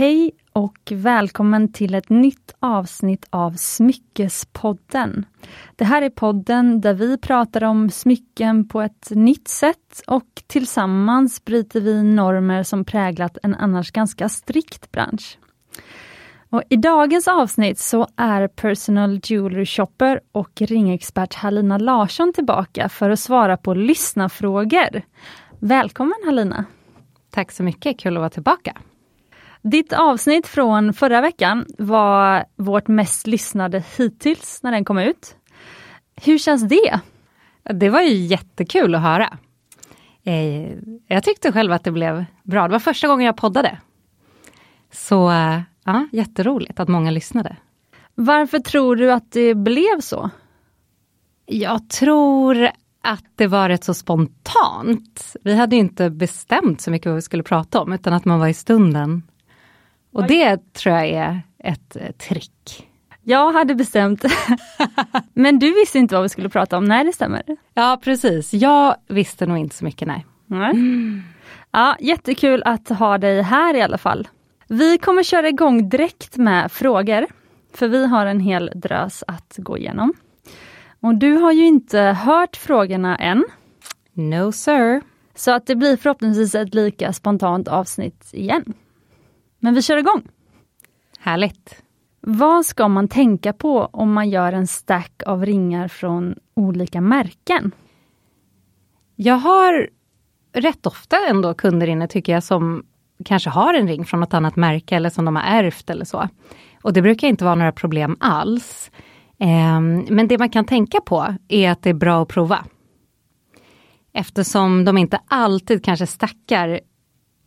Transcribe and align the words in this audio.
Hej 0.00 0.30
och 0.52 0.92
välkommen 0.94 1.72
till 1.72 1.94
ett 1.94 2.08
nytt 2.08 2.54
avsnitt 2.60 3.26
av 3.30 3.52
Smyckespodden. 3.52 5.26
Det 5.76 5.84
här 5.84 6.02
är 6.02 6.10
podden 6.10 6.80
där 6.80 6.94
vi 6.94 7.18
pratar 7.18 7.64
om 7.64 7.90
smycken 7.90 8.68
på 8.68 8.80
ett 8.82 9.10
nytt 9.10 9.48
sätt 9.48 10.02
och 10.06 10.42
tillsammans 10.46 11.44
bryter 11.44 11.80
vi 11.80 12.02
normer 12.02 12.62
som 12.62 12.84
präglat 12.84 13.38
en 13.42 13.54
annars 13.54 13.90
ganska 13.90 14.28
strikt 14.28 14.92
bransch. 14.92 15.38
Och 16.50 16.62
I 16.68 16.76
dagens 16.76 17.28
avsnitt 17.28 17.78
så 17.78 18.06
är 18.16 18.48
personal 18.48 19.20
jewelry 19.24 19.66
shopper 19.66 20.20
och 20.32 20.60
ringexpert 20.60 21.34
Halina 21.34 21.78
Larsson 21.78 22.32
tillbaka 22.32 22.88
för 22.88 23.10
att 23.10 23.20
svara 23.20 23.56
på 23.56 23.74
lyssnarfrågor. 23.74 25.02
Välkommen 25.58 26.18
Halina! 26.24 26.64
Tack 27.30 27.52
så 27.52 27.62
mycket, 27.62 28.00
kul 28.00 28.16
att 28.16 28.20
vara 28.20 28.30
tillbaka. 28.30 28.76
Ditt 29.62 29.92
avsnitt 29.92 30.46
från 30.46 30.92
förra 30.92 31.20
veckan 31.20 31.66
var 31.78 32.44
vårt 32.56 32.88
mest 32.88 33.26
lyssnade 33.26 33.84
hittills 33.96 34.62
när 34.62 34.72
den 34.72 34.84
kom 34.84 34.98
ut. 34.98 35.36
Hur 36.16 36.38
känns 36.38 36.68
det? 36.68 37.00
Det 37.62 37.88
var 37.88 38.00
ju 38.00 38.14
jättekul 38.14 38.94
att 38.94 39.02
höra. 39.02 39.38
Eh, 40.24 40.72
jag 41.06 41.24
tyckte 41.24 41.52
själv 41.52 41.72
att 41.72 41.84
det 41.84 41.90
blev 41.90 42.24
bra. 42.42 42.68
Det 42.68 42.72
var 42.72 42.78
första 42.78 43.08
gången 43.08 43.26
jag 43.26 43.36
poddade. 43.36 43.78
Så 44.92 45.32
ja, 45.84 46.08
jätteroligt 46.12 46.80
att 46.80 46.88
många 46.88 47.10
lyssnade. 47.10 47.56
Varför 48.14 48.58
tror 48.58 48.96
du 48.96 49.12
att 49.12 49.32
det 49.32 49.54
blev 49.54 50.00
så? 50.00 50.30
Jag 51.46 51.88
tror 51.88 52.70
att 53.02 53.24
det 53.34 53.46
var 53.46 53.68
rätt 53.68 53.84
så 53.84 53.94
spontant. 53.94 55.36
Vi 55.42 55.54
hade 55.54 55.76
inte 55.76 56.10
bestämt 56.10 56.80
så 56.80 56.90
mycket 56.90 57.06
vad 57.06 57.14
vi 57.14 57.22
skulle 57.22 57.42
prata 57.42 57.80
om, 57.80 57.92
utan 57.92 58.12
att 58.12 58.24
man 58.24 58.40
var 58.40 58.48
i 58.48 58.54
stunden 58.54 59.22
och 60.12 60.26
det 60.26 60.72
tror 60.72 60.96
jag 60.96 61.08
är 61.08 61.42
ett 61.58 61.96
eh, 61.96 62.10
trick. 62.10 62.86
Jag 63.22 63.52
hade 63.52 63.74
bestämt, 63.74 64.24
men 65.32 65.58
du 65.58 65.74
visste 65.74 65.98
inte 65.98 66.14
vad 66.14 66.22
vi 66.22 66.28
skulle 66.28 66.48
prata 66.48 66.78
om, 66.78 66.84
nej 66.84 67.04
det 67.04 67.12
stämmer. 67.12 67.42
Ja 67.74 68.00
precis, 68.04 68.54
jag 68.54 68.96
visste 69.08 69.46
nog 69.46 69.58
inte 69.58 69.76
så 69.76 69.84
mycket 69.84 70.08
nej. 70.08 70.26
nej. 70.46 70.70
Mm. 70.70 71.22
Ja, 71.70 71.96
jättekul 72.00 72.62
att 72.64 72.88
ha 72.88 73.18
dig 73.18 73.42
här 73.42 73.74
i 73.74 73.82
alla 73.82 73.98
fall. 73.98 74.28
Vi 74.68 74.98
kommer 74.98 75.22
köra 75.22 75.48
igång 75.48 75.88
direkt 75.88 76.36
med 76.36 76.72
frågor, 76.72 77.26
för 77.74 77.88
vi 77.88 78.06
har 78.06 78.26
en 78.26 78.40
hel 78.40 78.70
drös 78.74 79.24
att 79.26 79.54
gå 79.56 79.78
igenom. 79.78 80.12
Och 81.00 81.14
du 81.14 81.32
har 81.32 81.52
ju 81.52 81.66
inte 81.66 82.00
hört 82.00 82.56
frågorna 82.56 83.16
än. 83.16 83.44
No 84.12 84.52
sir. 84.52 85.00
Så 85.34 85.50
att 85.50 85.66
det 85.66 85.76
blir 85.76 85.96
förhoppningsvis 85.96 86.54
ett 86.54 86.74
lika 86.74 87.12
spontant 87.12 87.68
avsnitt 87.68 88.30
igen. 88.32 88.74
Men 89.60 89.74
vi 89.74 89.82
kör 89.82 89.96
igång! 89.96 90.22
Härligt! 91.18 91.82
Vad 92.20 92.66
ska 92.66 92.88
man 92.88 93.08
tänka 93.08 93.52
på 93.52 93.80
om 93.92 94.12
man 94.12 94.30
gör 94.30 94.52
en 94.52 94.66
stack 94.66 95.22
av 95.26 95.46
ringar 95.46 95.88
från 95.88 96.34
olika 96.54 97.00
märken? 97.00 97.72
Jag 99.16 99.34
har 99.34 99.90
rätt 100.52 100.86
ofta 100.86 101.16
ändå 101.28 101.54
kunder 101.54 101.86
inne 101.86 102.08
tycker 102.08 102.32
jag 102.32 102.42
som 102.42 102.86
kanske 103.24 103.50
har 103.50 103.74
en 103.74 103.88
ring 103.88 104.04
från 104.04 104.20
något 104.20 104.34
annat 104.34 104.56
märke 104.56 104.96
eller 104.96 105.10
som 105.10 105.24
de 105.24 105.36
har 105.36 105.42
ärvt 105.42 105.90
eller 105.90 106.04
så. 106.04 106.28
Och 106.82 106.92
det 106.92 107.02
brukar 107.02 107.28
inte 107.28 107.44
vara 107.44 107.54
några 107.54 107.72
problem 107.72 108.16
alls. 108.20 108.90
Ehm, 109.38 110.06
men 110.10 110.28
det 110.28 110.38
man 110.38 110.50
kan 110.50 110.64
tänka 110.64 111.00
på 111.00 111.34
är 111.48 111.70
att 111.70 111.82
det 111.82 111.90
är 111.90 111.94
bra 111.94 112.22
att 112.22 112.28
prova. 112.28 112.64
Eftersom 114.12 114.84
de 114.84 114.98
inte 114.98 115.20
alltid 115.28 115.84
kanske 115.84 116.06
stackar 116.06 116.80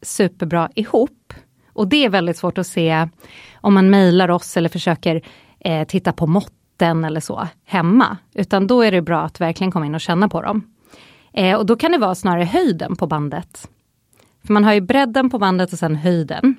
superbra 0.01 0.69
ihop 0.75 1.33
och 1.73 1.87
det 1.87 2.05
är 2.05 2.09
väldigt 2.09 2.37
svårt 2.37 2.57
att 2.57 2.67
se 2.67 3.07
om 3.55 3.73
man 3.73 3.89
mejlar 3.89 4.31
oss 4.31 4.57
eller 4.57 4.69
försöker 4.69 5.21
eh, 5.59 5.87
titta 5.87 6.13
på 6.13 6.27
måtten 6.27 7.03
eller 7.03 7.19
så 7.19 7.47
hemma. 7.65 8.17
Utan 8.33 8.67
då 8.67 8.81
är 8.81 8.91
det 8.91 9.01
bra 9.01 9.21
att 9.21 9.41
verkligen 9.41 9.71
komma 9.71 9.85
in 9.85 9.95
och 9.95 10.01
känna 10.01 10.29
på 10.29 10.41
dem. 10.41 10.73
Eh, 11.33 11.57
och 11.57 11.65
då 11.65 11.75
kan 11.75 11.91
det 11.91 11.97
vara 11.97 12.15
snarare 12.15 12.43
höjden 12.43 12.95
på 12.95 13.07
bandet. 13.07 13.69
För 14.45 14.53
man 14.53 14.63
har 14.63 14.73
ju 14.73 14.81
bredden 14.81 15.29
på 15.29 15.39
bandet 15.39 15.73
och 15.73 15.79
sen 15.79 15.95
höjden. 15.95 16.55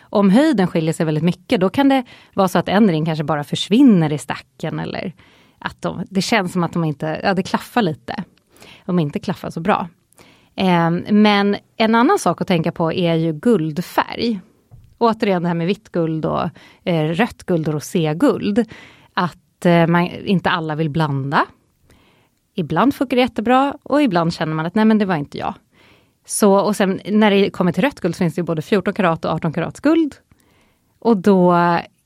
om 0.00 0.30
höjden 0.30 0.66
skiljer 0.66 0.92
sig 0.92 1.06
väldigt 1.06 1.24
mycket, 1.24 1.60
då 1.60 1.68
kan 1.68 1.88
det 1.88 2.04
vara 2.34 2.48
så 2.48 2.58
att 2.58 2.68
en 2.68 2.90
ring 2.90 3.04
kanske 3.04 3.24
bara 3.24 3.44
försvinner 3.44 4.12
i 4.12 4.18
stacken 4.18 4.78
eller 4.80 5.12
att 5.58 5.82
de, 5.82 6.04
det 6.10 6.22
känns 6.22 6.52
som 6.52 6.64
att 6.64 6.72
de 6.72 6.84
inte, 6.84 7.20
ja 7.22 7.34
det 7.34 7.42
klaffar 7.42 7.82
lite. 7.82 8.24
De 8.84 8.98
inte 8.98 9.18
klaffar 9.18 9.50
så 9.50 9.60
bra. 9.60 9.88
Ehm, 10.56 11.04
men 11.10 11.56
en 11.76 11.94
annan 11.94 12.18
sak 12.18 12.40
att 12.40 12.48
tänka 12.48 12.72
på 12.72 12.92
är 12.92 13.14
ju 13.14 13.32
guldfärg. 13.32 14.40
Återigen 14.98 15.42
det 15.42 15.48
här 15.48 15.54
med 15.54 15.66
vitt 15.66 15.92
guld 15.92 16.26
och 16.26 16.48
eh, 16.84 17.08
rött 17.08 17.44
guld 17.44 17.68
och 17.68 17.74
roséguld. 17.74 18.64
Att 19.14 19.66
eh, 19.66 19.86
man, 19.86 20.06
inte 20.06 20.50
alla 20.50 20.74
vill 20.74 20.90
blanda. 20.90 21.46
Ibland 22.54 22.94
funkar 22.94 23.16
det 23.16 23.20
jättebra 23.20 23.74
och 23.82 24.02
ibland 24.02 24.34
känner 24.34 24.54
man 24.54 24.66
att 24.66 24.74
nej 24.74 24.84
men 24.84 24.98
det 24.98 25.04
var 25.04 25.16
inte 25.16 25.38
jag. 25.38 25.54
Så, 26.26 26.58
och 26.58 26.76
sen 26.76 27.00
när 27.10 27.30
det 27.30 27.50
kommer 27.50 27.72
till 27.72 27.82
rött 27.82 28.00
guld 28.00 28.14
så 28.14 28.18
finns 28.18 28.34
det 28.34 28.42
både 28.42 28.62
14 28.62 28.94
karat 28.94 29.24
och 29.24 29.30
18 29.30 29.52
karats 29.52 29.80
guld. 29.80 30.14
Och 30.98 31.16
då 31.16 31.54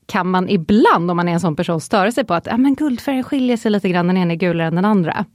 kan 0.05 0.27
man 0.27 0.49
ibland, 0.49 1.11
om 1.11 1.17
man 1.17 1.27
är 1.27 1.33
en 1.33 1.39
sån 1.39 1.55
person, 1.55 1.81
störa 1.81 2.11
sig 2.11 2.23
på 2.23 2.33
att 2.33 2.45
ja, 2.45 2.57
men 2.57 2.75
guldfärgen 2.75 3.23
skiljer 3.23 3.57
sig 3.57 3.71
lite 3.71 3.89
grann, 3.89 4.07
den 4.07 4.17
ena 4.17 4.33
är 4.33 4.37
gulare 4.37 4.67
än 4.67 4.75
den 4.75 4.85
andra. 4.85 5.25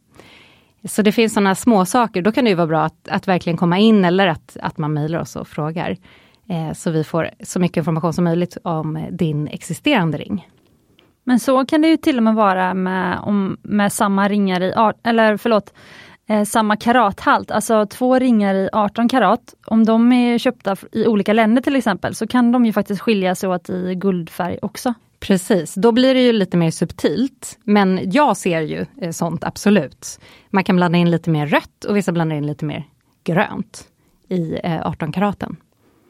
Så 0.87 1.03
det 1.03 1.13
finns 1.13 1.35
sådana 1.35 1.55
små 1.55 1.85
saker. 1.85 2.23
då 2.23 2.33
kan 2.33 2.45
det 2.45 2.55
vara 2.55 2.67
bra 2.67 2.83
att, 2.83 3.09
att 3.09 3.29
verkligen 3.29 3.57
komma 3.57 3.79
in 3.79 4.05
eller 4.05 4.27
att, 4.27 4.57
att 4.63 4.79
man 4.79 4.93
mejlar 4.93 5.19
oss 5.19 5.37
och 5.37 5.49
frågar. 5.49 5.97
Eh, 6.49 6.73
så 6.73 6.91
vi 6.91 7.05
får 7.05 7.31
så 7.41 7.61
mycket 7.61 7.77
information 7.77 8.13
som 8.13 8.25
möjligt 8.25 8.59
om 8.63 8.97
eh, 8.97 9.07
din 9.11 9.49
existerande 9.49 10.19
ring. 10.19 10.49
Men 11.25 11.41
så 11.41 11.65
kan 11.65 11.83
det 11.83 11.89
ju 11.89 11.97
till 11.97 12.17
och 12.17 12.23
med 12.23 12.35
vara 12.35 12.75
med, 12.75 13.19
om, 13.23 13.57
med 13.63 13.93
samma 13.93 14.29
ringar 14.29 14.63
i, 14.63 14.73
eller 15.03 15.37
förlåt, 15.37 15.75
eh, 16.29 16.45
samma 16.45 16.77
karathalt, 16.77 17.51
alltså 17.51 17.87
två 17.87 18.19
ringar 18.19 18.55
i 18.55 18.69
18 18.73 19.09
karat. 19.09 19.55
Om 19.67 19.85
de 19.85 20.13
är 20.13 20.39
köpta 20.39 20.77
i 20.93 21.07
olika 21.07 21.33
länder 21.33 21.63
till 21.63 21.77
exempel, 21.77 22.15
så 22.15 22.27
kan 22.27 22.53
de 22.53 22.67
ju 22.67 22.73
faktiskt 22.73 23.01
skilja 23.01 23.35
sig 23.35 23.49
åt 23.49 23.71
i 23.71 23.95
guldfärg 23.95 24.59
också. 24.63 24.95
Precis, 25.27 25.75
då 25.75 25.93
blir 25.93 26.15
det 26.15 26.21
ju 26.21 26.33
lite 26.33 26.57
mer 26.57 26.71
subtilt. 26.71 27.59
Men 27.65 28.11
jag 28.11 28.37
ser 28.37 28.61
ju 28.61 28.87
eh, 29.01 29.11
sånt 29.11 29.45
absolut. 29.45 30.21
Man 30.51 30.65
kan 30.65 30.77
blanda 30.77 30.99
in 30.99 31.11
lite 31.11 31.31
mer 31.31 31.47
rött 31.47 31.85
och 31.85 31.97
vissa 31.97 32.13
blandar 32.13 32.37
in 32.37 32.47
lite 32.47 32.65
mer 32.65 32.85
grönt 33.25 33.89
i 34.29 34.59
18 34.85 35.09
eh, 35.09 35.13
karaten. 35.13 35.57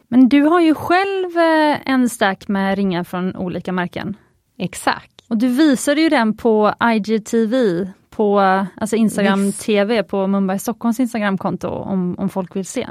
Men 0.08 0.28
du 0.28 0.42
har 0.42 0.60
ju 0.60 0.74
själv 0.74 1.36
eh, 1.36 1.90
en 1.90 2.08
stack 2.08 2.48
med 2.48 2.76
ringar 2.76 3.04
från 3.04 3.36
olika 3.36 3.72
märken. 3.72 4.16
Exakt. 4.58 5.12
Och 5.28 5.38
du 5.38 5.48
visade 5.48 6.00
ju 6.00 6.08
den 6.08 6.36
på 6.36 6.74
IGTV, 6.82 7.86
på 8.10 8.40
alltså 8.76 8.96
Instagram 8.96 9.44
yes. 9.44 9.58
TV, 9.58 10.02
på 10.02 10.26
Mumbai 10.26 10.58
Stockholms 10.58 11.00
Instagramkonto 11.00 11.68
om, 11.68 12.18
om 12.18 12.28
folk 12.28 12.56
vill 12.56 12.66
se 12.66 12.86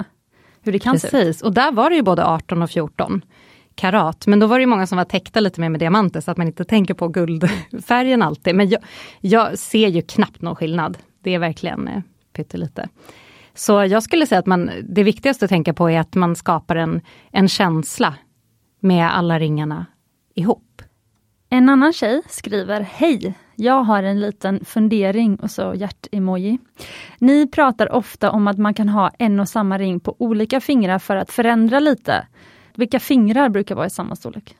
hur 0.62 0.72
det 0.72 0.80
kan 0.80 0.94
Precis. 0.94 1.12
se 1.12 1.18
ut. 1.18 1.26
Precis, 1.26 1.42
och 1.42 1.54
där 1.54 1.72
var 1.72 1.90
det 1.90 1.96
ju 1.96 2.02
både 2.02 2.26
18 2.26 2.62
och 2.62 2.70
14 2.70 3.22
karat. 3.76 4.28
Men 4.28 4.40
då 4.40 4.48
var 4.48 4.60
det 4.60 4.66
många 4.66 4.88
som 4.88 4.98
var 4.98 5.06
täckta 5.06 5.40
lite 5.40 5.62
mer 5.62 5.70
med 5.70 5.80
diamanter 5.80 6.22
så 6.22 6.32
att 6.32 6.38
man 6.38 6.48
inte 6.48 6.66
tänker 6.66 6.94
på 6.94 7.08
guldfärgen 7.08 8.22
alltid. 8.22 8.56
Men 8.56 8.70
jag, 8.70 8.82
jag 9.22 9.60
ser 9.60 9.88
ju 9.88 10.02
knappt 10.02 10.42
någon 10.42 10.56
skillnad. 10.56 10.98
Det 11.24 11.34
är 11.34 11.40
verkligen 11.40 11.88
eh, 11.88 12.02
pyttelite. 12.34 12.90
Så 13.54 13.86
jag 13.86 14.04
skulle 14.04 14.26
säga 14.26 14.40
att 14.40 14.46
man, 14.46 14.72
det 14.90 15.04
viktigaste 15.04 15.46
att 15.46 15.50
tänka 15.50 15.74
på 15.74 15.90
är 15.90 16.00
att 16.00 16.16
man 16.16 16.36
skapar 16.36 16.76
en, 16.76 17.02
en 17.32 17.48
känsla 17.48 18.16
med 18.80 19.18
alla 19.18 19.40
ringarna 19.40 19.86
ihop. 20.36 20.82
En 21.50 21.70
annan 21.70 21.94
tjej 21.94 22.22
skriver 22.28 22.82
Hej! 22.82 23.34
Jag 23.56 23.84
har 23.84 24.04
en 24.04 24.22
liten 24.22 24.66
fundering 24.66 25.36
och 25.36 25.52
så 25.52 25.74
hjärt-emoji. 25.74 26.58
Ni 27.20 27.48
pratar 27.48 27.92
ofta 27.92 28.32
om 28.32 28.48
att 28.48 28.58
man 28.58 28.74
kan 28.74 28.90
ha 28.90 29.12
en 29.20 29.40
och 29.40 29.50
samma 29.50 29.78
ring 29.78 30.00
på 30.00 30.16
olika 30.20 30.62
fingrar 30.62 31.00
för 31.00 31.16
att 31.16 31.32
förändra 31.32 31.80
lite. 31.80 32.28
Vilka 32.76 33.00
fingrar 33.00 33.50
brukar 33.50 33.76
vara 33.76 33.86
i 33.86 33.90
samma 33.90 34.16
storlek? 34.16 34.56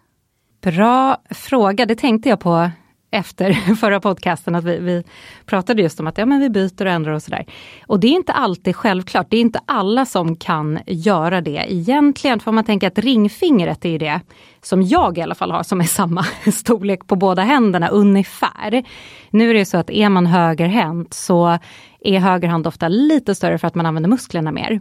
Bra 0.62 1.18
fråga, 1.30 1.86
det 1.86 1.96
tänkte 1.96 2.30
jag 2.30 2.40
på 2.40 2.70
efter 3.16 3.52
förra 3.76 4.00
podcasten, 4.00 4.56
att 4.56 4.64
vi, 4.64 4.80
vi, 4.80 5.04
pratade 5.46 5.82
just 5.82 6.00
om 6.00 6.08
att 6.08 6.18
ja, 6.18 6.26
men 6.26 6.40
vi 6.40 6.50
byter 6.50 6.86
och 6.86 6.92
ändrar 6.92 7.12
och 7.12 7.22
sådär. 7.22 7.46
Och 7.88 8.00
det 8.00 8.08
är 8.08 8.12
inte 8.12 8.34
alltid 8.34 8.76
självklart, 8.76 9.28
det 9.30 9.38
är 9.38 9.42
inte 9.42 9.60
alla 9.66 10.06
som 10.06 10.36
kan 10.36 10.80
göra 10.88 11.42
det 11.42 11.66
egentligen. 11.68 12.40
För 12.40 12.52
man 12.52 12.64
tänker 12.64 12.88
att 12.88 13.00
ringfingret 13.00 13.86
är 13.86 13.90
ju 13.90 13.98
det 13.98 14.22
som 14.62 14.82
jag 14.82 15.18
i 15.18 15.22
alla 15.22 15.36
fall 15.36 15.52
har, 15.52 15.64
som 15.64 15.80
är 15.82 15.86
samma 15.86 16.24
storlek 16.54 17.08
på 17.08 17.16
båda 17.16 17.42
händerna 17.42 17.88
ungefär. 17.88 18.84
Nu 19.30 19.50
är 19.50 19.54
det 19.54 19.66
så 19.66 19.78
att 19.78 19.90
är 19.90 20.10
man 20.10 20.26
högerhänt 20.26 21.14
så 21.14 21.60
är 22.00 22.20
höger 22.20 22.48
hand 22.48 22.68
ofta 22.68 22.88
lite 22.88 23.36
större 23.36 23.58
för 23.58 23.68
att 23.68 23.76
man 23.76 23.86
använder 23.86 24.10
musklerna 24.10 24.52
mer. 24.52 24.80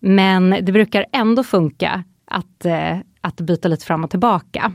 Men 0.00 0.50
det 0.50 0.72
brukar 0.72 1.06
ändå 1.12 1.44
funka 1.44 2.04
att, 2.24 2.64
eh, 2.64 2.98
att 3.20 3.40
byta 3.40 3.68
lite 3.68 3.86
fram 3.86 4.04
och 4.04 4.10
tillbaka. 4.10 4.72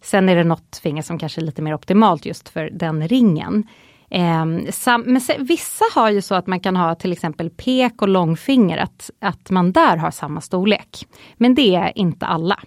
Sen 0.00 0.28
är 0.28 0.36
det 0.36 0.44
något 0.44 0.80
finger 0.82 1.02
som 1.02 1.18
kanske 1.18 1.40
är 1.40 1.44
lite 1.44 1.62
mer 1.62 1.74
optimalt 1.74 2.26
just 2.26 2.48
för 2.48 2.70
den 2.72 3.08
ringen. 3.08 3.66
Eh, 4.10 4.70
sam, 4.70 5.04
men 5.06 5.20
se, 5.20 5.36
vissa 5.38 5.84
har 5.94 6.10
ju 6.10 6.22
så 6.22 6.34
att 6.34 6.46
man 6.46 6.60
kan 6.60 6.76
ha 6.76 6.94
till 6.94 7.12
exempel 7.12 7.50
pek 7.50 8.02
och 8.02 8.08
långfinger, 8.08 8.78
att, 8.78 9.10
att 9.20 9.50
man 9.50 9.72
där 9.72 9.96
har 9.96 10.10
samma 10.10 10.40
storlek. 10.40 11.06
Men 11.36 11.54
det 11.54 11.74
är 11.74 11.98
inte 11.98 12.26
alla. 12.26 12.58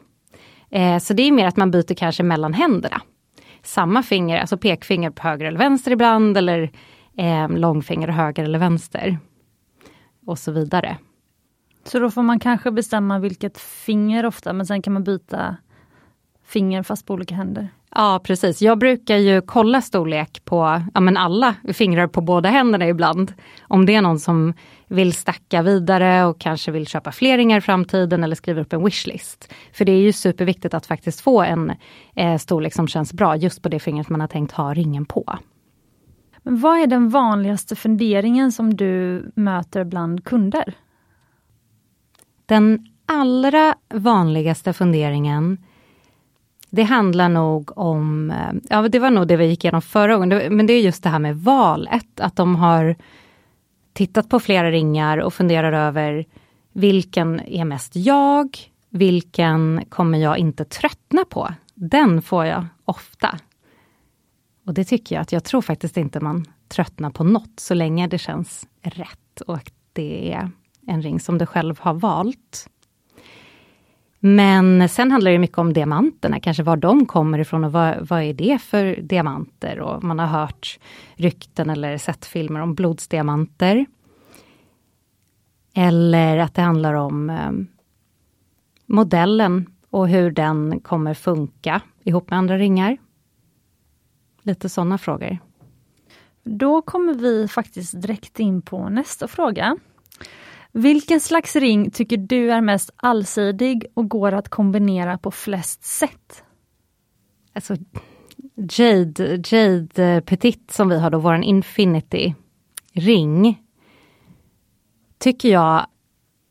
Eh, 0.72 0.98
så 0.98 1.14
det 1.14 1.24
är 1.24 1.32
mer 1.32 1.48
att 1.48 1.58
man 1.58 1.72
byter 1.72 1.94
kanske 1.94 2.24
mellan 2.24 2.54
händerna. 2.54 3.02
Samma 3.64 4.04
finger, 4.04 4.40
alltså 4.40 4.58
pekfinger 4.58 5.10
på 5.10 5.28
höger 5.28 5.46
eller 5.46 5.60
vänster 5.60 5.92
ibland 5.92 6.38
eller 6.38 6.72
eh, 7.18 7.50
långfinger 7.50 8.08
höger 8.08 8.44
eller 8.44 8.60
vänster. 8.60 9.20
Och 10.26 10.40
så 10.40 10.52
vidare. 10.52 10.98
Så 11.84 12.00
då 12.00 12.12
får 12.12 12.24
man 12.24 12.40
kanske 12.40 12.72
bestämma 12.72 13.20
vilket 13.20 13.58
finger 13.58 14.26
ofta, 14.26 14.54
men 14.54 14.66
sen 14.66 14.82
kan 14.82 14.94
man 14.94 15.04
byta 15.04 15.58
finger 16.46 16.84
fast 16.84 17.06
på 17.06 17.14
olika 17.14 17.36
händer? 17.36 17.70
Ja 17.96 18.22
precis, 18.24 18.62
jag 18.62 18.78
brukar 18.78 19.18
ju 19.18 19.42
kolla 19.42 19.82
storlek 19.82 20.46
på 20.46 20.82
ja, 20.94 21.00
men 21.00 21.18
alla 21.18 21.56
fingrar 21.74 22.08
på 22.08 22.22
båda 22.22 22.50
händerna 22.50 22.88
ibland. 22.88 23.34
Om 23.62 23.86
det 23.86 23.96
är 23.96 24.02
någon 24.02 24.20
som 24.20 24.54
vill 24.88 25.14
stacka 25.14 25.62
vidare 25.62 26.26
och 26.26 26.40
kanske 26.40 26.72
vill 26.72 26.88
köpa 26.88 27.12
fler 27.12 27.38
ringar 27.38 27.58
i 27.58 27.62
framtiden 27.62 28.24
eller 28.24 28.36
skriva 28.36 28.62
upp 28.62 28.74
en 28.74 28.84
wishlist. 28.84 29.54
För 29.74 29.86
det 29.86 29.92
är 29.92 30.02
ju 30.02 30.14
superviktigt 30.14 30.74
att 30.74 30.86
faktiskt 30.86 31.22
få 31.22 31.42
en 31.42 31.74
eh, 32.16 32.38
storlek 32.38 32.74
som 32.74 32.88
känns 32.88 33.14
bra 33.14 33.36
just 33.36 33.62
på 33.62 33.70
det 33.70 33.80
fingret 33.80 34.10
man 34.10 34.22
har 34.22 34.28
tänkt 34.28 34.52
ha 34.52 34.74
ringen 34.74 35.06
på. 35.06 35.38
Men 36.44 36.60
vad 36.60 36.80
är 36.80 36.88
den 36.88 37.10
vanligaste 37.10 37.76
funderingen 37.76 38.52
som 38.52 38.76
du 38.76 39.26
möter 39.36 39.84
bland 39.84 40.26
kunder? 40.26 40.74
Den 42.52 42.88
allra 43.06 43.76
vanligaste 43.94 44.74
funderingen 44.74 45.58
det 46.70 46.84
handlar 46.84 47.30
nog 47.30 47.78
om, 47.78 48.32
eh, 48.32 48.54
ja 48.70 48.88
det 48.88 49.00
var 49.00 49.12
nog 49.12 49.28
det 49.28 49.38
vi 49.38 49.46
gick 49.46 49.64
igenom 49.64 49.82
förra 49.82 50.18
gången, 50.18 50.56
men 50.56 50.68
det 50.68 50.74
är 50.74 50.82
just 50.82 51.04
det 51.04 51.10
här 51.10 51.20
med 51.20 51.38
valet, 51.38 52.20
att 52.20 52.36
de 52.36 52.56
har 52.56 52.96
tittat 53.94 54.30
på 54.30 54.40
flera 54.40 54.72
ringar 54.72 55.18
och 55.18 55.34
funderar 55.34 55.74
över 55.74 56.26
vilken 56.74 57.40
är 57.40 57.66
mest 57.66 57.96
jag, 57.96 58.58
vilken 58.90 59.84
kommer 59.90 60.18
jag 60.18 60.38
inte 60.38 60.66
tröttna 60.66 61.26
på? 61.26 61.54
Den 61.74 62.22
får 62.22 62.46
jag 62.46 62.66
ofta. 62.86 63.40
Och 64.66 64.74
det 64.74 64.84
tycker 64.84 65.16
jag 65.16 65.22
att 65.22 65.32
jag 65.32 65.44
tror 65.44 65.62
faktiskt 65.62 65.98
inte 65.98 66.20
man 66.20 66.46
tröttnar 66.68 67.10
på 67.10 67.24
något 67.24 67.60
så 67.60 67.74
länge 67.74 68.08
det 68.08 68.18
känns 68.18 68.68
rätt 68.82 69.42
och 69.48 69.72
det 69.94 70.34
är 70.34 70.52
en 70.88 71.02
ring 71.02 71.20
som 71.20 71.38
du 71.38 71.46
själv 71.46 71.80
har 71.80 71.94
valt. 71.94 72.70
Men 74.24 74.90
sen 74.90 75.12
handlar 75.12 75.32
det 75.32 75.40
mycket 75.40 75.58
om 75.58 75.74
diamanterna, 75.74 76.40
kanske 76.40 76.64
var 76.64 76.78
de 76.78 77.06
kommer 77.06 77.40
ifrån 77.40 77.64
och 77.64 77.72
vad, 77.72 78.08
vad 78.08 78.24
är 78.24 78.34
det 78.34 78.62
för 78.62 78.96
diamanter? 79.02 79.80
Och 79.80 80.04
man 80.04 80.20
har 80.20 80.28
hört 80.28 80.80
rykten 81.16 81.70
eller 81.70 81.98
sett 81.98 82.26
filmer 82.26 82.60
om 82.60 82.76
blodsdiamanter. 82.76 83.86
Eller 85.74 86.38
att 86.38 86.54
det 86.54 86.62
handlar 86.62 86.94
om 86.94 87.30
eh, 87.30 87.52
modellen 88.86 89.66
och 89.90 90.08
hur 90.08 90.32
den 90.32 90.80
kommer 90.80 91.14
funka 91.14 91.82
ihop 92.04 92.30
med 92.30 92.40
andra 92.40 92.58
ringar. 92.58 92.98
Lite 94.42 94.70
sådana 94.70 94.98
frågor. 94.98 95.38
Då 96.44 96.82
kommer 96.82 97.14
vi 97.14 97.48
faktiskt 97.48 98.02
direkt 98.02 98.40
in 98.40 98.62
på 98.62 98.90
nästa 98.90 99.28
fråga. 99.28 99.78
Vilken 100.72 101.20
slags 101.20 101.56
ring 101.56 101.92
tycker 101.92 102.18
du 102.18 102.52
är 102.52 102.62
mest 102.62 102.90
allsidig 102.96 103.86
och 103.94 104.10
går 104.10 104.32
att 104.32 104.50
kombinera 104.50 105.18
på 105.18 105.32
flest 105.32 105.84
sätt? 105.84 106.44
Alltså, 107.54 107.76
Jade, 108.56 109.42
Jade 109.46 110.04
eh, 110.04 110.20
Petit 110.20 110.72
som 110.72 110.90
vi 110.90 111.00
har 111.00 111.10
då, 111.10 111.20
vår 111.20 111.36
Infinity 111.36 112.34
ring. 112.94 113.64
Tycker 115.18 115.50
jag 115.50 115.86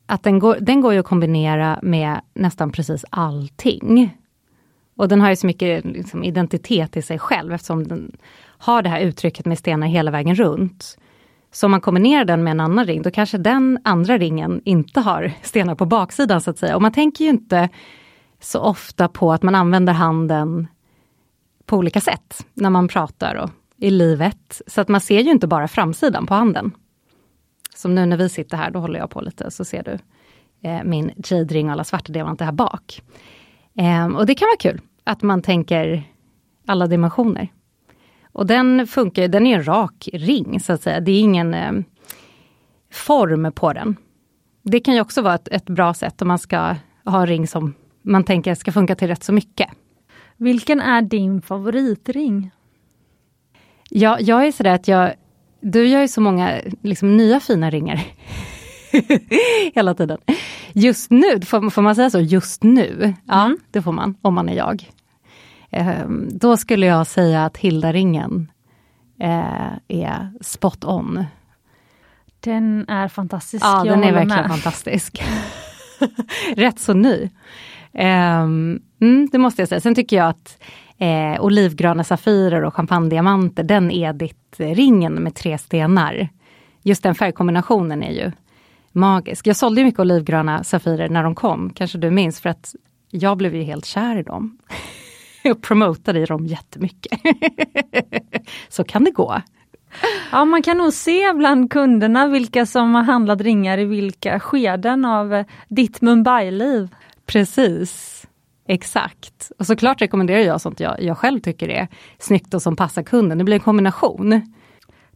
att 0.07 0.23
den 0.23 0.39
går, 0.39 0.57
den 0.61 0.81
går 0.81 0.95
att 0.95 1.07
kombinera 1.07 1.79
med 1.83 2.21
nästan 2.35 2.73
precis 2.73 3.05
allting. 3.11 4.17
Och 4.97 5.09
den 5.09 5.21
har 5.21 5.31
ju 5.31 5.37
så 5.37 5.47
mycket 5.47 5.85
liksom, 5.85 6.25
identitet 6.25 6.97
i 6.97 7.03
sig 7.03 7.19
själv 7.19 7.53
eftersom 7.53 7.89
den 7.89 8.17
har 8.43 8.83
det 8.83 8.89
här 8.89 9.01
uttrycket 9.01 9.47
med 9.47 9.59
stenar 9.59 9.87
hela 9.87 10.11
vägen 10.11 10.35
runt. 10.35 10.99
Så 11.53 11.67
om 11.67 11.71
man 11.71 11.81
kombinerar 11.81 12.25
den 12.25 12.45
med 12.45 12.51
en 12.51 12.61
annan 12.61 12.87
ring, 12.87 13.03
då 13.03 13.11
kanske 13.11 13.39
den 13.39 13.79
andra 13.85 14.19
ringen 14.19 14.61
inte 14.65 15.01
har 15.01 15.33
stenar 15.43 15.75
på 15.75 15.87
baksidan 15.87 16.41
så 16.41 16.51
att 16.51 16.59
säga. 16.59 16.77
Och 16.77 16.83
man 16.83 16.93
tänker 16.93 17.25
ju 17.25 17.31
inte 17.31 17.69
så 18.41 18.61
ofta 18.61 19.09
på 19.09 19.33
att 19.33 19.43
man 19.43 19.55
använder 19.55 19.93
handen 19.93 20.67
på 21.67 21.77
olika 21.77 22.01
sätt 22.01 22.47
när 22.55 22.71
man 22.71 22.89
pratar 22.89 23.35
och 23.35 23.51
i 23.77 23.91
livet. 23.91 24.63
Så 24.67 24.81
att 24.81 24.89
man 24.89 25.01
ser 25.01 25.21
ju 25.21 25.31
inte 25.31 25.47
bara 25.47 25.69
framsidan 25.69 26.27
på 26.27 26.35
handen. 26.35 26.73
Som 27.75 27.95
nu 27.95 28.07
när 28.07 28.17
vi 28.17 28.29
sitter 28.29 28.57
här, 28.57 28.71
då 28.71 28.79
håller 28.79 28.99
jag 28.99 29.11
på 29.11 29.21
lite, 29.21 29.51
så 29.51 29.65
ser 29.65 29.83
du 29.83 29.99
eh, 30.69 30.85
min 30.85 31.13
jade-ring 31.17 31.67
och 31.67 31.73
alla 31.73 31.85
svarta 31.85 32.13
diamanter 32.13 32.45
här 32.45 32.53
bak. 32.53 33.03
Eh, 33.79 34.07
och 34.07 34.27
det 34.27 34.35
kan 34.35 34.47
vara 34.47 34.57
kul 34.73 34.81
att 35.05 35.23
man 35.23 35.43
tänker 35.43 36.03
alla 36.67 36.87
dimensioner. 36.87 37.49
Och 38.33 38.47
den 38.47 38.87
funkar, 38.87 39.29
den 39.29 39.47
är 39.47 39.57
en 39.57 39.67
rak 39.67 40.09
ring 40.13 40.61
så 40.61 40.73
att 40.73 40.83
säga. 40.83 41.01
Det 41.01 41.13
är 41.13 41.21
ingen 41.21 41.55
eh, 41.55 41.73
form 42.93 43.53
på 43.53 43.73
den. 43.73 43.97
Det 44.63 44.81
kan 44.81 44.95
ju 44.95 45.01
också 45.01 45.23
vara 45.23 45.35
ett, 45.35 45.49
ett, 45.49 45.67
bra 45.67 45.95
sätt 45.95 46.23
om 46.23 46.29
man 46.29 46.39
ska 46.39 46.77
ha 47.05 47.21
en 47.21 47.27
ring 47.27 47.47
som 47.47 47.75
man 48.03 48.25
tänker 48.25 48.55
ska 48.55 48.73
funka 48.73 48.95
till 48.95 49.09
rätt 49.09 49.25
så 49.25 49.33
mycket. 49.33 49.69
Vilken 50.37 50.81
är 50.81 51.03
din 51.03 51.43
favoritring? 51.43 52.51
Ja, 53.91 54.21
jag 54.21 54.47
är 54.47 54.53
sådär 54.53 54.75
att 54.75 54.89
jag, 54.89 55.13
du 55.61 55.87
gör 55.87 56.01
ju 56.01 56.09
så 56.09 56.21
många 56.21 56.61
liksom, 56.83 57.17
nya 57.17 57.41
fina 57.41 57.71
ringar. 57.71 58.01
Hela 59.75 59.95
tiden. 59.95 60.19
Just 60.73 61.11
nu, 61.11 61.41
får, 61.41 61.71
får, 61.71 61.83
man 61.83 61.95
säga 61.95 62.11
så? 62.11 62.21
Just 62.21 62.63
nu? 62.63 63.15
Ja, 63.27 63.45
mm. 63.45 63.59
det 63.71 63.83
får 63.83 63.93
man 63.93 64.17
om 64.23 64.35
man 64.35 64.49
är 64.49 64.57
jag. 64.57 64.91
Ehm, 65.71 66.29
då 66.33 66.57
skulle 66.57 66.87
jag 66.87 67.07
säga 67.07 67.45
att 67.45 67.57
Hilda-ringen 67.57 68.51
eh, 69.21 69.73
är 69.89 70.33
spot 70.41 70.85
on. 70.85 71.25
Den 72.41 72.89
är 72.89 73.09
fantastisk. 73.09 73.65
Ja, 73.65 73.85
den 73.85 74.05
är 74.05 74.13
verkligen 74.13 74.41
med. 74.41 74.51
fantastisk. 74.51 75.23
Rätt 76.57 76.79
så 76.79 76.95
ny. 76.95 77.31
Um, 77.93 78.83
mm, 79.01 79.29
det 79.33 79.39
måste 79.39 79.63
jag 79.63 79.69
säga. 79.69 79.81
Sen 79.81 79.95
tycker 79.95 80.17
jag 80.17 80.29
att 80.29 80.63
eh, 80.99 81.45
olivgröna 81.45 82.05
safirer 82.05 82.65
och 82.65 82.75
champagnediamanter, 82.75 83.63
den 83.63 83.91
Edith-ringen 83.91 85.13
med 85.13 85.35
tre 85.35 85.59
stenar. 85.59 86.29
Just 86.83 87.03
den 87.03 87.15
färgkombinationen 87.15 88.03
är 88.03 88.13
ju 88.13 88.33
magisk. 88.93 89.47
Jag 89.47 89.57
sålde 89.57 89.85
mycket 89.85 90.01
olivgröna 90.01 90.65
safirer 90.65 91.09
när 91.09 91.23
de 91.23 91.35
kom, 91.35 91.71
kanske 91.71 91.99
du 91.99 92.11
minns, 92.11 92.41
för 92.41 92.49
att 92.49 92.75
jag 93.11 93.37
blev 93.37 93.55
ju 93.55 93.63
helt 93.63 93.85
kär 93.85 94.17
i 94.17 94.23
dem. 94.23 94.59
och 95.51 95.63
promotade 95.63 96.21
i 96.21 96.25
dem 96.25 96.47
jättemycket. 96.47 97.21
så 98.69 98.85
kan 98.85 99.05
det 99.05 99.11
gå. 99.11 99.43
Ja, 100.33 100.45
man 100.45 100.63
kan 100.63 100.79
nog 100.79 100.93
se 100.93 101.33
bland 101.33 101.71
kunderna 101.71 102.27
vilka 102.27 102.67
som 102.67 102.95
har 102.95 103.03
handlat 103.03 103.41
ringar 103.41 103.79
i 103.79 103.85
vilka 103.85 104.41
skeden 104.41 105.05
av 105.05 105.35
eh, 105.35 105.47
ditt 105.69 106.01
Mumbai-liv. 106.01 106.89
Precis, 107.27 108.25
exakt. 108.69 109.53
Och 109.59 109.67
såklart 109.67 110.03
rekommenderar 110.03 110.41
jag 110.41 110.61
sånt 110.61 110.81
jag, 110.81 111.03
jag 111.03 111.19
själv 111.19 111.41
tycker 111.41 111.69
är 111.69 111.89
snyggt 112.19 112.55
och 112.55 112.63
som 112.63 112.77
passar 112.77 113.03
kunden. 113.03 113.39
Det 113.39 113.45
blir 113.45 113.55
en 113.55 113.61
kombination. 113.61 114.55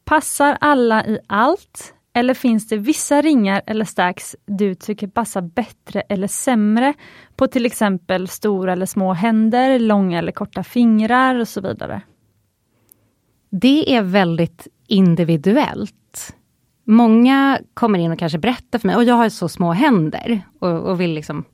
Passar 0.04 0.58
alla 0.60 1.06
i 1.06 1.18
allt? 1.26 1.94
Eller 2.16 2.34
finns 2.34 2.68
det 2.68 2.76
vissa 2.76 3.22
ringar 3.22 3.62
eller 3.66 3.84
stacks 3.84 4.36
du 4.46 4.74
tycker 4.74 5.06
passar 5.06 5.42
bättre 5.42 6.00
eller 6.00 6.26
sämre 6.26 6.94
på 7.36 7.46
till 7.46 7.66
exempel 7.66 8.28
stora 8.28 8.72
eller 8.72 8.86
små 8.86 9.12
händer, 9.12 9.78
långa 9.78 10.18
eller 10.18 10.32
korta 10.32 10.62
fingrar 10.62 11.34
och 11.34 11.48
så 11.48 11.60
vidare? 11.60 12.02
Det 13.50 13.94
är 13.96 14.02
väldigt 14.02 14.68
individuellt. 14.86 16.36
Många 16.84 17.58
kommer 17.74 17.98
in 17.98 18.12
och 18.12 18.18
kanske 18.18 18.38
berättar 18.38 18.78
för 18.78 18.88
mig, 18.88 18.96
och 18.96 19.04
jag 19.04 19.14
har 19.14 19.28
så 19.28 19.48
små 19.48 19.72
händer 19.72 20.40
och, 20.58 20.70
och 20.70 21.00
vill 21.00 21.14
liksom 21.14 21.44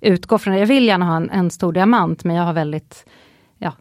utgå 0.00 0.38
från 0.38 0.54
det. 0.54 0.60
Jag 0.60 0.66
vill 0.66 0.86
gärna 0.86 1.06
ha 1.06 1.16
en, 1.16 1.30
en 1.30 1.50
stor 1.50 1.72
diamant 1.72 2.24
men 2.24 2.36
jag 2.36 2.44
har 2.44 2.52
väldigt 2.52 3.06
ja, 3.58 3.72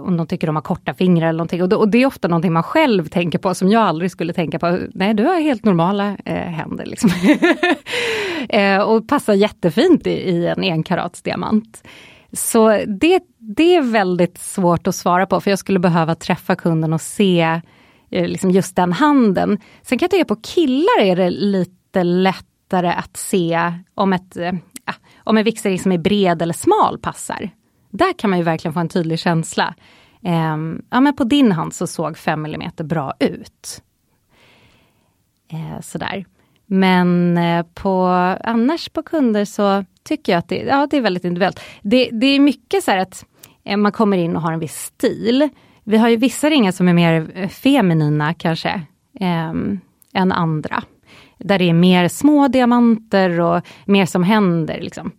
om 0.00 0.16
de 0.16 0.26
tycker 0.26 0.46
de 0.46 0.56
har 0.56 0.62
korta 0.62 0.94
fingrar 0.94 1.28
eller 1.28 1.38
någonting. 1.38 1.62
Och, 1.62 1.68
det, 1.68 1.76
och 1.76 1.88
det 1.88 2.02
är 2.02 2.06
ofta 2.06 2.28
någonting 2.28 2.52
man 2.52 2.62
själv 2.62 3.08
tänker 3.08 3.38
på 3.38 3.54
som 3.54 3.68
jag 3.68 3.82
aldrig 3.82 4.10
skulle 4.10 4.32
tänka 4.32 4.58
på. 4.58 4.78
Nej, 4.94 5.14
du 5.14 5.24
har 5.24 5.40
helt 5.40 5.64
normala 5.64 6.16
eh, 6.24 6.34
händer. 6.34 6.86
Liksom. 6.86 7.10
eh, 8.48 8.78
och 8.78 9.08
passar 9.08 9.34
jättefint 9.34 10.06
i, 10.06 10.10
i 10.10 10.46
en 10.46 10.60
enkaratsdiamant. 10.62 11.82
Så 12.32 12.68
det, 12.86 13.22
det 13.38 13.76
är 13.76 13.82
väldigt 13.82 14.38
svårt 14.38 14.86
att 14.86 14.94
svara 14.94 15.26
på 15.26 15.40
för 15.40 15.50
jag 15.50 15.58
skulle 15.58 15.78
behöva 15.78 16.14
träffa 16.14 16.56
kunden 16.56 16.92
och 16.92 17.00
se 17.00 17.60
eh, 18.10 18.28
liksom 18.28 18.50
just 18.50 18.76
den 18.76 18.92
handen. 18.92 19.58
Sen 19.82 19.98
kan 19.98 20.06
jag 20.06 20.10
tycka 20.10 20.24
på 20.24 20.40
killar 20.42 21.00
är 21.00 21.16
det 21.16 21.30
lite 21.30 22.04
lättare 22.04 22.88
att 22.88 23.16
se 23.16 23.72
om, 23.94 24.12
ett, 24.12 24.36
eh, 24.36 24.52
ah, 24.84 24.94
om 25.24 25.36
en 25.36 25.44
vigselring 25.44 25.78
som 25.78 25.92
är 25.92 25.98
bred 25.98 26.42
eller 26.42 26.54
smal 26.54 26.98
passar. 26.98 27.50
Där 27.98 28.12
kan 28.12 28.30
man 28.30 28.38
ju 28.38 28.44
verkligen 28.44 28.72
få 28.72 28.80
en 28.80 28.88
tydlig 28.88 29.18
känsla. 29.18 29.74
Eh, 30.22 30.56
ja, 30.90 31.00
men 31.00 31.16
på 31.16 31.24
din 31.24 31.52
hand 31.52 31.74
så 31.74 31.86
såg 31.86 32.18
5 32.18 32.46
mm 32.46 32.70
bra 32.76 33.14
ut. 33.20 33.82
Eh, 35.52 35.80
sådär. 35.80 36.24
Men 36.66 37.38
eh, 37.38 37.66
på, 37.74 38.04
annars 38.44 38.88
på 38.88 39.02
kunder 39.02 39.44
så 39.44 39.84
tycker 40.02 40.32
jag 40.32 40.38
att 40.38 40.48
det, 40.48 40.56
ja, 40.56 40.86
det 40.90 40.96
är 40.96 41.00
väldigt 41.00 41.24
individuellt. 41.24 41.60
Det, 41.82 42.10
det 42.12 42.26
är 42.26 42.40
mycket 42.40 42.84
så 42.84 42.90
här 42.90 42.98
att 42.98 43.26
eh, 43.64 43.76
man 43.76 43.92
kommer 43.92 44.16
in 44.16 44.36
och 44.36 44.42
har 44.42 44.52
en 44.52 44.60
viss 44.60 44.76
stil. 44.76 45.48
Vi 45.84 45.96
har 45.96 46.08
ju 46.08 46.16
vissa 46.16 46.50
ringar 46.50 46.72
som 46.72 46.88
är 46.88 46.92
mer 46.92 47.30
eh, 47.34 47.48
feminina 47.48 48.34
kanske, 48.34 48.70
eh, 49.20 49.52
än 50.14 50.32
andra. 50.32 50.82
Där 51.38 51.58
det 51.58 51.68
är 51.68 51.74
mer 51.74 52.08
små 52.08 52.48
diamanter 52.48 53.40
och 53.40 53.66
mer 53.84 54.06
som 54.06 54.22
händer. 54.22 54.80
Liksom. 54.80 55.12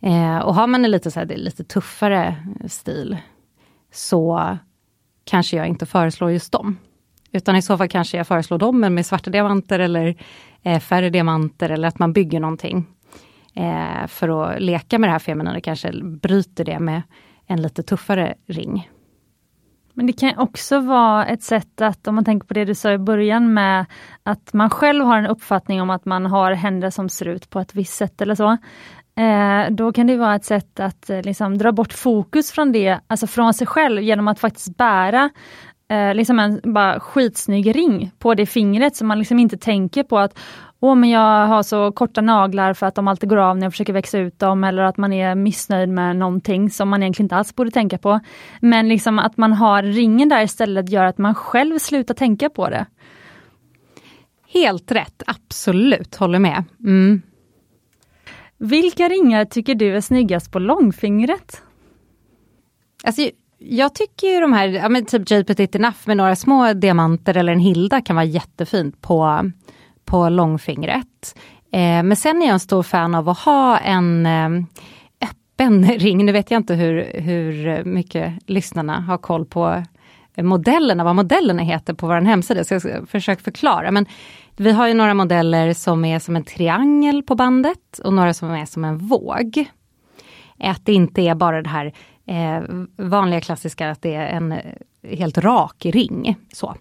Eh, 0.00 0.38
och 0.38 0.54
har 0.54 0.66
man 0.66 0.84
en 0.84 0.90
lite, 0.90 1.10
så 1.10 1.20
här, 1.20 1.26
lite 1.26 1.64
tuffare 1.64 2.36
stil 2.66 3.16
så 3.92 4.58
kanske 5.24 5.56
jag 5.56 5.66
inte 5.66 5.86
föreslår 5.86 6.30
just 6.30 6.52
dem. 6.52 6.78
Utan 7.32 7.56
i 7.56 7.62
så 7.62 7.78
fall 7.78 7.88
kanske 7.88 8.16
jag 8.16 8.26
föreslår 8.26 8.58
dem 8.58 8.80
med 8.80 9.06
svarta 9.06 9.30
diamanter 9.30 9.78
eller 9.78 10.16
eh, 10.62 10.80
färre 10.80 11.10
diamanter 11.10 11.70
eller 11.70 11.88
att 11.88 11.98
man 11.98 12.12
bygger 12.12 12.40
någonting. 12.40 12.86
Eh, 13.54 14.06
för 14.06 14.28
att 14.28 14.62
leka 14.62 14.98
med 14.98 15.08
det 15.08 15.12
här 15.12 15.18
feminina, 15.18 15.60
kanske 15.60 15.92
bryter 16.02 16.64
det 16.64 16.78
med 16.78 17.02
en 17.46 17.62
lite 17.62 17.82
tuffare 17.82 18.34
ring. 18.46 18.88
Men 19.98 20.06
det 20.06 20.12
kan 20.12 20.38
också 20.38 20.80
vara 20.80 21.26
ett 21.26 21.42
sätt 21.42 21.80
att, 21.80 22.08
om 22.08 22.14
man 22.14 22.24
tänker 22.24 22.46
på 22.46 22.54
det 22.54 22.64
du 22.64 22.74
sa 22.74 22.92
i 22.92 22.98
början 22.98 23.54
med 23.54 23.86
att 24.22 24.52
man 24.52 24.70
själv 24.70 25.04
har 25.04 25.18
en 25.18 25.26
uppfattning 25.26 25.82
om 25.82 25.90
att 25.90 26.04
man 26.04 26.26
har 26.26 26.52
händer 26.52 26.90
som 26.90 27.08
ser 27.08 27.28
ut 27.28 27.50
på 27.50 27.60
ett 27.60 27.74
visst 27.74 27.94
sätt 27.94 28.20
eller 28.20 28.34
så. 28.34 28.56
Eh, 29.18 29.70
då 29.70 29.92
kan 29.92 30.06
det 30.06 30.16
vara 30.16 30.34
ett 30.34 30.44
sätt 30.44 30.80
att 30.80 31.10
eh, 31.10 31.22
liksom, 31.22 31.58
dra 31.58 31.72
bort 31.72 31.92
fokus 31.92 32.52
från 32.52 32.72
det, 32.72 33.00
alltså 33.06 33.26
från 33.26 33.54
sig 33.54 33.66
själv 33.66 34.02
genom 34.02 34.28
att 34.28 34.40
faktiskt 34.40 34.76
bära 34.76 35.30
eh, 35.90 36.14
liksom 36.14 36.38
en 36.38 36.60
bara 36.64 37.00
skitsnygg 37.00 37.76
ring 37.76 38.10
på 38.18 38.34
det 38.34 38.46
fingret 38.46 38.96
så 38.96 39.04
man 39.04 39.18
liksom 39.18 39.38
inte 39.38 39.58
tänker 39.58 40.02
på 40.02 40.18
att 40.18 40.38
Åh, 40.80 40.94
men 40.94 41.10
jag 41.10 41.46
har 41.46 41.62
så 41.62 41.92
korta 41.92 42.20
naglar 42.20 42.74
för 42.74 42.86
att 42.86 42.94
de 42.94 43.08
alltid 43.08 43.28
går 43.28 43.36
av 43.36 43.58
när 43.58 43.66
jag 43.66 43.72
försöker 43.72 43.92
växa 43.92 44.18
ut 44.18 44.38
dem 44.38 44.64
eller 44.64 44.82
att 44.82 44.96
man 44.96 45.12
är 45.12 45.34
missnöjd 45.34 45.88
med 45.88 46.16
någonting 46.16 46.70
som 46.70 46.88
man 46.88 47.02
egentligen 47.02 47.24
inte 47.24 47.36
alls 47.36 47.54
borde 47.54 47.70
tänka 47.70 47.98
på. 47.98 48.20
Men 48.60 48.88
liksom 48.88 49.18
att 49.18 49.36
man 49.36 49.52
har 49.52 49.82
ringen 49.82 50.28
där 50.28 50.42
istället 50.42 50.90
gör 50.90 51.04
att 51.04 51.18
man 51.18 51.34
själv 51.34 51.78
slutar 51.78 52.14
tänka 52.14 52.50
på 52.50 52.68
det. 52.68 52.86
Helt 54.48 54.92
rätt, 54.92 55.22
absolut, 55.26 56.16
håller 56.16 56.38
med. 56.38 56.64
Mm. 56.80 57.22
Vilka 58.58 59.08
ringar 59.08 59.44
tycker 59.44 59.74
du 59.74 59.96
är 59.96 60.00
snyggast 60.00 60.52
på 60.52 60.58
långfingret? 60.58 61.62
Alltså, 63.04 63.30
jag 63.58 63.94
tycker 63.94 64.26
ju 64.26 64.40
de 64.40 64.52
här, 64.52 64.68
ja, 64.68 64.88
men 64.88 65.04
typ 65.04 65.30
Jade 65.30 65.44
Petit 65.44 65.74
Enough 65.74 65.96
med 66.04 66.16
några 66.16 66.36
små 66.36 66.72
diamanter 66.72 67.36
eller 67.36 67.52
en 67.52 67.60
Hilda 67.60 68.00
kan 68.00 68.16
vara 68.16 68.26
jättefint 68.26 69.00
på, 69.00 69.50
på 70.04 70.28
långfingret. 70.28 71.38
Eh, 71.72 72.02
men 72.02 72.16
sen 72.16 72.42
är 72.42 72.46
jag 72.46 72.52
en 72.52 72.60
stor 72.60 72.82
fan 72.82 73.14
av 73.14 73.28
att 73.28 73.38
ha 73.38 73.78
en 73.78 74.26
eh, 74.26 74.64
öppen 75.22 75.84
ring. 75.98 76.26
Nu 76.26 76.32
vet 76.32 76.50
jag 76.50 76.58
inte 76.58 76.74
hur, 76.74 77.20
hur 77.20 77.84
mycket 77.84 78.32
lyssnarna 78.46 79.00
har 79.00 79.18
koll 79.18 79.44
på 79.44 79.82
modellerna, 80.42 81.04
vad 81.04 81.16
modellerna 81.16 81.62
heter 81.62 81.94
på 81.94 82.06
vår 82.06 82.20
hemsida, 82.20 82.64
så 82.64 82.74
jag 82.74 82.82
ska 82.82 83.06
försöka 83.06 83.42
förklara. 83.42 83.90
Men 83.90 84.06
vi 84.60 84.72
har 84.72 84.88
ju 84.88 84.94
några 84.94 85.14
modeller 85.14 85.72
som 85.72 86.04
är 86.04 86.18
som 86.18 86.36
en 86.36 86.44
triangel 86.44 87.22
på 87.22 87.34
bandet 87.34 87.98
och 88.04 88.12
några 88.12 88.34
som 88.34 88.50
är 88.50 88.64
som 88.64 88.84
en 88.84 88.98
våg. 88.98 89.64
Att 90.58 90.86
det 90.86 90.92
inte 90.92 91.22
är 91.22 91.34
bara 91.34 91.62
det 91.62 91.68
här 91.68 91.92
eh, 92.26 92.62
vanliga 92.96 93.40
klassiska, 93.40 93.90
att 93.90 94.02
det 94.02 94.14
är 94.14 94.26
en 94.26 94.52
eh, 94.52 95.18
helt 95.18 95.38
rak 95.38 95.86
ring. 95.86 96.36
Så. 96.52 96.74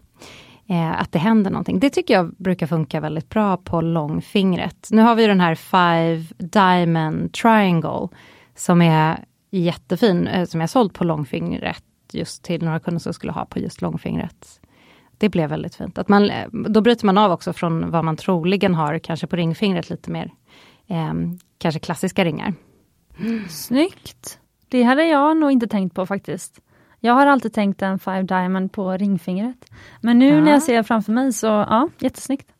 Eh, 0.70 1.02
att 1.02 1.12
det 1.12 1.20
händer 1.20 1.52
någonting. 1.52 1.80
Det 1.80 1.90
tycker 1.90 2.14
jag 2.14 2.36
brukar 2.38 2.68
funka 2.68 3.00
väldigt 3.00 3.30
bra 3.30 3.58
på 3.58 3.82
långfingret. 3.82 4.88
Nu 4.92 5.02
har 5.02 5.16
vi 5.16 5.28
den 5.28 5.42
här 5.42 5.56
Five 5.56 6.26
Diamond 6.38 7.34
Triangle 7.34 8.08
som 8.56 8.82
är 8.82 9.26
jättefin, 9.52 10.28
eh, 10.28 10.46
som 10.46 10.62
jag 10.62 10.70
sålt 10.70 10.94
på 10.94 11.04
långfingret 11.04 11.84
just 12.12 12.44
till 12.44 12.64
några 12.64 12.80
kunder 12.80 13.00
som 13.00 13.14
skulle 13.14 13.32
ha 13.32 13.46
på 13.46 13.60
just 13.60 13.82
långfingret. 13.82 14.60
Det 15.18 15.30
blev 15.30 15.50
väldigt 15.50 15.76
fint. 15.76 15.98
Att 15.98 16.10
man, 16.10 16.32
då 16.52 16.82
bryter 16.82 17.06
man 17.06 17.18
av 17.18 17.32
också 17.32 17.54
från 17.54 17.92
vad 17.92 18.06
man 18.06 18.18
troligen 18.18 18.76
har, 18.76 19.00
kanske 19.00 19.28
på 19.28 19.36
ringfingret 19.36 19.90
lite 19.90 20.12
mer, 20.12 20.32
eh, 20.88 21.14
kanske 21.58 21.80
klassiska 21.80 22.26
ringar. 22.26 22.54
Snyggt! 23.50 24.40
Det 24.70 24.84
hade 24.84 25.06
jag 25.06 25.38
nog 25.38 25.52
inte 25.52 25.68
tänkt 25.68 25.96
på 25.96 26.06
faktiskt. 26.06 26.62
Jag 27.00 27.14
har 27.14 27.26
alltid 27.26 27.54
tänkt 27.54 27.82
en 27.82 28.00
Five 28.00 28.24
Diamond 28.24 28.72
på 28.72 28.92
ringfingret. 28.92 29.66
Men 30.02 30.20
nu 30.20 30.34
ja. 30.34 30.42
när 30.42 30.52
jag 30.52 30.64
ser 30.64 30.84
framför 30.84 31.12
mig 31.12 31.34
så, 31.34 31.48
ja, 31.48 31.90
jättesnyggt. 32.00 32.52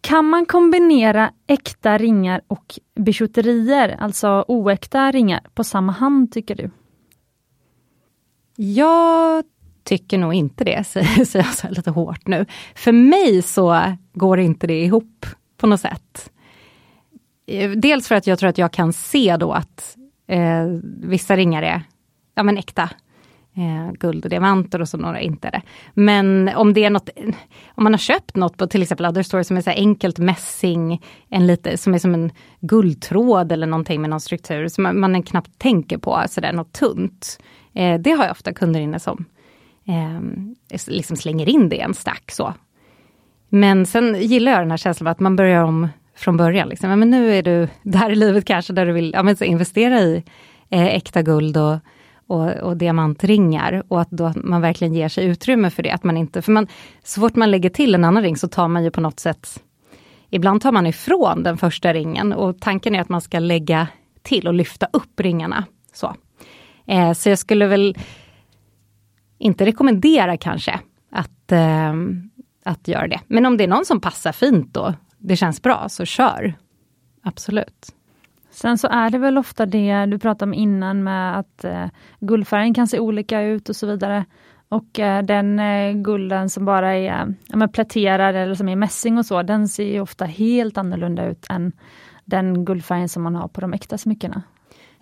Kan 0.00 0.24
man 0.24 0.46
kombinera 0.46 1.32
äkta 1.46 1.98
ringar 1.98 2.40
och 2.46 2.78
bijouterier, 2.94 3.96
alltså 4.00 4.44
oäkta 4.48 5.10
ringar, 5.10 5.40
på 5.54 5.64
samma 5.64 5.92
hand 5.92 6.32
tycker 6.32 6.54
du? 6.54 6.70
Jag 8.56 9.44
tycker 9.84 10.18
nog 10.18 10.34
inte 10.34 10.64
det, 10.64 10.84
säger 10.86 11.26
jag 11.32 11.54
så 11.54 11.68
lite 11.68 11.90
hårt 11.90 12.26
nu. 12.26 12.46
För 12.74 12.92
mig 12.92 13.42
så 13.42 13.96
går 14.12 14.40
inte 14.40 14.66
det 14.66 14.84
ihop 14.84 15.26
på 15.56 15.66
något 15.66 15.80
sätt. 15.80 16.30
Eh, 17.46 17.70
dels 17.70 18.08
för 18.08 18.14
att 18.14 18.26
jag 18.26 18.38
tror 18.38 18.50
att 18.50 18.58
jag 18.58 18.72
kan 18.72 18.92
se 18.92 19.36
då 19.36 19.52
att 19.52 19.96
eh, 20.26 20.64
vissa 21.00 21.36
ringar 21.36 21.62
är 21.62 21.82
ja, 22.34 22.42
men 22.42 22.58
äkta. 22.58 22.90
Eh, 23.56 23.92
guld 23.92 24.24
och 24.24 24.30
diamanter 24.30 24.80
och 24.80 24.88
så 24.88 24.96
några 24.96 25.20
inte 25.20 25.48
är 25.48 25.52
det. 25.52 25.62
Men 25.94 26.50
om 26.56 26.72
det 26.72 26.84
är 26.84 26.90
något, 26.90 27.08
om 27.74 27.84
man 27.84 27.92
har 27.92 27.98
köpt 27.98 28.36
något 28.36 28.56
på 28.56 28.66
till 28.66 28.82
exempel 28.82 29.06
Other 29.06 29.22
Story 29.22 29.44
som 29.44 29.56
är 29.56 29.60
så 29.60 29.70
enkelt 29.70 30.18
mässing, 30.18 31.02
en 31.28 31.46
lite, 31.46 31.78
som 31.78 31.94
är 31.94 31.98
som 31.98 32.14
en 32.14 32.32
guldtråd 32.60 33.52
eller 33.52 33.66
någonting 33.66 34.00
med 34.00 34.10
någon 34.10 34.20
struktur 34.20 34.68
som 34.68 34.82
man, 34.82 35.00
man 35.00 35.22
knappt 35.22 35.58
tänker 35.58 35.98
på, 35.98 36.22
så 36.28 36.40
något 36.52 36.72
tunt. 36.72 37.38
Eh, 37.74 38.00
det 38.00 38.10
har 38.10 38.24
jag 38.24 38.30
ofta 38.30 38.52
kunder 38.52 38.80
inne 38.80 39.00
som 39.00 39.24
eh, 39.84 40.20
liksom 40.86 41.16
slänger 41.16 41.48
in 41.48 41.68
det 41.68 41.76
i 41.76 41.80
en 41.80 41.94
stack. 41.94 42.30
Så. 42.30 42.54
Men 43.48 43.86
sen 43.86 44.14
gillar 44.20 44.52
jag 44.52 44.60
den 44.60 44.70
här 44.70 44.78
känslan 44.78 45.06
av 45.06 45.10
att 45.10 45.20
man 45.20 45.36
börjar 45.36 45.64
om 45.64 45.88
från 46.16 46.36
början. 46.36 46.68
Liksom. 46.68 46.98
Men 46.98 47.10
nu 47.10 47.34
är 47.34 47.42
du 47.42 47.68
där 47.82 48.10
i 48.10 48.14
livet 48.14 48.44
kanske 48.44 48.72
där 48.72 48.86
du 48.86 48.92
vill 48.92 49.12
ja, 49.12 49.22
men, 49.22 49.44
investera 49.44 50.00
i 50.00 50.24
eh, 50.70 50.86
äkta 50.86 51.22
guld 51.22 51.56
och, 51.56 51.78
och, 52.26 52.50
och, 52.50 52.76
diamantringar 52.76 53.82
och 53.88 54.00
att 54.00 54.10
då 54.10 54.32
man 54.36 54.60
verkligen 54.60 54.94
ger 54.94 55.08
sig 55.08 55.26
utrymme 55.26 55.70
för 55.70 55.82
det. 55.82 55.90
Att 55.90 56.04
man 56.04 56.16
inte, 56.16 56.42
för 56.42 56.52
man, 56.52 56.66
så 57.04 57.20
fort 57.20 57.36
man 57.36 57.50
lägger 57.50 57.70
till 57.70 57.94
en 57.94 58.04
annan 58.04 58.22
ring 58.22 58.36
så 58.36 58.48
tar 58.48 58.68
man 58.68 58.84
ju 58.84 58.90
på 58.90 59.00
något 59.00 59.20
sätt 59.20 59.62
Ibland 60.34 60.62
tar 60.62 60.72
man 60.72 60.86
ifrån 60.86 61.42
den 61.42 61.58
första 61.58 61.92
ringen 61.92 62.32
och 62.32 62.60
tanken 62.60 62.94
är 62.94 63.00
att 63.00 63.08
man 63.08 63.20
ska 63.20 63.38
lägga 63.38 63.88
till 64.22 64.48
och 64.48 64.54
lyfta 64.54 64.88
upp 64.92 65.20
ringarna. 65.20 65.64
Så, 65.92 66.14
eh, 66.86 67.12
så 67.12 67.28
jag 67.28 67.38
skulle 67.38 67.66
väl 67.66 67.96
inte 69.38 69.66
rekommendera 69.66 70.36
kanske 70.36 70.80
att, 71.10 71.52
eh, 71.52 71.92
att 72.64 72.88
göra 72.88 73.08
det. 73.08 73.20
Men 73.26 73.46
om 73.46 73.56
det 73.56 73.64
är 73.64 73.68
någon 73.68 73.84
som 73.84 74.00
passar 74.00 74.32
fint 74.32 74.74
då, 74.74 74.94
det 75.18 75.36
känns 75.36 75.62
bra, 75.62 75.88
så 75.88 76.04
kör. 76.04 76.54
Absolut. 77.22 77.94
Sen 78.50 78.78
så 78.78 78.88
är 78.88 79.10
det 79.10 79.18
väl 79.18 79.38
ofta 79.38 79.66
det 79.66 80.06
du 80.06 80.18
pratade 80.18 80.48
om 80.50 80.54
innan 80.54 81.04
med 81.04 81.38
att 81.38 81.64
eh, 81.64 81.86
guldfärgen 82.20 82.74
kan 82.74 82.86
se 82.86 82.98
olika 82.98 83.42
ut 83.42 83.68
och 83.68 83.76
så 83.76 83.86
vidare. 83.86 84.24
Och 84.68 84.98
eh, 84.98 85.22
den 85.22 85.58
eh, 85.58 85.92
gulden 85.92 86.50
som 86.50 86.64
bara 86.64 86.94
är 86.94 87.34
ja, 87.46 87.68
pläterad 87.68 88.36
eller 88.36 88.54
som 88.54 88.68
är 88.68 88.76
mässing 88.76 89.18
och 89.18 89.26
så, 89.26 89.42
den 89.42 89.68
ser 89.68 90.00
ofta 90.00 90.24
helt 90.24 90.78
annorlunda 90.78 91.26
ut 91.26 91.46
än 91.50 91.72
den 92.24 92.64
guldfärgen 92.64 93.08
som 93.08 93.22
man 93.22 93.34
har 93.34 93.48
på 93.48 93.60
de 93.60 93.72
äkta 93.72 93.98
smyckena. 93.98 94.42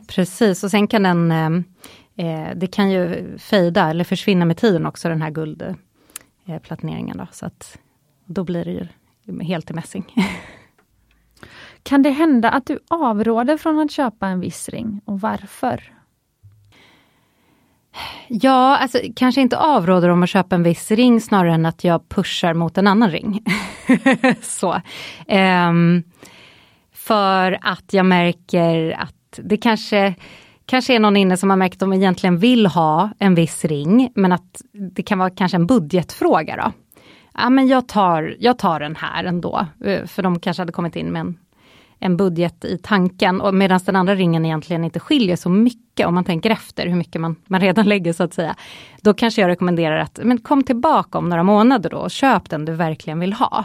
Precis, 0.09 0.65
och 0.65 0.71
sen 0.71 0.87
kan 0.87 1.03
den 1.03 1.65
eh, 2.17 2.49
det 2.55 2.67
kan 2.67 2.91
ju 2.91 3.39
fejda 3.39 3.91
eller 3.91 4.05
försvinna 4.05 4.45
med 4.45 4.57
tiden 4.57 4.87
också 4.87 5.09
den 5.09 5.23
här 5.23 5.31
guldplatineringen. 5.31 7.21
Eh, 7.21 7.27
då, 7.27 7.33
så 7.33 7.47
att 7.47 7.79
då 8.27 8.45
blir 8.45 8.65
det 8.65 8.71
ju 8.71 8.89
helt 9.43 9.71
i 9.71 9.75
mässing. 9.75 10.05
Kan 11.83 12.03
det 12.03 12.11
hända 12.11 12.51
att 12.51 12.67
du 12.67 12.79
avråder 12.89 13.57
från 13.57 13.79
att 13.79 13.91
köpa 13.91 14.27
en 14.27 14.41
viss 14.41 14.69
ring 14.69 15.01
och 15.05 15.21
varför? 15.21 15.93
Ja, 18.29 18.77
alltså 18.77 18.99
kanske 19.17 19.41
inte 19.41 19.59
avråder 19.59 20.09
om 20.09 20.23
att 20.23 20.29
köpa 20.29 20.55
en 20.55 20.63
viss 20.63 20.91
ring 20.91 21.21
snarare 21.21 21.55
än 21.55 21.67
att 21.67 21.85
jag 21.85 22.09
pushar 22.09 22.55
mot 22.55 22.79
en 22.79 22.87
annan 22.87 23.11
ring. 23.11 23.45
så. 24.43 24.81
Um, 25.29 26.03
för 26.93 27.59
att 27.61 27.93
jag 27.93 28.07
märker 28.07 28.91
att 28.91 29.41
det 29.43 29.57
kanske 29.57 30.15
kanske 30.73 30.95
är 30.95 31.01
någon 31.01 31.17
inne 31.17 31.37
som 31.37 31.51
har 31.51 31.57
märkt 31.57 31.75
att 31.75 31.81
de 31.81 31.93
egentligen 31.93 32.39
vill 32.39 32.67
ha 32.67 33.11
en 33.19 33.35
viss 33.35 33.65
ring, 33.65 34.13
men 34.15 34.33
att 34.33 34.63
det 34.73 35.03
kan 35.03 35.19
vara 35.19 35.31
kanske 35.31 35.57
en 35.57 35.67
budgetfråga 35.67 36.57
då. 36.57 36.73
Ja 37.35 37.51
men 37.51 37.69
jag 37.69 37.89
tar, 37.89 38.37
jag 38.39 38.59
tar 38.59 38.81
den 38.81 38.97
här 38.97 39.25
ändå, 39.25 39.67
eh, 39.85 40.07
för 40.07 40.23
de 40.23 40.41
kanske 40.41 40.61
hade 40.61 40.73
kommit 40.73 40.97
in 40.97 41.13
med 41.13 41.21
en, 41.21 41.39
en 41.99 42.17
budget 42.17 42.65
i 42.65 42.79
tanken, 42.79 43.41
och 43.41 43.55
medan 43.55 43.81
den 43.87 43.97
andra 43.97 44.15
ringen 44.15 44.45
egentligen 44.45 44.85
inte 44.85 45.01
skiljer 45.01 45.37
så 45.37 45.49
mycket 45.49 46.07
om 46.07 46.15
man 46.15 46.25
tänker 46.25 46.51
efter 46.51 46.87
hur 46.87 46.97
mycket 46.97 47.21
man, 47.21 47.37
man 47.47 47.61
redan 47.61 47.87
lägger 47.89 48.13
så 48.13 48.23
att 48.23 48.35
säga. 48.35 48.57
Då 49.03 49.15
kanske 49.15 49.41
jag 49.41 49.49
rekommenderar 49.49 49.99
att 49.99 50.21
men 50.23 50.39
kom 50.39 50.63
tillbaka 50.63 51.19
om 51.19 51.29
några 51.29 51.43
månader 51.43 51.91
då 51.91 51.99
och 51.99 52.11
köp 52.11 52.51
den 52.51 52.65
du 52.65 52.73
verkligen 52.73 53.21
vill 53.21 53.33
ha. 53.33 53.65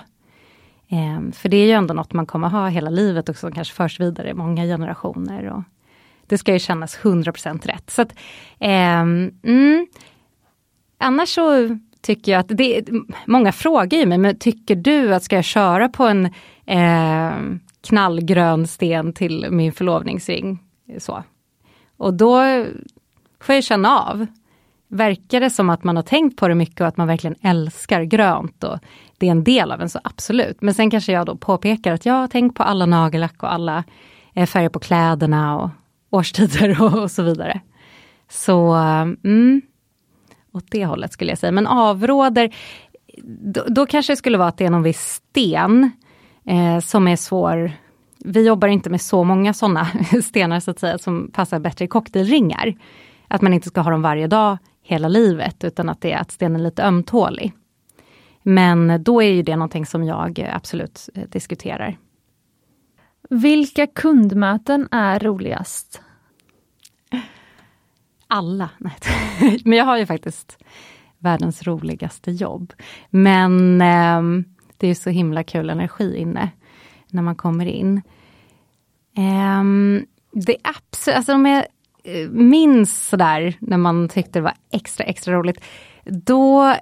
Ehm, 0.88 1.32
för 1.32 1.50
det 1.50 1.58
är 1.58 1.66
ju 1.66 1.72
ändå 1.72 1.94
något 1.94 2.14
man 2.14 2.26
kommer 2.26 2.50
ha 2.50 2.68
hela 2.68 2.90
livet 2.90 3.30
och 3.30 3.38
som 3.38 3.52
kanske 3.52 3.74
förs 3.74 4.00
vidare 4.00 4.30
i 4.30 4.34
många 4.34 4.64
generationer. 4.64 5.50
Och 5.50 5.64
det 6.28 6.38
ska 6.38 6.54
ju 6.54 6.60
kännas 6.60 6.98
100% 6.98 7.68
rätt. 7.68 7.90
Så 7.90 8.02
att, 8.02 8.12
eh, 8.60 9.00
mm, 9.00 9.88
annars 10.98 11.30
så 11.30 11.78
tycker 12.02 12.32
jag 12.32 12.40
att 12.40 12.58
det 12.58 12.86
många 13.26 13.52
frågar 13.52 14.00
ju 14.00 14.06
mig, 14.06 14.18
men 14.18 14.40
tycker 14.40 14.76
du 14.76 15.14
att 15.14 15.24
ska 15.24 15.36
jag 15.36 15.46
köra 15.46 15.90
på 15.90 16.04
en 16.08 16.26
eh, 16.66 17.32
knallgrön 17.88 18.68
sten 18.68 19.14
till 19.14 19.48
min 19.52 19.74
förlovningsring? 19.74 20.60
Så. 20.98 21.24
Och 21.98 22.14
då 22.14 22.66
får 23.42 23.56
jag 23.56 23.64
känna 23.64 24.00
av. 24.00 24.26
Verkar 24.88 25.40
det 25.40 25.50
som 25.50 25.70
att 25.70 25.84
man 25.84 25.96
har 25.96 26.04
tänkt 26.04 26.38
på 26.38 26.48
det 26.48 26.56
mycket 26.56 26.82
och 26.82 26.88
att 26.88 26.98
man 26.98 27.08
verkligen 27.08 27.36
älskar 27.42 28.04
grönt 28.04 28.64
och 28.64 28.80
det 29.18 29.28
är 29.28 29.32
en 29.32 29.44
del 29.44 29.72
av 29.72 29.82
en, 29.82 29.90
så 29.90 30.00
absolut. 30.04 30.62
Men 30.62 30.74
sen 30.74 30.90
kanske 30.92 31.12
jag 31.12 31.26
då 31.26 31.36
påpekar 31.36 31.94
att 31.94 32.06
jag 32.06 32.14
har 32.14 32.28
tänkt 32.28 32.58
på 32.58 32.64
alla 32.64 32.86
nagellack 32.86 33.44
och 33.44 33.54
alla 33.54 33.84
eh, 34.34 34.46
färger 34.46 34.70
på 34.70 34.80
kläderna 34.80 35.58
och 35.58 35.70
årstider 36.10 36.82
och, 36.82 36.94
och 37.04 37.12
så 37.12 37.24
vidare. 37.24 37.62
Så 38.30 38.74
mm, 39.24 39.62
åt 40.52 40.72
det 40.72 40.86
hållet 40.86 41.14
skulle 41.14 41.32
jag 41.32 41.38
säga. 41.38 41.52
Men 41.52 41.68
avråder, 41.68 42.56
då, 43.24 43.64
då 43.68 43.86
kanske 43.86 44.14
det 44.14 44.18
skulle 44.18 44.38
vara 44.38 44.48
att 44.48 44.58
det 44.58 44.66
är 44.66 44.70
någon 44.70 44.84
viss 44.84 45.02
sten 45.02 45.92
eh, 46.46 46.80
som 46.80 47.08
är 47.08 47.16
svår. 47.16 47.72
Vi 48.20 48.48
jobbar 48.48 48.68
inte 48.68 48.90
med 48.90 49.02
så 49.02 49.24
många 49.24 49.54
sådana 49.54 49.88
stenar 50.24 50.60
så 50.60 50.72
att 50.72 50.80
säga 50.80 50.98
som 50.98 51.32
passar 51.34 51.60
bättre 51.60 51.86
i 51.86 51.88
cocktailringar. 51.88 52.76
Att 53.28 53.42
man 53.42 53.54
inte 53.54 53.68
ska 53.68 53.82
ha 53.82 53.92
dem 53.92 54.02
varje 54.02 54.28
dag 54.28 54.58
hela 54.84 55.08
livet 55.08 55.64
utan 55.64 55.90
att 55.90 56.02
det 56.02 56.12
är 56.12 56.18
att 56.18 56.32
stenen 56.32 56.62
är 56.62 56.64
lite 56.64 56.84
ömtålig. 56.84 57.54
Men 58.44 59.04
då 59.04 59.24
är 59.24 59.32
ju 59.32 59.44
det 59.44 59.56
någonting 59.56 59.86
som 59.86 60.04
jag 60.04 60.50
absolut 60.54 61.10
eh, 61.16 61.24
diskuterar. 61.30 61.98
Vilka 63.30 63.88
kundmöten 63.88 64.88
är 64.92 65.20
roligast? 65.20 66.02
Alla. 68.28 68.70
Nej. 68.78 69.62
Men 69.66 69.78
jag 69.78 69.86
har 69.86 69.98
ju 69.98 70.06
faktiskt 70.06 70.58
världens 71.20 71.64
roligaste 71.64 72.32
jobb. 72.32 72.74
Men 73.10 73.82
eh, 73.82 74.44
det 74.78 74.88
är 74.88 74.96
så 74.96 75.10
himla 75.10 75.44
kul 75.44 75.70
energi 75.70 76.18
inne 76.18 76.50
när 77.12 77.22
man 77.22 77.36
kommer 77.36 77.66
in. 77.66 78.02
Eh, 79.18 79.64
det 80.32 80.58
absolut, 80.64 81.18
alltså 81.18 81.34
om 81.34 81.46
jag 81.46 81.66
eh, 82.04 82.30
minns 82.30 83.08
sådär 83.08 83.58
när 83.60 83.78
man 83.78 84.10
tyckte 84.10 84.40
det 84.40 84.44
var 84.44 84.54
extra 84.72 85.06
extra 85.06 85.34
roligt. 85.34 85.64
Då 86.06 86.76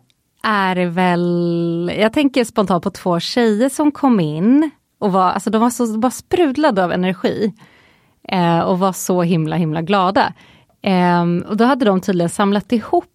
är 0.43 0.75
det 0.75 0.85
väl, 0.85 1.91
jag 1.97 2.13
tänker 2.13 2.43
spontant 2.43 2.83
på 2.83 2.89
två 2.89 3.19
tjejer 3.19 3.69
som 3.69 3.91
kom 3.91 4.19
in 4.19 4.71
och 4.99 5.11
var, 5.11 5.31
alltså 5.31 5.49
de 5.49 5.61
var 5.61 5.69
så 5.69 5.97
bara 5.97 6.11
sprudlade 6.11 6.83
av 6.83 6.91
energi. 6.91 7.53
Eh, 8.27 8.59
och 8.59 8.79
var 8.79 8.93
så 8.93 9.21
himla 9.21 9.55
himla 9.55 9.81
glada. 9.81 10.33
Eh, 10.81 11.23
och 11.47 11.57
då 11.57 11.65
hade 11.65 11.85
de 11.85 12.01
tydligen 12.01 12.29
samlat 12.29 12.71
ihop 12.71 13.05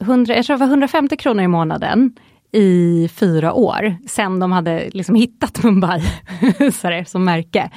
100, 0.00 0.36
jag 0.36 0.46
tror 0.46 0.56
det 0.56 0.60
var 0.60 0.66
150 0.66 1.16
kronor 1.16 1.44
i 1.44 1.48
månaden 1.48 2.12
i 2.52 3.08
fyra 3.14 3.52
år, 3.52 3.96
sen 4.06 4.40
de 4.40 4.52
hade 4.52 4.90
liksom 4.92 5.14
hittat 5.14 5.62
Mumbai 5.62 6.02
som 7.06 7.24
märke. 7.24 7.70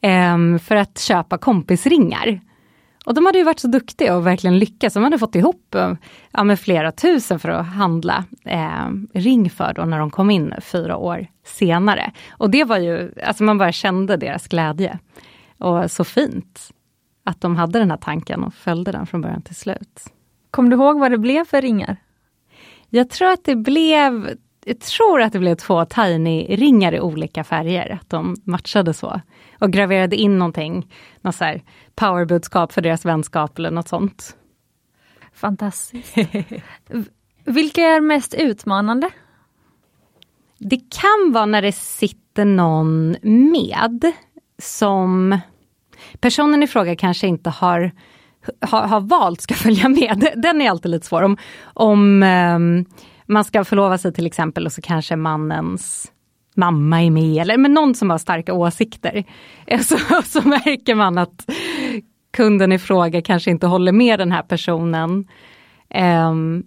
Eh, 0.00 0.58
för 0.62 0.76
att 0.76 0.98
köpa 0.98 1.38
kompisringar. 1.38 2.40
Och 3.04 3.14
de 3.14 3.26
hade 3.26 3.38
ju 3.38 3.44
varit 3.44 3.58
så 3.58 3.68
duktiga 3.68 4.16
och 4.16 4.26
verkligen 4.26 4.58
lyckats. 4.58 4.94
De 4.94 5.04
hade 5.04 5.18
fått 5.18 5.34
ihop 5.34 5.76
ja, 6.32 6.44
med 6.44 6.60
flera 6.60 6.92
tusen 6.92 7.38
för 7.38 7.48
att 7.48 7.66
handla 7.66 8.24
eh, 8.44 8.88
ring 9.12 9.50
för 9.50 9.72
då 9.74 9.84
när 9.84 9.98
de 9.98 10.10
kom 10.10 10.30
in 10.30 10.54
fyra 10.60 10.96
år 10.96 11.26
senare. 11.44 12.12
Och 12.30 12.50
det 12.50 12.64
var 12.64 12.78
ju, 12.78 13.12
alltså 13.24 13.44
man 13.44 13.58
bara 13.58 13.72
kände 13.72 14.16
deras 14.16 14.48
glädje. 14.48 14.98
Och 15.58 15.90
så 15.90 16.04
fint 16.04 16.70
att 17.24 17.40
de 17.40 17.56
hade 17.56 17.78
den 17.78 17.90
här 17.90 17.98
tanken 17.98 18.44
och 18.44 18.54
följde 18.54 18.92
den 18.92 19.06
från 19.06 19.20
början 19.20 19.42
till 19.42 19.56
slut. 19.56 20.04
Kommer 20.50 20.70
du 20.70 20.76
ihåg 20.76 20.98
vad 21.00 21.10
det 21.10 21.18
blev 21.18 21.44
för 21.44 21.62
ringar? 21.62 21.96
Jag 22.90 23.10
tror 23.10 23.32
att 23.32 23.44
det 23.44 23.56
blev 23.56 24.36
jag 24.64 24.80
tror 24.80 25.20
att 25.20 25.32
det 25.32 25.38
blev 25.38 25.54
två 25.54 25.84
Tiny-ringar 25.84 26.94
i 26.94 27.00
olika 27.00 27.44
färger, 27.44 27.98
att 28.00 28.10
de 28.10 28.36
matchade 28.44 28.94
så. 28.94 29.20
Och 29.58 29.72
graverade 29.72 30.16
in 30.16 30.38
någonting, 30.38 30.92
något 31.20 31.34
så 31.34 31.44
här 31.44 31.62
powerbudskap 31.94 32.72
för 32.72 32.82
deras 32.82 33.04
vänskap 33.04 33.58
eller 33.58 33.70
något 33.70 33.88
sånt. 33.88 34.36
Fantastiskt. 35.32 36.16
Vilka 37.44 37.80
är 37.82 38.00
mest 38.00 38.34
utmanande? 38.34 39.10
Det 40.58 40.80
kan 40.90 41.32
vara 41.32 41.46
när 41.46 41.62
det 41.62 41.72
sitter 41.72 42.44
någon 42.44 43.16
med 43.22 44.12
som 44.58 45.38
personen 46.20 46.62
i 46.62 46.66
fråga 46.66 46.96
kanske 46.96 47.26
inte 47.26 47.50
har, 47.50 47.90
har, 48.60 48.86
har 48.86 49.00
valt 49.00 49.40
ska 49.40 49.54
följa 49.64 49.88
med. 49.88 50.32
Den 50.36 50.60
är 50.60 50.70
alltid 50.70 50.90
lite 50.90 51.06
svår. 51.06 51.22
Om, 51.22 51.36
om 51.64 52.22
um, 52.22 52.84
man 53.26 53.44
ska 53.44 53.64
förlova 53.64 53.98
sig 53.98 54.12
till 54.12 54.26
exempel 54.26 54.66
och 54.66 54.72
så 54.72 54.82
kanske 54.82 55.16
mannens 55.16 56.12
mamma 56.54 57.02
är 57.02 57.10
med, 57.10 57.42
eller 57.42 57.58
men 57.58 57.74
någon 57.74 57.94
som 57.94 58.10
har 58.10 58.18
starka 58.18 58.52
åsikter. 58.54 59.24
Så, 59.82 59.98
så 60.24 60.48
märker 60.48 60.94
man 60.94 61.18
att 61.18 61.50
kunden 62.30 62.72
i 62.72 62.78
fråga 62.78 63.22
kanske 63.22 63.50
inte 63.50 63.66
håller 63.66 63.92
med 63.92 64.18
den 64.18 64.32
här 64.32 64.42
personen. 64.42 65.28
Um, 66.28 66.66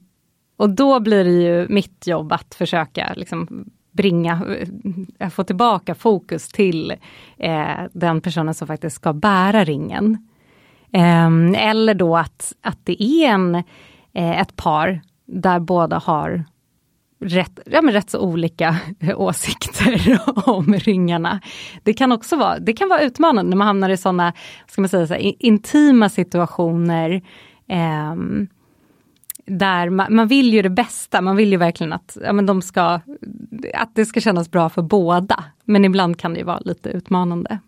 och 0.57 0.69
då 0.69 0.99
blir 0.99 1.23
det 1.23 1.31
ju 1.31 1.67
mitt 1.69 2.07
jobb 2.07 2.31
att 2.31 2.55
försöka 2.55 3.13
liksom 3.15 3.65
bringa, 3.91 4.41
eh, 5.19 5.29
få 5.29 5.43
tillbaka 5.43 5.95
fokus 5.95 6.49
till 6.49 6.93
eh, 7.37 7.83
den 7.93 8.21
personen 8.21 8.53
som 8.53 8.67
faktiskt 8.67 8.95
ska 8.95 9.13
bära 9.13 9.63
ringen. 9.63 10.27
Um, 10.91 11.55
eller 11.55 11.93
då 11.93 12.17
att, 12.17 12.53
att 12.61 12.79
det 12.83 13.03
är 13.03 13.29
en, 13.29 13.55
eh, 14.13 14.41
ett 14.41 14.55
par 14.55 15.01
där 15.25 15.59
båda 15.59 15.97
har 15.97 16.43
rätt, 17.19 17.59
ja, 17.65 17.81
men 17.81 17.93
rätt 17.93 18.09
så 18.09 18.19
olika 18.19 18.75
åsikter 19.15 20.19
om 20.49 20.73
ringarna. 20.73 21.41
Det 21.83 21.93
kan 21.93 22.11
också 22.11 22.35
vara, 22.35 22.59
det 22.59 22.73
kan 22.73 22.89
vara 22.89 23.01
utmanande 23.01 23.49
när 23.49 23.57
man 23.57 23.67
hamnar 23.67 23.89
i 23.89 23.97
sådana, 23.97 24.33
ska 24.67 24.81
man 24.81 24.89
säga, 24.89 25.07
så 25.07 25.13
här, 25.13 25.33
intima 25.39 26.09
situationer. 26.09 27.21
Eh, 27.67 28.15
där 29.45 29.89
man, 29.89 30.15
man, 30.15 30.27
vill 30.27 30.53
ju 30.53 30.61
det 30.61 30.69
bästa, 30.69 31.21
man 31.21 31.35
vill 31.35 31.51
ju 31.51 31.57
verkligen 31.57 31.93
att, 31.93 32.17
ja, 32.23 32.33
men 32.33 32.45
de 32.45 32.61
ska, 32.61 32.99
att 33.73 33.95
det 33.95 34.05
ska 34.05 34.19
kännas 34.19 34.51
bra 34.51 34.69
för 34.69 34.81
båda. 34.81 35.43
Men 35.65 35.85
ibland 35.85 36.19
kan 36.19 36.33
det 36.33 36.39
ju 36.39 36.45
vara 36.45 36.59
lite 36.59 36.89
utmanande. 36.89 37.59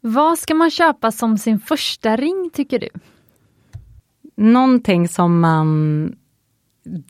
Vad 0.00 0.38
ska 0.38 0.54
man 0.54 0.70
köpa 0.70 1.12
som 1.12 1.38
sin 1.38 1.60
första 1.60 2.16
ring 2.16 2.50
tycker 2.52 2.78
du? 2.78 2.88
Någonting 4.36 5.08
som 5.08 5.40
man 5.40 6.16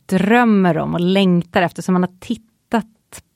drömmer 0.07 0.79
om 0.79 0.95
och 0.95 1.01
längtar 1.01 1.63
efter, 1.63 1.83
som 1.83 1.93
man 1.93 2.03
har 2.03 2.19
tittat 2.21 2.87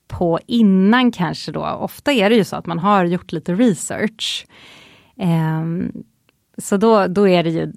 på 0.07 0.39
innan 0.47 1.11
kanske 1.11 1.51
då. 1.51 1.65
Ofta 1.65 2.11
är 2.11 2.29
det 2.29 2.35
ju 2.35 2.43
så 2.43 2.55
att 2.55 2.65
man 2.65 2.79
har 2.79 3.05
gjort 3.05 3.31
lite 3.31 3.53
research. 3.55 4.47
Eh, 5.17 5.65
så 6.57 6.77
då, 6.77 7.07
då 7.07 7.27
är 7.27 7.43
det 7.43 7.49
ju, 7.49 7.73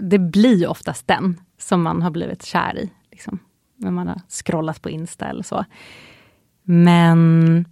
det 0.00 0.18
blir 0.18 0.68
oftast 0.68 1.06
den 1.06 1.40
som 1.58 1.82
man 1.82 2.02
har 2.02 2.10
blivit 2.10 2.42
kär 2.42 2.78
i. 2.78 2.90
Liksom, 3.10 3.38
när 3.76 3.90
man 3.90 4.08
har 4.08 4.20
scrollat 4.28 4.82
på 4.82 4.90
Insta 4.90 5.26
eller 5.26 5.42
så. 5.42 5.64
Men 6.62 7.64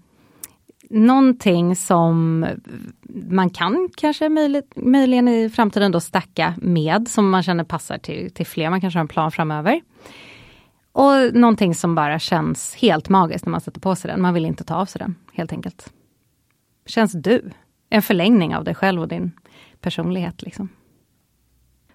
någonting 0.91 1.77
som 1.77 2.47
man 3.31 3.51
kan 3.51 3.89
kanske 3.97 4.29
möjligt, 4.29 4.73
möjligen 4.77 5.29
i 5.29 5.51
framtiden 5.51 5.93
då 5.93 6.01
stacka 6.01 6.55
med, 6.59 7.09
som 7.09 7.31
man 7.31 7.43
känner 7.43 7.65
passar 7.65 7.99
till, 7.99 8.31
till 8.31 8.47
fler, 8.47 8.71
man 8.71 8.81
kanske 8.81 8.99
har 8.99 9.05
en 9.05 9.09
plan 9.09 9.33
framöver. 9.33 9.81
Och 10.93 11.35
någonting 11.35 11.75
som 11.75 11.95
bara 11.95 12.19
känns 12.19 12.75
helt 12.75 13.09
magiskt 13.09 13.47
när 13.47 13.51
man 13.51 13.61
sätter 13.61 13.81
på 13.81 13.97
sig 13.97 14.11
den. 14.11 14.23
Man 14.23 14.35
vill 14.35 14.45
inte 14.45 14.65
ta 14.65 14.75
av 14.75 14.87
sig 14.87 14.99
den, 14.99 15.15
helt 15.33 15.53
enkelt. 15.53 15.93
Känns 16.87 17.13
du. 17.13 17.51
En 17.89 18.03
förlängning 18.03 18.57
av 18.57 18.65
dig 18.65 18.75
själv 18.75 19.01
och 19.01 19.09
din 19.09 19.33
personlighet. 19.81 20.43
Liksom. 20.43 20.69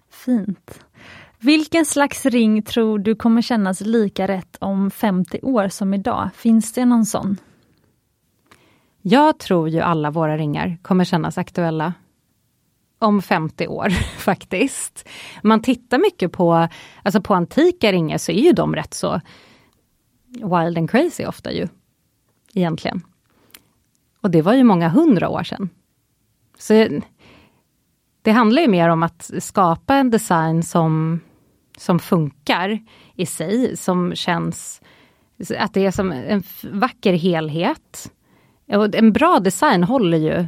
Fint. 0.09 0.85
Vilken 1.39 1.85
slags 1.85 2.25
ring 2.25 2.61
tror 2.61 2.99
du 2.99 3.15
kommer 3.15 3.41
kännas 3.41 3.81
lika 3.81 4.27
rätt 4.27 4.57
om 4.59 4.91
50 4.91 5.39
år 5.41 5.67
som 5.67 5.93
idag? 5.93 6.29
Finns 6.35 6.73
det 6.73 6.85
någon 6.85 7.05
sån? 7.05 7.37
Jag 9.01 9.39
tror 9.39 9.69
ju 9.69 9.79
alla 9.79 10.11
våra 10.11 10.37
ringar 10.37 10.77
kommer 10.81 11.03
kännas 11.03 11.37
aktuella 11.37 11.93
om 12.99 13.21
50 13.21 13.67
år 13.67 13.89
faktiskt. 14.17 15.09
Man 15.43 15.61
tittar 15.61 15.97
mycket 15.97 16.31
på, 16.31 16.67
alltså 17.03 17.21
på 17.21 17.33
antika 17.33 17.91
ringar 17.91 18.17
så 18.17 18.31
är 18.31 18.41
ju 18.41 18.51
de 18.51 18.75
rätt 18.75 18.93
så 18.93 19.21
wild 20.27 20.77
and 20.77 20.89
crazy 20.89 21.25
ofta 21.25 21.51
ju. 21.51 21.67
Egentligen. 22.53 23.01
Och 24.21 24.31
det 24.31 24.41
var 24.41 24.53
ju 24.53 24.63
många 24.63 24.89
hundra 24.89 25.29
år 25.29 25.43
sedan. 25.43 25.69
Så 26.57 26.87
det 28.21 28.31
handlar 28.31 28.61
ju 28.61 28.67
mer 28.67 28.89
om 28.89 29.03
att 29.03 29.31
skapa 29.39 29.95
en 29.95 30.09
design 30.09 30.63
som, 30.63 31.19
som 31.77 31.99
funkar 31.99 32.79
i 33.15 33.25
sig, 33.25 33.77
som 33.77 34.15
känns 34.15 34.81
att 35.57 35.73
det 35.73 35.85
är 35.85 35.91
som 35.91 36.11
en 36.11 36.43
vacker 36.63 37.13
helhet. 37.13 38.11
Och 38.67 38.95
en 38.95 39.13
bra 39.13 39.39
design 39.39 39.83
håller 39.83 40.17
ju 40.17 40.47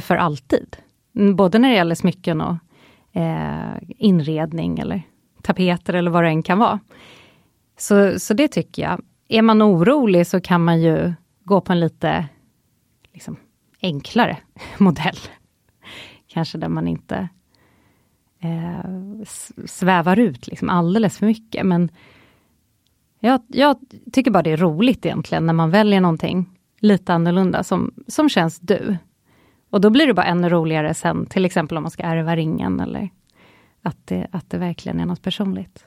för 0.00 0.16
alltid. 0.16 0.76
Mm, 1.16 1.36
både 1.36 1.58
när 1.58 1.68
det 1.68 1.74
gäller 1.74 1.94
smycken 1.94 2.40
och 2.40 2.56
eh, 3.12 3.76
inredning 3.86 4.78
eller 4.78 5.02
tapeter 5.42 5.94
eller 5.94 6.10
vad 6.10 6.24
det 6.24 6.28
än 6.28 6.42
kan 6.42 6.58
vara. 6.58 6.80
Så, 7.76 8.20
så 8.20 8.34
det 8.34 8.48
tycker 8.48 8.82
jag. 8.82 9.02
Är 9.28 9.42
man 9.42 9.62
orolig 9.62 10.26
så 10.26 10.40
kan 10.40 10.64
man 10.64 10.80
ju 10.80 11.12
gå 11.44 11.60
på 11.60 11.72
en 11.72 11.80
lite 11.80 12.28
liksom, 13.12 13.36
enklare 13.82 14.36
modell. 14.78 15.16
Kanske 16.26 16.58
där 16.58 16.68
man 16.68 16.88
inte 16.88 17.28
eh, 18.40 19.24
svävar 19.66 20.18
ut 20.18 20.46
liksom 20.46 20.70
alldeles 20.70 21.18
för 21.18 21.26
mycket. 21.26 21.66
Men 21.66 21.90
jag, 23.20 23.40
jag, 23.46 23.76
tycker 24.12 24.30
bara 24.30 24.42
det 24.42 24.50
är 24.50 24.56
roligt 24.56 25.06
egentligen 25.06 25.46
när 25.46 25.52
man 25.52 25.70
väljer 25.70 26.00
någonting 26.00 26.50
lite 26.80 27.14
annorlunda 27.14 27.62
som, 27.62 27.94
som 28.06 28.28
känns 28.28 28.58
du. 28.60 28.96
Och 29.76 29.80
då 29.80 29.90
blir 29.90 30.06
det 30.06 30.14
bara 30.14 30.26
ännu 30.26 30.48
roligare 30.48 30.94
sen, 30.94 31.26
till 31.26 31.44
exempel 31.44 31.76
om 31.76 31.82
man 31.82 31.90
ska 31.90 32.02
ärva 32.02 32.36
ringen 32.36 32.80
eller 32.80 33.10
att 33.82 33.96
det, 34.04 34.26
att 34.32 34.50
det 34.50 34.58
verkligen 34.58 35.00
är 35.00 35.06
något 35.06 35.22
personligt. 35.22 35.86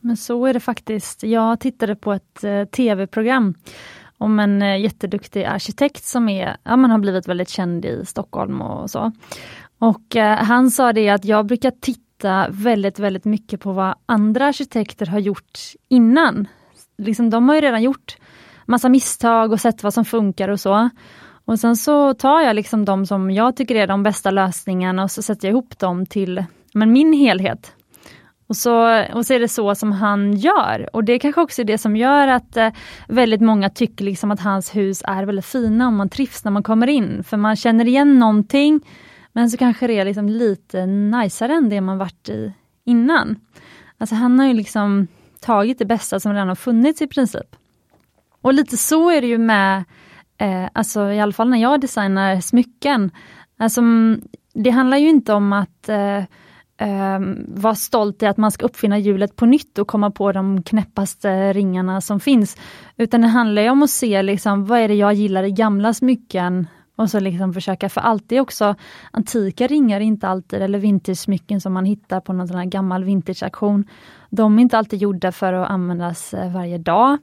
Men 0.00 0.16
så 0.16 0.46
är 0.46 0.54
det 0.54 0.60
faktiskt. 0.60 1.22
Jag 1.22 1.60
tittade 1.60 1.96
på 1.96 2.12
ett 2.12 2.44
eh, 2.44 2.64
tv-program 2.64 3.54
om 4.18 4.38
en 4.38 4.62
eh, 4.62 4.80
jätteduktig 4.80 5.44
arkitekt 5.44 6.04
som 6.04 6.28
är, 6.28 6.56
ja, 6.62 6.76
man 6.76 6.90
har 6.90 6.98
blivit 6.98 7.28
väldigt 7.28 7.48
känd 7.48 7.84
i 7.84 8.04
Stockholm 8.04 8.60
och 8.60 8.90
så. 8.90 9.12
Och 9.78 10.16
eh, 10.16 10.36
han 10.36 10.70
sa 10.70 10.92
det 10.92 11.08
att 11.08 11.24
jag 11.24 11.46
brukar 11.46 11.72
titta 11.80 12.46
väldigt, 12.50 12.98
väldigt 12.98 13.24
mycket 13.24 13.60
på 13.60 13.72
vad 13.72 13.94
andra 14.06 14.46
arkitekter 14.46 15.06
har 15.06 15.18
gjort 15.18 15.58
innan. 15.88 16.48
Liksom, 16.98 17.30
de 17.30 17.48
har 17.48 17.54
ju 17.54 17.60
redan 17.60 17.82
gjort 17.82 18.16
massa 18.66 18.88
misstag 18.88 19.52
och 19.52 19.60
sett 19.60 19.82
vad 19.82 19.94
som 19.94 20.04
funkar 20.04 20.48
och 20.48 20.60
så. 20.60 20.90
Och 21.48 21.60
sen 21.60 21.76
så 21.76 22.14
tar 22.14 22.40
jag 22.40 22.56
liksom 22.56 22.84
de 22.84 23.06
som 23.06 23.30
jag 23.30 23.56
tycker 23.56 23.74
är 23.74 23.86
de 23.86 24.02
bästa 24.02 24.30
lösningarna 24.30 25.02
och 25.02 25.10
så 25.10 25.22
sätter 25.22 25.48
jag 25.48 25.52
ihop 25.52 25.78
dem 25.78 26.06
till 26.06 26.44
men 26.74 26.92
min 26.92 27.12
helhet. 27.12 27.72
Och 28.46 28.56
så, 28.56 29.04
och 29.14 29.26
så 29.26 29.34
är 29.34 29.40
det 29.40 29.48
så 29.48 29.74
som 29.74 29.92
han 29.92 30.36
gör. 30.36 30.88
Och 30.92 31.04
det 31.04 31.18
kanske 31.18 31.40
också 31.40 31.62
är 31.62 31.64
det 31.64 31.78
som 31.78 31.96
gör 31.96 32.28
att 32.28 32.56
eh, 32.56 32.70
väldigt 33.08 33.40
många 33.40 33.70
tycker 33.70 34.04
liksom 34.04 34.30
att 34.30 34.40
hans 34.40 34.76
hus 34.76 35.02
är 35.04 35.24
väldigt 35.24 35.44
fina 35.44 35.86
och 35.86 35.92
man 35.92 36.08
trivs 36.08 36.44
när 36.44 36.52
man 36.52 36.62
kommer 36.62 36.86
in. 36.86 37.24
För 37.24 37.36
man 37.36 37.56
känner 37.56 37.88
igen 37.88 38.18
någonting 38.18 38.80
men 39.32 39.50
så 39.50 39.56
kanske 39.56 39.86
det 39.86 39.98
är 39.98 40.04
liksom 40.04 40.28
lite 40.28 40.86
najsare 40.86 41.52
än 41.52 41.68
det 41.68 41.80
man 41.80 41.98
varit 41.98 42.28
i 42.28 42.52
innan. 42.84 43.36
Alltså 43.98 44.14
han 44.14 44.38
har 44.38 44.46
ju 44.46 44.54
liksom 44.54 45.06
tagit 45.40 45.78
det 45.78 45.84
bästa 45.84 46.20
som 46.20 46.32
redan 46.32 46.48
har 46.48 46.54
funnits 46.54 47.02
i 47.02 47.06
princip. 47.06 47.56
Och 48.40 48.54
lite 48.54 48.76
så 48.76 49.10
är 49.10 49.20
det 49.20 49.26
ju 49.26 49.38
med, 49.38 49.84
eh, 50.38 50.68
alltså 50.72 51.12
i 51.12 51.20
alla 51.20 51.32
fall 51.32 51.48
när 51.48 51.58
jag 51.58 51.80
designar 51.80 52.40
smycken. 52.40 53.10
Alltså, 53.58 53.80
mm, 53.80 54.20
det 54.54 54.70
handlar 54.70 54.96
ju 54.96 55.08
inte 55.08 55.32
om 55.32 55.52
att 55.52 55.88
eh, 55.88 56.18
eh, 56.78 57.20
vara 57.48 57.74
stolt 57.74 58.22
i 58.22 58.26
att 58.26 58.36
man 58.36 58.50
ska 58.50 58.66
uppfinna 58.66 58.98
hjulet 58.98 59.36
på 59.36 59.46
nytt 59.46 59.78
och 59.78 59.88
komma 59.88 60.10
på 60.10 60.32
de 60.32 60.62
knäppaste 60.62 61.52
ringarna 61.52 62.00
som 62.00 62.20
finns. 62.20 62.56
Utan 62.96 63.20
det 63.20 63.28
handlar 63.28 63.70
om 63.70 63.82
att 63.82 63.90
se 63.90 64.22
liksom, 64.22 64.64
vad 64.64 64.78
är 64.78 64.88
det 64.88 64.94
jag 64.94 65.14
gillar 65.14 65.42
i 65.42 65.50
gamla 65.50 65.94
smycken 65.94 66.66
och 66.98 67.10
så 67.10 67.20
liksom 67.20 67.54
försöka, 67.54 67.88
för 67.88 68.00
alltid 68.00 68.40
också 68.40 68.74
antika 69.10 69.66
ringar 69.66 70.00
inte 70.00 70.28
alltid, 70.28 70.62
eller 70.62 70.78
vintage-smycken 70.78 71.60
som 71.60 71.72
man 71.72 71.84
hittar 71.84 72.20
på 72.20 72.32
någon 72.32 72.48
sån 72.48 72.56
här 72.56 72.64
gammal 72.64 73.04
vintageauktion. 73.04 73.84
De 74.30 74.58
är 74.58 74.62
inte 74.62 74.78
alltid 74.78 75.02
gjorda 75.02 75.32
för 75.32 75.52
att 75.52 75.70
användas 75.70 76.34
eh, 76.34 76.52
varje 76.52 76.78
dag. 76.78 77.18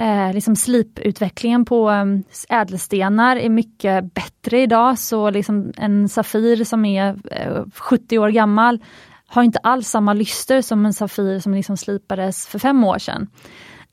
Eh, 0.00 0.32
liksom 0.34 0.56
sliputvecklingen 0.56 1.64
på 1.64 1.90
ehm, 1.90 2.24
ädelstenar 2.48 3.36
är 3.36 3.48
mycket 3.48 4.14
bättre 4.14 4.60
idag, 4.60 4.98
så 4.98 5.30
liksom 5.30 5.72
en 5.76 6.08
Safir 6.08 6.64
som 6.64 6.84
är 6.84 7.16
eh, 7.30 7.64
70 7.74 8.18
år 8.18 8.28
gammal 8.28 8.78
har 9.26 9.42
inte 9.42 9.58
alls 9.58 9.88
samma 9.88 10.12
lyster 10.12 10.62
som 10.62 10.86
en 10.86 10.92
Safir 10.92 11.38
som 11.38 11.54
liksom 11.54 11.76
slipades 11.76 12.46
för 12.46 12.58
fem 12.58 12.84
år 12.84 12.98
sedan. 12.98 13.28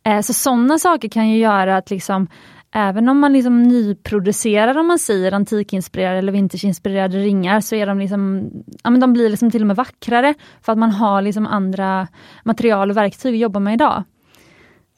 Eh, 0.04 0.22
så 0.22 0.34
sådana 0.34 0.80
saker 0.80 1.10
kan 1.10 1.30
ju 1.30 1.38
göra 1.38 1.78
att 1.78 1.90
liksom 1.90 2.28
Även 2.72 3.10
om 3.10 3.20
man 3.20 3.34
liksom 3.34 3.64
nyproducerar, 3.64 4.78
om 4.78 4.88
man 4.88 5.00
säger 5.00 5.32
antikinspirerade 5.32 6.18
eller 6.18 6.32
vintageinspirerade 6.32 7.18
ringar, 7.18 7.62
så 7.62 7.76
är 7.76 7.86
de 7.86 8.00
liksom, 8.00 8.52
ja 8.84 8.90
men 8.90 9.00
de 9.00 9.14
blir 9.14 9.30
liksom 9.30 9.52
till 9.52 9.62
och 9.62 9.68
med 9.68 9.76
vackrare 9.76 10.34
för 10.62 10.72
att 10.72 10.78
man 10.78 10.92
har 10.92 11.22
liksom 11.22 11.48
andra 11.48 12.08
material 12.44 12.90
och 12.90 12.98
verktyg 12.98 13.34
att 13.34 13.40
jobba 13.40 13.60
med 13.60 13.74
idag. 13.74 14.04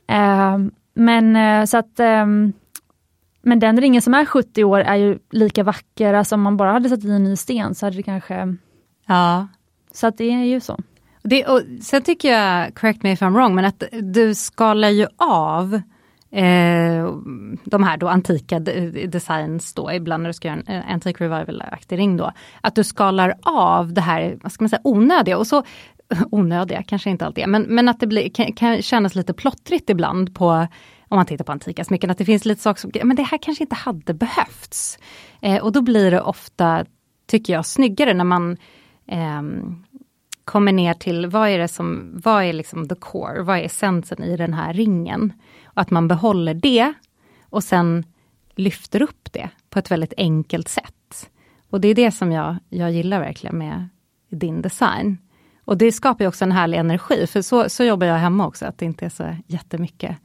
Eh, 0.07 0.57
men 0.93 1.35
eh, 1.35 1.65
så 1.65 1.77
att 1.77 1.99
eh, 1.99 2.25
men 3.41 3.59
den 3.59 3.81
ringen 3.81 4.01
som 4.01 4.13
är 4.13 4.25
70 4.25 4.63
år 4.63 4.79
är 4.79 4.95
ju 4.95 5.19
lika 5.31 5.63
vacker, 5.63 6.13
alltså 6.13 6.35
om 6.35 6.41
man 6.41 6.57
bara 6.57 6.71
hade 6.71 6.89
satt 6.89 7.03
i 7.03 7.11
en 7.11 7.23
ny 7.23 7.35
sten 7.35 7.75
så 7.75 7.85
hade 7.85 7.97
det 7.97 8.03
kanske... 8.03 8.55
Ja. 9.07 9.47
Så 9.91 10.07
att 10.07 10.17
det 10.17 10.31
är 10.31 10.43
ju 10.43 10.59
så. 10.59 10.77
Det, 11.23 11.45
och 11.45 11.61
sen 11.81 12.01
tycker 12.01 12.31
jag, 12.31 12.75
correct 12.75 13.03
me 13.03 13.11
if 13.11 13.21
I'm 13.21 13.33
wrong, 13.33 13.55
men 13.55 13.65
att 13.65 13.83
du 14.01 14.35
skalar 14.35 14.89
ju 14.89 15.07
av 15.17 15.73
eh, 16.31 17.13
de 17.63 17.83
här 17.83 17.97
då 17.97 18.07
antika 18.07 18.59
designs 18.59 19.73
då, 19.73 19.91
ibland 19.91 20.23
när 20.23 20.29
du 20.29 20.33
ska 20.33 20.47
göra 20.47 20.61
en 20.65 20.83
antik 20.83 21.21
revival-aktig 21.21 21.97
ring 21.97 22.17
då, 22.17 22.31
att 22.61 22.75
du 22.75 22.83
skalar 22.83 23.33
av 23.41 23.93
det 23.93 24.01
här, 24.01 24.37
vad 24.41 24.51
ska 24.51 24.63
man 24.63 24.69
säga, 24.69 24.81
onödiga 24.83 25.37
och 25.37 25.47
så 25.47 25.63
onödiga 26.31 26.83
kanske 26.83 27.09
inte 27.09 27.25
alltid 27.25 27.43
är, 27.43 27.47
men, 27.47 27.63
men 27.63 27.89
att 27.89 27.99
det 27.99 28.07
blir, 28.07 28.29
kan, 28.29 28.53
kan 28.53 28.81
kännas 28.81 29.15
lite 29.15 29.33
plottrigt 29.33 29.89
ibland 29.89 30.35
på 30.35 30.67
om 31.09 31.15
man 31.15 31.25
tittar 31.25 31.45
på 31.45 31.51
antika 31.51 31.83
smycken, 31.83 32.09
att 32.09 32.17
det 32.17 32.25
finns 32.25 32.45
lite 32.45 32.61
saker 32.61 32.81
som, 32.81 32.91
men 33.03 33.15
det 33.15 33.23
här 33.23 33.37
kanske 33.37 33.63
inte 33.63 33.75
hade 33.75 34.13
behövts. 34.13 34.99
Eh, 35.41 35.63
och 35.63 35.71
då 35.71 35.81
blir 35.81 36.11
det 36.11 36.21
ofta, 36.21 36.85
tycker 37.27 37.53
jag, 37.53 37.65
snyggare 37.65 38.13
när 38.13 38.23
man 38.23 38.57
eh, 39.07 39.41
kommer 40.45 40.71
ner 40.71 40.93
till 40.93 41.27
vad 41.27 41.49
är 41.49 41.57
det 41.57 41.67
som, 41.67 42.11
vad 42.23 42.43
är 42.43 42.53
liksom 42.53 42.87
the 42.87 42.95
core, 42.95 43.41
vad 43.41 43.57
är 43.57 43.63
essensen 43.63 44.23
i 44.23 44.37
den 44.37 44.53
här 44.53 44.73
ringen? 44.73 45.33
Och 45.65 45.81
att 45.81 45.91
man 45.91 46.07
behåller 46.07 46.53
det 46.53 46.93
och 47.43 47.63
sen 47.63 48.03
lyfter 48.55 49.01
upp 49.01 49.31
det 49.31 49.49
på 49.69 49.79
ett 49.79 49.91
väldigt 49.91 50.13
enkelt 50.17 50.67
sätt. 50.67 51.29
Och 51.69 51.81
det 51.81 51.87
är 51.87 51.95
det 51.95 52.11
som 52.11 52.31
jag, 52.31 52.55
jag 52.69 52.91
gillar 52.91 53.19
verkligen 53.19 53.57
med 53.57 53.89
din 54.29 54.61
design. 54.61 55.17
Och 55.69 55.77
det 55.77 55.91
skapar 55.91 56.27
också 56.27 56.43
en 56.43 56.51
härlig 56.51 56.77
energi, 56.77 57.27
för 57.27 57.41
så, 57.41 57.69
så 57.69 57.83
jobbar 57.83 58.07
jag 58.07 58.15
hemma 58.15 58.47
också, 58.47 58.65
att 58.65 58.77
det 58.77 58.85
inte 58.85 59.05
är 59.05 59.09
så 59.09 59.35
jättemycket 59.47 60.17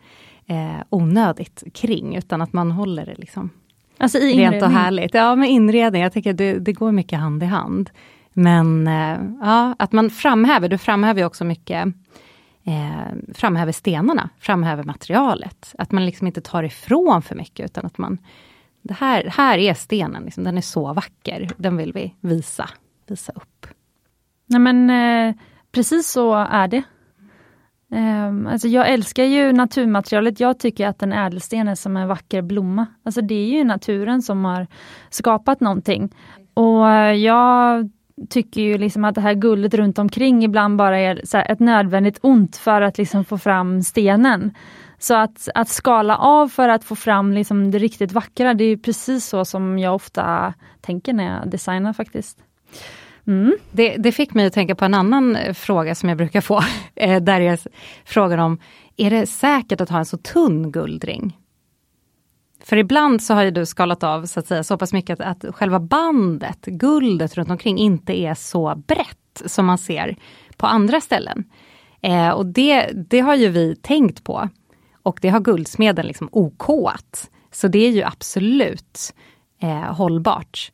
eh, 0.46 0.76
onödigt 0.90 1.62
kring, 1.74 2.16
utan 2.16 2.42
att 2.42 2.52
man 2.52 2.70
håller 2.70 3.06
det 3.06 3.14
liksom 3.14 3.50
alltså 3.98 4.18
i 4.18 4.36
rent 4.36 4.62
och 4.62 4.70
härligt. 4.70 5.14
Ja, 5.14 5.36
med 5.36 5.50
inredning, 5.50 6.02
jag 6.02 6.12
tycker 6.12 6.32
det, 6.32 6.58
det 6.58 6.72
går 6.72 6.92
mycket 6.92 7.18
hand 7.18 7.42
i 7.42 7.46
hand. 7.46 7.90
Men 8.32 8.86
eh, 8.86 9.18
ja, 9.40 9.74
att 9.78 9.92
man 9.92 10.10
framhäver, 10.10 10.68
du 10.68 10.78
framhäver 10.78 11.24
också 11.24 11.44
mycket 11.44 11.86
eh, 12.64 13.34
framhäver 13.34 13.72
stenarna, 13.72 14.30
framhäver 14.38 14.84
materialet. 14.84 15.74
Att 15.78 15.92
man 15.92 16.06
liksom 16.06 16.26
inte 16.26 16.40
tar 16.40 16.62
ifrån 16.62 17.22
för 17.22 17.34
mycket 17.34 17.64
utan 17.64 17.86
att 17.86 17.98
man 17.98 18.18
det 18.82 18.94
här, 18.94 19.24
här 19.24 19.58
är 19.58 19.74
stenen, 19.74 20.22
liksom, 20.24 20.44
den 20.44 20.56
är 20.56 20.62
så 20.62 20.92
vacker, 20.92 21.50
den 21.56 21.76
vill 21.76 21.92
vi 21.92 22.14
visa, 22.20 22.70
visa 23.06 23.32
upp. 23.32 23.66
Nej 24.54 24.72
men 24.72 24.90
eh, 24.90 25.34
precis 25.72 26.08
så 26.08 26.34
är 26.34 26.68
det. 26.68 26.82
Ehm, 27.94 28.46
alltså 28.46 28.68
jag 28.68 28.88
älskar 28.88 29.24
ju 29.24 29.52
naturmaterialet. 29.52 30.40
Jag 30.40 30.58
tycker 30.58 30.88
att 30.88 31.02
en 31.02 31.12
ädelsten 31.12 31.68
är 31.68 31.74
som 31.74 31.96
en 31.96 32.08
vacker 32.08 32.42
blomma. 32.42 32.86
Alltså 33.02 33.20
det 33.20 33.34
är 33.34 33.46
ju 33.46 33.64
naturen 33.64 34.22
som 34.22 34.44
har 34.44 34.66
skapat 35.10 35.60
någonting. 35.60 36.14
Och 36.54 36.90
eh, 36.90 37.14
jag 37.14 37.90
tycker 38.30 38.60
ju 38.60 38.78
liksom 38.78 39.04
att 39.04 39.14
det 39.14 39.20
här 39.20 39.34
guldet 39.34 39.74
runt 39.74 39.98
omkring 39.98 40.44
ibland 40.44 40.76
bara 40.76 40.98
är 40.98 41.36
ett 41.50 41.60
nödvändigt 41.60 42.18
ont 42.22 42.56
för 42.56 42.82
att 42.82 42.98
liksom 42.98 43.24
få 43.24 43.38
fram 43.38 43.82
stenen. 43.82 44.54
Så 44.98 45.14
att, 45.14 45.48
att 45.54 45.68
skala 45.68 46.16
av 46.16 46.48
för 46.48 46.68
att 46.68 46.84
få 46.84 46.96
fram 46.96 47.32
liksom 47.32 47.70
det 47.70 47.78
riktigt 47.78 48.12
vackra, 48.12 48.54
det 48.54 48.64
är 48.64 48.76
precis 48.76 49.26
så 49.26 49.44
som 49.44 49.78
jag 49.78 49.94
ofta 49.94 50.54
tänker 50.80 51.12
när 51.12 51.24
jag 51.24 51.50
designar 51.50 51.92
faktiskt. 51.92 52.38
Mm. 53.26 53.56
Det, 53.70 53.96
det, 53.96 54.12
fick 54.12 54.34
mig 54.34 54.46
att 54.46 54.52
tänka 54.52 54.74
på 54.74 54.84
en 54.84 54.94
annan 54.94 55.36
eh, 55.36 55.52
fråga 55.52 55.94
som 55.94 56.08
jag 56.08 56.18
brukar 56.18 56.40
få, 56.40 56.60
eh, 56.94 57.22
där 57.22 57.40
jag 57.40 57.58
frågar 58.04 58.38
om, 58.38 58.58
är 58.96 59.10
det 59.10 59.26
säkert 59.26 59.80
att 59.80 59.90
ha 59.90 59.98
en 59.98 60.06
så 60.06 60.16
tunn 60.16 60.72
guldring? 60.72 61.38
För 62.64 62.76
ibland 62.76 63.22
så 63.22 63.34
har 63.34 63.42
ju 63.42 63.50
du 63.50 63.66
skalat 63.66 64.02
av 64.02 64.26
så 64.26 64.40
att 64.40 64.46
säga 64.46 64.64
så 64.64 64.78
pass 64.78 64.92
mycket 64.92 65.20
att, 65.20 65.44
att 65.44 65.54
själva 65.54 65.80
bandet, 65.80 66.64
guldet 66.66 67.34
runt 67.34 67.50
omkring 67.50 67.78
inte 67.78 68.18
är 68.18 68.34
så 68.34 68.74
brett 68.86 69.42
som 69.46 69.66
man 69.66 69.78
ser 69.78 70.16
på 70.56 70.66
andra 70.66 71.00
ställen. 71.00 71.44
Eh, 72.00 72.30
och 72.30 72.46
det, 72.46 72.90
det 73.10 73.20
har 73.20 73.34
ju 73.34 73.48
vi 73.48 73.76
tänkt 73.76 74.24
på. 74.24 74.48
Och 75.02 75.18
det 75.22 75.28
har 75.28 75.40
guldsmeden 75.40 76.06
liksom 76.06 76.28
okat. 76.32 77.30
Så 77.52 77.68
det 77.68 77.78
är 77.78 77.90
ju 77.90 78.02
absolut 78.02 79.14
eh, 79.62 79.94
hållbart. 79.94 80.72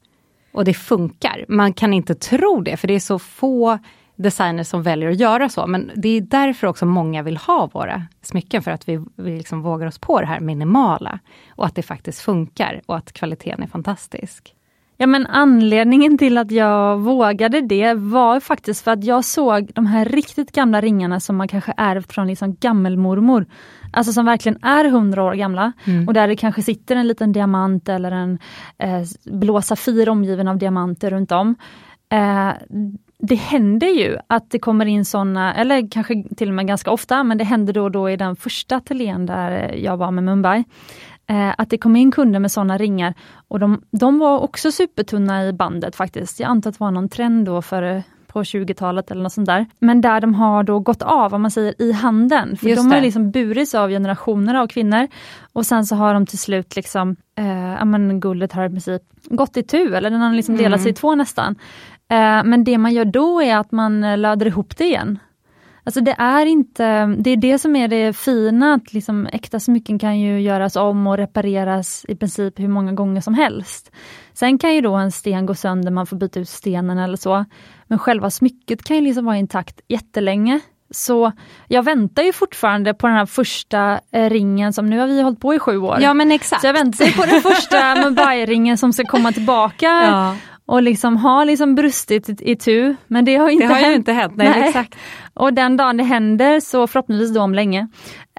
Och 0.52 0.64
det 0.64 0.74
funkar. 0.74 1.44
Man 1.48 1.72
kan 1.72 1.92
inte 1.92 2.14
tro 2.14 2.60
det, 2.60 2.76
för 2.76 2.88
det 2.88 2.94
är 2.94 3.00
så 3.00 3.18
få 3.18 3.78
designers 4.16 4.66
som 4.66 4.82
väljer 4.82 5.10
att 5.10 5.20
göra 5.20 5.48
så, 5.48 5.66
men 5.66 5.90
det 5.94 6.08
är 6.08 6.20
därför 6.20 6.66
också 6.66 6.86
många 6.86 7.22
vill 7.22 7.36
ha 7.36 7.70
våra 7.72 8.06
smycken, 8.22 8.62
för 8.62 8.70
att 8.70 8.88
vi, 8.88 9.04
vi 9.16 9.36
liksom 9.36 9.62
vågar 9.62 9.86
oss 9.86 9.98
på 9.98 10.20
det 10.20 10.26
här 10.26 10.40
minimala. 10.40 11.18
Och 11.50 11.66
att 11.66 11.74
det 11.74 11.82
faktiskt 11.82 12.20
funkar 12.20 12.80
och 12.86 12.96
att 12.96 13.12
kvaliteten 13.12 13.62
är 13.62 13.66
fantastisk. 13.66 14.54
Ja 14.96 15.06
men 15.06 15.26
anledningen 15.26 16.18
till 16.18 16.38
att 16.38 16.50
jag 16.50 16.98
vågade 16.98 17.60
det 17.60 17.94
var 17.94 18.40
faktiskt 18.40 18.84
för 18.84 18.90
att 18.90 19.04
jag 19.04 19.24
såg 19.24 19.70
de 19.74 19.86
här 19.86 20.04
riktigt 20.04 20.52
gamla 20.52 20.80
ringarna 20.80 21.20
som 21.20 21.36
man 21.36 21.48
kanske 21.48 21.74
ärvt 21.76 22.12
från 22.12 22.26
liksom 22.26 22.56
gammelmormor. 22.60 23.46
Alltså 23.90 24.12
som 24.12 24.26
verkligen 24.26 24.64
är 24.64 24.90
hundra 24.90 25.22
år 25.24 25.34
gamla 25.34 25.72
mm. 25.84 26.08
och 26.08 26.14
där 26.14 26.28
det 26.28 26.36
kanske 26.36 26.62
sitter 26.62 26.96
en 26.96 27.08
liten 27.08 27.32
diamant 27.32 27.88
eller 27.88 28.12
en 28.12 28.38
eh, 28.78 29.02
blå 29.24 29.62
safir 29.62 30.08
omgiven 30.08 30.48
av 30.48 30.58
diamanter 30.58 31.10
runt 31.10 31.32
om. 31.32 31.54
Eh, 32.12 32.50
det 33.18 33.34
händer 33.34 33.86
ju 33.86 34.16
att 34.26 34.50
det 34.50 34.58
kommer 34.58 34.86
in 34.86 35.04
sådana, 35.04 35.54
eller 35.54 35.90
kanske 35.90 36.24
till 36.36 36.48
och 36.48 36.54
med 36.54 36.66
ganska 36.66 36.90
ofta, 36.90 37.24
men 37.24 37.38
det 37.38 37.44
hände 37.44 37.72
då 37.72 37.84
och 37.84 37.90
då 37.90 38.10
i 38.10 38.16
den 38.16 38.36
första 38.36 38.76
ateljén 38.76 39.26
där 39.26 39.74
jag 39.74 39.96
var 39.96 40.10
med 40.10 40.24
Mumbai. 40.24 40.64
Eh, 41.26 41.54
att 41.58 41.70
det 41.70 41.78
kom 41.78 41.96
in 41.96 42.12
kunder 42.12 42.40
med 42.40 42.52
sådana 42.52 42.78
ringar 42.78 43.14
och 43.48 43.58
de, 43.58 43.82
de 43.90 44.18
var 44.18 44.38
också 44.38 44.72
supertunna 44.72 45.48
i 45.48 45.52
bandet 45.52 45.96
faktiskt. 45.96 46.40
Jag 46.40 46.48
antar 46.48 46.70
att 46.70 46.78
det 46.78 46.84
var 46.84 46.90
någon 46.90 47.08
trend 47.08 47.46
då 47.46 47.62
för 47.62 48.02
på 48.32 48.42
20-talet 48.42 49.10
eller 49.10 49.22
något 49.22 49.32
sånt 49.32 49.46
där. 49.46 49.66
Men 49.78 50.00
där 50.00 50.20
de 50.20 50.34
har 50.34 50.62
då 50.62 50.78
gått 50.78 51.02
av, 51.02 51.34
om 51.34 51.42
man 51.42 51.50
säger, 51.50 51.82
i 51.82 51.92
handen. 51.92 52.56
För 52.56 52.68
Just 52.68 52.82
de 52.82 52.94
har 52.94 53.00
liksom 53.00 53.30
burits 53.30 53.74
av 53.74 53.90
generationer 53.90 54.54
av 54.54 54.66
kvinnor. 54.66 55.08
Och 55.52 55.66
sen 55.66 55.86
så 55.86 55.96
har 55.96 56.14
de 56.14 56.26
till 56.26 56.38
slut 56.38 56.76
liksom, 56.76 57.16
eh, 57.38 57.72
ja 57.72 57.84
men 57.84 58.20
guldet 58.20 58.52
har 58.52 58.64
i 58.64 58.68
princip 58.68 59.02
gått 59.24 59.56
i 59.56 59.62
tu, 59.62 59.94
eller 59.94 60.10
den 60.10 60.20
har 60.20 60.32
liksom 60.32 60.56
delat 60.56 60.78
mm. 60.78 60.82
sig 60.82 60.90
i 60.90 60.94
två 60.94 61.14
nästan. 61.14 61.56
Eh, 62.08 62.44
men 62.44 62.64
det 62.64 62.78
man 62.78 62.92
gör 62.92 63.04
då 63.04 63.42
är 63.42 63.56
att 63.56 63.72
man 63.72 64.04
eh, 64.04 64.18
löder 64.18 64.46
ihop 64.46 64.76
det 64.76 64.84
igen. 64.84 65.18
Alltså 65.84 66.00
det 66.00 66.14
är 66.18 66.46
inte, 66.46 67.06
det 67.06 67.30
är 67.30 67.36
det 67.36 67.58
som 67.58 67.76
är 67.76 67.88
det 67.88 68.16
fina, 68.16 68.74
att 68.74 68.92
liksom 68.92 69.26
äkta 69.32 69.60
smycken 69.60 69.98
kan 69.98 70.20
ju 70.20 70.40
göras 70.40 70.76
om 70.76 71.06
och 71.06 71.16
repareras 71.16 72.04
i 72.08 72.16
princip 72.16 72.58
hur 72.58 72.68
många 72.68 72.92
gånger 72.92 73.20
som 73.20 73.34
helst. 73.34 73.90
Sen 74.32 74.58
kan 74.58 74.74
ju 74.74 74.80
då 74.80 74.94
en 74.94 75.12
sten 75.12 75.46
gå 75.46 75.54
sönder, 75.54 75.90
man 75.90 76.06
får 76.06 76.16
byta 76.16 76.40
ut 76.40 76.48
stenen 76.48 76.98
eller 76.98 77.16
så. 77.16 77.44
Men 77.86 77.98
själva 77.98 78.30
smycket 78.30 78.84
kan 78.84 78.96
ju 78.96 79.02
liksom 79.02 79.24
vara 79.24 79.36
intakt 79.36 79.80
jättelänge. 79.88 80.60
Så 80.92 81.32
jag 81.68 81.82
väntar 81.82 82.22
ju 82.22 82.32
fortfarande 82.32 82.94
på 82.94 83.06
den 83.06 83.16
här 83.16 83.26
första 83.26 84.00
eh, 84.10 84.30
ringen 84.30 84.72
som 84.72 84.90
nu 84.90 84.98
har 84.98 85.06
vi 85.06 85.22
hållit 85.22 85.40
på 85.40 85.54
i 85.54 85.58
sju 85.58 85.78
år. 85.78 85.98
Ja 86.00 86.14
men 86.14 86.32
exakt. 86.32 86.60
Så 86.60 86.66
jag 86.66 86.74
väntar 86.74 87.16
på 87.16 87.26
den 87.26 87.42
första 87.42 87.94
Mumbai-ringen 88.02 88.76
som 88.76 88.92
ska 88.92 89.04
komma 89.04 89.32
tillbaka. 89.32 89.86
Ja 89.86 90.36
och 90.70 90.82
liksom 90.82 91.16
har 91.16 91.44
liksom 91.44 91.74
brustit 91.74 92.28
i, 92.40 92.56
tu, 92.56 92.96
men 93.06 93.24
det 93.24 93.36
har 93.36 93.48
inte 93.48 93.66
det 93.66 93.72
har 93.72 93.80
hänt. 93.80 93.92
Ju 93.92 93.96
inte 93.96 94.12
hänt 94.12 94.32
nej, 94.36 94.48
nej. 94.48 94.68
Exakt. 94.68 94.94
Och 95.34 95.54
den 95.54 95.76
dagen 95.76 95.96
det 95.96 96.02
händer 96.04 96.60
så 96.60 96.86
förhoppningsvis 96.86 97.34
då 97.34 97.40
om 97.40 97.54
länge. 97.54 97.88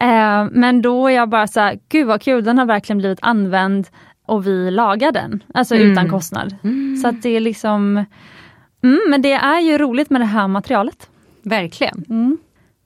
Eh, 0.02 0.48
men 0.52 0.82
då 0.82 1.08
är 1.08 1.12
jag 1.12 1.30
bara 1.30 1.48
så 1.48 1.60
här, 1.60 1.80
gud 1.90 2.08
vad 2.08 2.22
kul, 2.22 2.44
den 2.44 2.58
har 2.58 2.66
verkligen 2.66 2.98
blivit 2.98 3.20
använd 3.22 3.88
och 4.28 4.48
vi 4.48 4.72
lagar 4.72 5.12
den, 5.12 5.44
alltså 5.54 5.76
mm. 5.76 5.92
utan 5.92 6.10
kostnad. 6.10 6.56
Mm. 6.64 6.98
Så 6.98 7.08
att 7.08 7.22
det 7.22 7.30
är 7.30 7.40
liksom, 7.40 8.06
mm, 8.84 9.02
men 9.10 9.22
det 9.22 9.34
är 9.34 9.60
ju 9.60 9.78
roligt 9.78 10.10
med 10.10 10.22
det 10.22 10.26
här 10.26 10.48
materialet. 10.48 11.10
Verkligen. 11.44 12.06
Mm. 12.10 12.38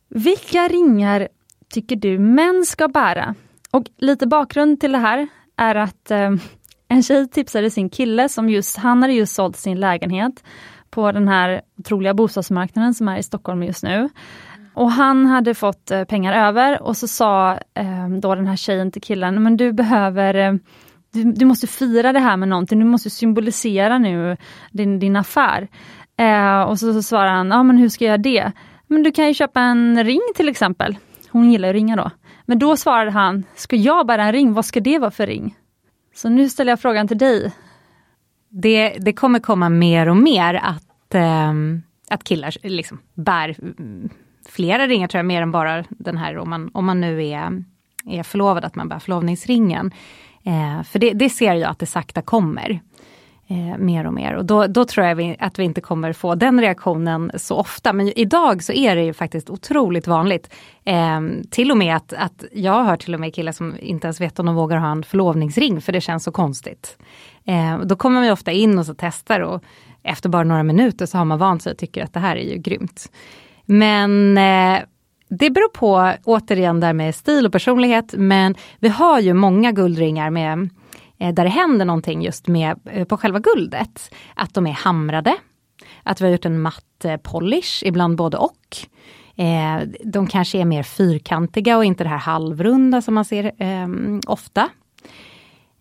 Vilka 0.10 0.68
ringar 0.68 1.28
tycker 1.74 1.96
du 1.96 2.20
män 2.20 2.66
ska 2.66 2.88
bära? 2.88 3.36
Och 3.72 3.84
lite 3.98 4.28
bakgrund 4.28 4.80
till 4.80 4.92
det 4.92 4.98
här 4.98 5.28
är 5.58 5.76
att 5.76 6.12
eh, 6.12 6.32
en 6.96 7.04
tjej 7.04 7.28
tipsade 7.28 7.72
sin 7.72 7.90
kille 7.90 8.30
som 8.30 8.50
just, 8.50 8.78
han 8.78 9.02
hade 9.02 9.14
just 9.14 9.36
sålt 9.36 9.56
sin 9.56 9.80
lägenhet 9.80 10.44
på 10.90 11.12
den 11.12 11.28
här 11.28 11.62
otroliga 11.80 12.14
bostadsmarknaden 12.14 12.94
som 12.94 13.08
är 13.08 13.18
i 13.18 13.24
Stockholm 13.24 13.64
just 13.64 13.84
nu. 13.84 14.10
Och 14.74 14.92
han 14.92 15.26
hade 15.26 15.54
fått 15.54 15.92
eh, 15.92 16.04
pengar 16.04 16.48
över 16.48 16.82
och 16.82 16.98
så 16.98 17.08
sa 17.08 17.52
eh, 17.74 18.10
då 18.22 18.36
den 18.36 18.48
här 18.48 18.56
tjejen 18.56 18.92
till 18.92 19.02
killen, 19.02 19.44
men 19.44 19.58
du 19.58 19.74
behöver 19.74 20.34
eh, 20.36 20.54
du, 21.14 21.24
du, 21.24 21.46
måste 21.46 21.68
fira 21.68 22.14
det 22.14 22.20
här 22.20 22.38
med 22.38 22.50
någonting, 22.50 22.80
du 22.80 22.86
måste 22.86 23.10
symbolisera 23.10 23.98
nu 23.98 24.38
din, 24.72 25.00
din 25.00 25.16
affär. 25.16 25.68
Eh, 26.18 26.62
och 26.62 26.80
så, 26.80 26.94
så 26.94 27.02
svarar 27.02 27.32
han, 27.32 27.48
ja 27.48 27.64
men 27.64 27.78
hur 27.78 27.90
ska 27.90 28.06
jag 28.06 28.10
göra 28.10 28.18
det? 28.18 28.52
Men 28.88 29.04
du 29.04 29.12
kan 29.12 29.28
ju 29.28 29.34
köpa 29.34 29.62
en 29.62 30.04
ring 30.04 30.22
till 30.36 30.50
exempel. 30.50 30.98
Hon 31.30 31.52
gillar 31.52 31.68
ju 31.68 31.74
ringar 31.74 31.98
då. 31.98 32.12
Men 32.46 32.60
då 32.60 32.78
svarade 32.78 33.12
han, 33.12 33.44
ska 33.56 33.76
jag 33.76 34.08
bära 34.08 34.24
en 34.24 34.32
ring, 34.32 34.54
vad 34.54 34.66
ska 34.66 34.80
det 34.80 35.00
vara 35.00 35.12
för 35.12 35.28
ring? 35.28 35.56
Så 36.16 36.30
nu 36.30 36.50
ställer 36.50 36.72
jag 36.72 36.80
frågan 36.80 37.08
till 37.08 37.18
dig. 37.18 37.52
Det, 38.50 38.90
det 38.90 39.14
kommer 39.14 39.40
komma 39.40 39.70
mer 39.70 40.10
och 40.10 40.18
mer 40.18 40.54
att, 40.54 41.16
eh, 41.16 41.54
att 42.10 42.24
killar 42.24 42.56
liksom 42.68 43.00
bär 43.14 43.56
mm, 43.62 44.10
flera 44.50 44.88
ringar 44.88 45.08
tror 45.08 45.20
jag, 45.20 45.26
mer 45.26 45.42
än 45.42 45.52
bara 45.52 45.84
den 45.90 46.18
här 46.18 46.38
om 46.38 46.50
man, 46.50 46.70
om 46.74 46.86
man 46.86 47.02
nu 47.02 47.28
är, 47.28 47.64
är 48.06 48.24
förlovad, 48.24 48.66
att 48.66 48.76
man 48.76 48.90
bär 48.90 49.00
förlovningsringen. 49.00 49.92
Eh, 50.44 50.84
för 50.84 51.00
det, 51.00 51.14
det 51.14 51.30
ser 51.30 51.54
jag 51.54 51.72
att 51.72 51.80
det 51.80 51.86
sakta 51.86 52.22
kommer 52.22 52.80
eh, 53.48 53.78
mer 53.78 54.08
och 54.08 54.14
mer. 54.14 54.36
Och 54.36 54.46
då, 54.46 54.68
då 54.68 54.86
tror 54.86 55.06
jag 55.06 55.16
vi, 55.16 55.36
att 55.40 55.60
vi 55.60 55.64
inte 55.64 55.82
kommer 55.82 56.14
få 56.14 56.36
den 56.36 56.62
reaktionen 56.62 57.32
så 57.36 57.56
ofta. 57.56 57.94
Men 57.94 58.20
idag 58.20 58.64
så 58.64 58.74
är 58.74 58.96
det 58.96 59.04
ju 59.04 59.14
faktiskt 59.14 59.50
otroligt 59.50 60.08
vanligt. 60.08 60.50
Eh, 60.84 61.22
till 61.50 61.72
och 61.72 61.78
med 61.78 61.96
att, 61.96 62.14
att 62.14 62.46
jag 62.52 62.72
har 62.72 62.84
hört 62.84 63.02
till 63.02 63.14
och 63.14 63.20
med 63.20 63.36
killar 63.36 63.52
som 63.52 63.76
inte 63.80 64.08
ens 64.08 64.22
vet 64.22 64.40
om 64.40 64.46
de 64.46 64.56
vågar 64.56 64.78
ha 64.78 64.92
en 64.92 65.04
förlovningsring 65.04 65.82
för 65.82 65.92
det 65.92 66.02
känns 66.02 66.24
så 66.24 66.32
konstigt. 66.32 66.98
Eh, 67.46 67.80
då 67.80 67.96
kommer 67.96 68.22
man 68.22 68.32
ofta 68.32 68.52
in 68.52 68.80
och 68.80 68.86
så 68.86 68.96
testar 68.98 69.40
och 69.40 69.64
efter 70.04 70.30
bara 70.30 70.44
några 70.44 70.64
minuter 70.64 71.06
så 71.06 71.18
har 71.18 71.26
man 71.26 71.40
vant 71.40 71.64
sig 71.64 71.72
och 71.72 71.78
tycker 71.78 72.04
att 72.04 72.14
det 72.14 72.20
här 72.20 72.36
är 72.36 72.54
ju 72.54 72.58
grymt. 72.58 73.12
Men 73.66 74.38
eh, 74.38 74.80
det 75.30 75.50
beror 75.50 75.70
på, 75.70 76.14
återigen 76.24 76.80
där 76.80 76.94
med 76.94 77.16
stil 77.16 77.46
och 77.46 77.52
personlighet, 77.52 78.14
men 78.18 78.56
vi 78.80 78.90
har 78.90 79.20
ju 79.20 79.34
många 79.34 79.72
guldringar 79.72 80.30
med 80.30 80.70
Eh, 81.18 81.34
där 81.34 81.44
det 81.44 81.50
händer 81.50 81.86
någonting 81.86 82.22
just 82.22 82.48
med, 82.48 82.80
eh, 82.86 83.06
på 83.06 83.18
själva 83.18 83.40
guldet. 83.40 84.14
Att 84.36 84.54
de 84.54 84.68
är 84.68 84.74
hamrade, 84.74 85.36
att 86.04 86.22
vi 86.22 86.26
har 86.26 86.32
gjort 86.32 86.46
en 86.46 86.62
matt 86.62 87.06
eh, 87.06 87.18
polish, 87.18 87.84
ibland 87.86 88.18
både 88.18 88.38
och. 88.38 88.78
de 90.04 90.28
kanske 90.28 90.58
är 90.58 90.66
mer 90.66 90.84
fyrkantiga 90.84 91.78
och 91.78 91.86
inte 91.86 92.04
det 92.04 92.10
här 92.10 92.18
halvrunda 92.18 93.02
som 93.02 93.14
man 93.14 93.26
ser 93.26 93.46
eh, 93.46 93.88
ofta. 94.28 94.70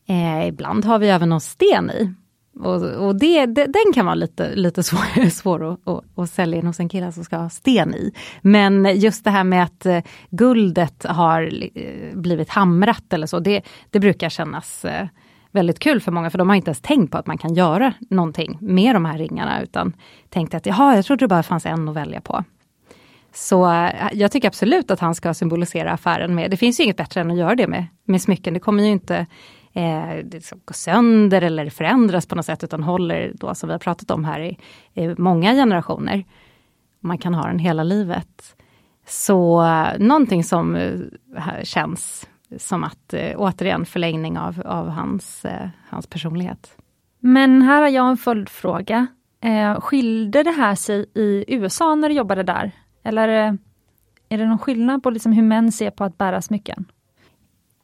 Eh, 0.08 0.48
ibland 0.48 0.84
har 0.84 0.98
vi 0.98 1.08
även 1.08 1.28
någon 1.28 1.40
sten 1.40 1.90
i. 1.90 2.14
Och, 2.60 2.82
och 2.82 3.16
det, 3.16 3.46
det, 3.46 3.66
den 3.66 3.92
kan 3.94 4.06
vara 4.06 4.14
lite, 4.14 4.54
lite 4.54 4.82
svår, 4.82 5.30
svår 5.30 5.72
att, 5.72 5.88
att, 5.88 6.04
att 6.18 6.30
sälja 6.30 6.58
in 6.58 6.66
hos 6.66 6.80
en 6.80 6.88
kille 6.88 7.12
som 7.12 7.24
ska 7.24 7.36
ha 7.36 7.50
sten 7.50 7.94
i. 7.94 8.12
Men 8.42 8.98
just 8.98 9.24
det 9.24 9.30
här 9.30 9.44
med 9.44 9.62
att 9.62 9.86
guldet 10.30 11.06
har 11.08 11.52
blivit 12.16 12.48
hamrat 12.48 13.12
eller 13.12 13.26
så, 13.26 13.38
det, 13.38 13.62
det 13.90 14.00
brukar 14.00 14.28
kännas 14.28 14.84
eh, 14.84 15.06
väldigt 15.54 15.78
kul 15.78 16.00
för 16.00 16.12
många, 16.12 16.30
för 16.30 16.38
de 16.38 16.48
har 16.48 16.56
inte 16.56 16.68
ens 16.68 16.80
tänkt 16.80 17.12
på 17.12 17.18
att 17.18 17.26
man 17.26 17.38
kan 17.38 17.54
göra 17.54 17.94
någonting 18.10 18.58
med 18.60 18.94
de 18.94 19.04
här 19.04 19.18
ringarna, 19.18 19.62
utan 19.62 19.92
tänkte 20.28 20.56
att 20.56 20.66
jaha, 20.66 20.96
jag 20.96 21.04
trodde 21.04 21.24
det 21.24 21.28
bara 21.28 21.42
fanns 21.42 21.66
en 21.66 21.88
att 21.88 21.96
välja 21.96 22.20
på. 22.20 22.44
Så 23.32 23.72
eh, 23.72 23.90
jag 24.12 24.32
tycker 24.32 24.48
absolut 24.48 24.90
att 24.90 25.00
han 25.00 25.14
ska 25.14 25.34
symbolisera 25.34 25.92
affären 25.92 26.34
med, 26.34 26.50
det 26.50 26.56
finns 26.56 26.80
ju 26.80 26.84
inget 26.84 26.96
bättre 26.96 27.20
än 27.20 27.30
att 27.30 27.36
göra 27.36 27.54
det 27.54 27.66
med, 27.66 27.86
med 28.04 28.22
smycken. 28.22 28.54
Det 28.54 28.60
kommer 28.60 28.82
ju 28.82 28.90
inte 28.90 29.26
eh, 29.72 30.24
liksom 30.32 30.60
gå 30.64 30.72
sönder 30.72 31.42
eller 31.42 31.70
förändras 31.70 32.26
på 32.26 32.34
något 32.34 32.46
sätt, 32.46 32.64
utan 32.64 32.82
håller 32.82 33.32
då, 33.34 33.54
som 33.54 33.68
vi 33.68 33.72
har 33.72 33.78
pratat 33.78 34.10
om 34.10 34.24
här, 34.24 34.40
i, 34.40 34.58
i 34.94 35.14
många 35.18 35.52
generationer. 35.52 36.24
Man 37.00 37.18
kan 37.18 37.34
ha 37.34 37.46
den 37.46 37.58
hela 37.58 37.82
livet. 37.82 38.56
Så 39.06 39.62
eh, 39.62 39.98
någonting 39.98 40.44
som 40.44 40.76
eh, 40.76 41.62
känns 41.62 42.28
som 42.58 42.84
att 42.84 43.14
eh, 43.14 43.32
återigen 43.36 43.86
förlängning 43.86 44.38
av, 44.38 44.62
av 44.66 44.88
hans, 44.88 45.44
eh, 45.44 45.68
hans 45.88 46.06
personlighet. 46.06 46.76
Men 47.20 47.62
här 47.62 47.82
har 47.82 47.88
jag 47.88 48.08
en 48.08 48.16
följdfråga. 48.16 49.06
Eh, 49.40 49.80
skilde 49.80 50.42
det 50.42 50.50
här 50.50 50.74
sig 50.74 51.06
i 51.14 51.44
USA 51.48 51.94
när 51.94 52.08
du 52.08 52.14
jobbade 52.14 52.42
där? 52.42 52.70
Eller 53.02 53.28
eh, 53.28 53.54
är 54.28 54.38
det 54.38 54.46
någon 54.46 54.58
skillnad 54.58 55.02
på 55.02 55.10
liksom 55.10 55.32
hur 55.32 55.42
män 55.42 55.72
ser 55.72 55.90
på 55.90 56.04
att 56.04 56.18
bära 56.18 56.42
smycken? 56.42 56.84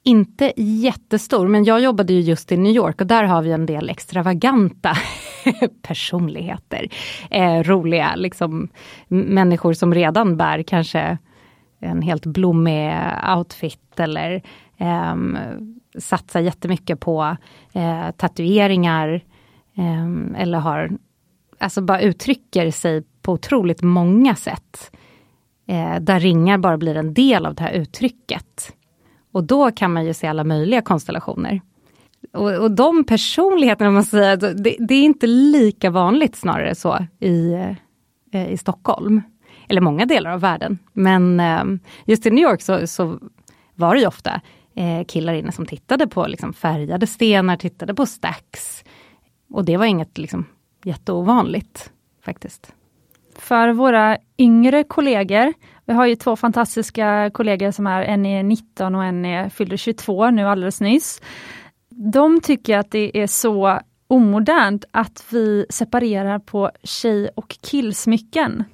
Inte 0.03 0.53
jättestor, 0.57 1.49
men 1.49 1.65
jag 1.65 1.81
jobbade 1.81 2.13
ju 2.13 2.21
just 2.21 2.53
i 2.53 2.57
New 2.57 2.73
York 2.73 3.01
och 3.01 3.07
där 3.07 3.25
har 3.25 3.43
vi 3.43 3.53
en 3.53 3.67
del 3.67 3.91
extravaganta 3.91 4.97
personligheter. 5.83 6.89
Eh, 7.31 7.63
roliga 7.63 8.15
liksom, 8.17 8.69
människor 9.09 9.73
som 9.73 9.95
redan 9.95 10.37
bär 10.37 10.63
kanske 10.63 11.19
en 11.81 12.03
helt 12.03 12.27
blommig 12.27 12.95
outfit 13.37 14.01
eller 14.01 14.43
eh, 14.77 15.17
satsar 15.99 16.41
jättemycket 16.41 17.01
på 17.01 17.37
eh, 17.73 18.11
tatueringar 18.11 19.25
eh, 19.77 20.41
eller 20.43 20.59
har, 20.59 20.91
alltså 21.59 21.81
bara 21.81 22.01
uttrycker 22.01 22.71
sig 22.71 23.03
på 23.23 23.33
otroligt 23.33 23.83
många 23.83 24.35
sätt. 24.35 24.91
Eh, 25.67 25.97
där 26.01 26.21
ringar 26.21 26.59
bara 26.59 26.79
blir 26.79 26.95
en 26.95 27.15
del 27.15 27.47
av 27.47 27.55
det 27.55 27.63
här 27.63 27.73
uttrycket. 27.73 28.73
Och 29.33 29.45
då 29.45 29.71
kan 29.71 29.93
man 29.93 30.05
ju 30.05 30.15
se 30.15 30.27
alla 30.27 30.45
möjliga 30.45 30.83
konstellationer. 30.83 31.61
Och, 32.33 32.53
och 32.53 32.71
de 32.71 33.05
personligheterna, 33.05 33.91
man 33.91 34.05
säger, 34.05 34.37
det, 34.37 34.77
det, 34.79 34.95
är 34.95 35.03
inte 35.03 35.27
lika 35.27 35.91
vanligt 35.91 36.37
snarare 36.37 36.75
så 36.75 37.07
i, 37.21 37.53
eh, 38.33 38.53
i 38.53 38.57
Stockholm. 38.57 39.23
Eller 39.71 39.81
många 39.81 40.07
delar 40.07 40.31
av 40.31 40.41
världen. 40.41 40.79
Men 40.93 41.41
eh, 41.41 41.65
just 42.05 42.27
i 42.27 42.31
New 42.31 42.43
York 42.43 42.63
så, 42.63 42.87
så 42.87 43.19
var 43.75 43.95
det 43.95 44.01
ju 44.01 44.07
ofta 44.07 44.41
eh, 44.75 45.05
killar 45.05 45.35
inne 45.35 45.53
som 45.53 45.67
tittade 45.67 46.07
på 46.07 46.27
liksom, 46.27 46.53
färgade 46.53 47.07
stenar, 47.07 47.57
tittade 47.57 47.95
på 47.95 48.07
stacks. 48.07 48.85
Och 49.51 49.65
det 49.65 49.77
var 49.77 49.87
inget 49.87 50.19
liksom, 50.19 50.47
jätteovanligt 50.85 51.93
faktiskt. 52.25 52.73
För 53.39 53.73
våra 53.73 54.19
yngre 54.39 54.85
kollegor, 54.85 55.53
vi 55.85 55.93
har 55.93 56.07
ju 56.07 56.17
två 56.17 56.37
fantastiska 56.37 57.31
kollegor 57.35 57.71
som 57.71 57.87
är, 57.87 58.03
en 58.03 58.27
är 58.27 58.43
19 58.43 58.95
och 58.95 59.05
en 59.05 59.25
är, 59.25 59.49
fyllde 59.49 59.77
22 59.77 60.31
nu 60.31 60.49
alldeles 60.49 60.81
nyss. 60.81 61.23
De 61.89 62.41
tycker 62.41 62.79
att 62.79 62.91
det 62.91 63.19
är 63.19 63.27
så 63.27 63.81
omodernt 64.07 64.85
att 64.91 65.25
vi 65.31 65.67
separerar 65.71 66.39
på 66.39 66.71
tjej 66.83 67.29
och 67.37 67.49
killsmycken. 67.49 68.65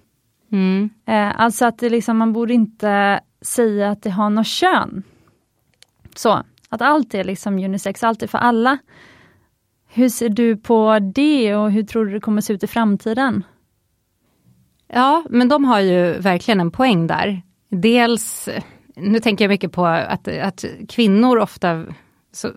Mm. 0.56 0.90
Eh, 1.06 1.40
alltså 1.40 1.66
att 1.66 1.82
liksom, 1.82 2.16
man 2.16 2.32
borde 2.32 2.54
inte 2.54 3.20
säga 3.40 3.90
att 3.90 4.02
det 4.02 4.10
har 4.10 4.30
något 4.30 4.46
kön. 4.46 5.02
Så, 6.14 6.42
att 6.68 6.82
allt 6.82 7.14
är 7.14 7.24
liksom 7.24 7.58
unisex, 7.58 8.04
allt 8.04 8.22
är 8.22 8.26
för 8.26 8.38
alla. 8.38 8.78
Hur 9.88 10.08
ser 10.08 10.28
du 10.28 10.56
på 10.56 10.98
det 11.14 11.56
och 11.56 11.70
hur 11.70 11.82
tror 11.82 12.06
du 12.06 12.12
det 12.12 12.20
kommer 12.20 12.40
se 12.40 12.52
ut 12.52 12.64
i 12.64 12.66
framtiden? 12.66 13.44
Ja, 14.88 15.24
men 15.30 15.48
de 15.48 15.64
har 15.64 15.80
ju 15.80 16.18
verkligen 16.18 16.60
en 16.60 16.70
poäng 16.70 17.06
där. 17.06 17.42
Dels, 17.70 18.48
nu 18.96 19.20
tänker 19.20 19.44
jag 19.44 19.48
mycket 19.48 19.72
på 19.72 19.86
att, 19.86 20.28
att 20.28 20.64
kvinnor 20.88 21.38
ofta 21.38 21.84
så, 22.32 22.50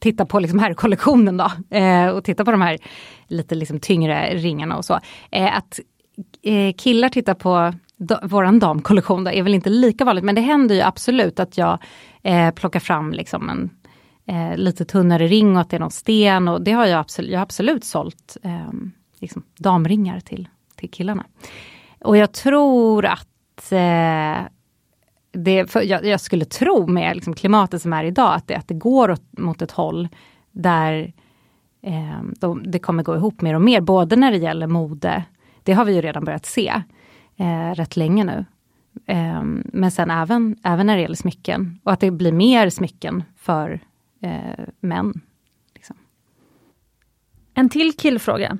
tittar 0.00 0.24
på 0.24 0.40
liksom 0.40 0.58
herrkollektionen 0.58 1.36
då 1.36 1.76
eh, 1.76 2.08
och 2.08 2.24
tittar 2.24 2.44
på 2.44 2.50
de 2.50 2.60
här 2.60 2.78
lite 3.26 3.54
liksom 3.54 3.80
tyngre 3.80 4.34
ringarna 4.34 4.76
och 4.76 4.84
så. 4.84 5.00
Eh, 5.30 5.56
att 5.56 5.80
Eh, 6.42 6.72
killar 6.72 7.08
tittar 7.08 7.34
på 7.34 7.72
da, 7.96 8.20
våran 8.22 8.58
damkollektion 8.58 9.24
då, 9.24 9.30
är 9.30 9.42
väl 9.42 9.54
inte 9.54 9.70
lika 9.70 10.04
vanligt 10.04 10.24
men 10.24 10.34
det 10.34 10.40
händer 10.40 10.74
ju 10.74 10.80
absolut 10.80 11.40
att 11.40 11.58
jag 11.58 11.78
eh, 12.22 12.50
plockar 12.50 12.80
fram 12.80 13.12
liksom 13.12 13.48
en 13.48 13.70
eh, 14.26 14.56
lite 14.56 14.84
tunnare 14.84 15.26
ring 15.26 15.56
och 15.56 15.60
att 15.60 15.70
det 15.70 15.76
är 15.76 15.80
någon 15.80 15.90
sten 15.90 16.48
och 16.48 16.62
det 16.62 16.72
har 16.72 16.86
jag 16.86 17.00
absolut, 17.00 17.30
jag 17.30 17.38
har 17.38 17.42
absolut 17.42 17.84
sålt 17.84 18.36
eh, 18.42 18.72
liksom 19.18 19.42
damringar 19.58 20.20
till, 20.20 20.48
till 20.76 20.90
killarna. 20.90 21.24
Och 22.00 22.16
jag 22.16 22.32
tror 22.32 23.06
att 23.06 23.72
eh, 23.72 24.46
det, 25.32 25.74
jag, 25.74 26.04
jag, 26.04 26.20
skulle 26.20 26.44
tro 26.44 26.86
med 26.86 27.16
liksom 27.16 27.34
klimatet 27.34 27.82
som 27.82 27.92
är 27.92 28.04
idag 28.04 28.34
att 28.34 28.48
det, 28.48 28.54
att 28.54 28.68
det 28.68 28.74
går 28.74 29.10
åt, 29.10 29.38
mot 29.38 29.62
ett 29.62 29.70
håll 29.70 30.08
där 30.52 31.12
eh, 31.82 32.22
de, 32.40 32.70
det 32.70 32.78
kommer 32.78 33.02
gå 33.02 33.16
ihop 33.16 33.40
mer 33.40 33.54
och 33.54 33.62
mer, 33.62 33.80
både 33.80 34.16
när 34.16 34.30
det 34.30 34.38
gäller 34.38 34.66
mode, 34.66 35.24
det 35.68 35.74
har 35.74 35.84
vi 35.84 35.94
ju 35.94 36.00
redan 36.00 36.24
börjat 36.24 36.46
se 36.46 36.82
eh, 37.36 37.70
rätt 37.74 37.96
länge 37.96 38.24
nu. 38.24 38.44
Eh, 39.06 39.42
men 39.64 39.90
sen 39.90 40.10
även, 40.10 40.56
även 40.62 40.86
när 40.86 40.96
det 40.96 41.02
gäller 41.02 41.16
smycken 41.16 41.80
och 41.84 41.92
att 41.92 42.00
det 42.00 42.10
blir 42.10 42.32
mer 42.32 42.70
smycken 42.70 43.24
för 43.36 43.80
eh, 44.20 44.64
män. 44.80 45.20
Liksom. 45.74 45.96
En 47.54 47.68
till 47.68 47.92
killfråga. 47.92 48.58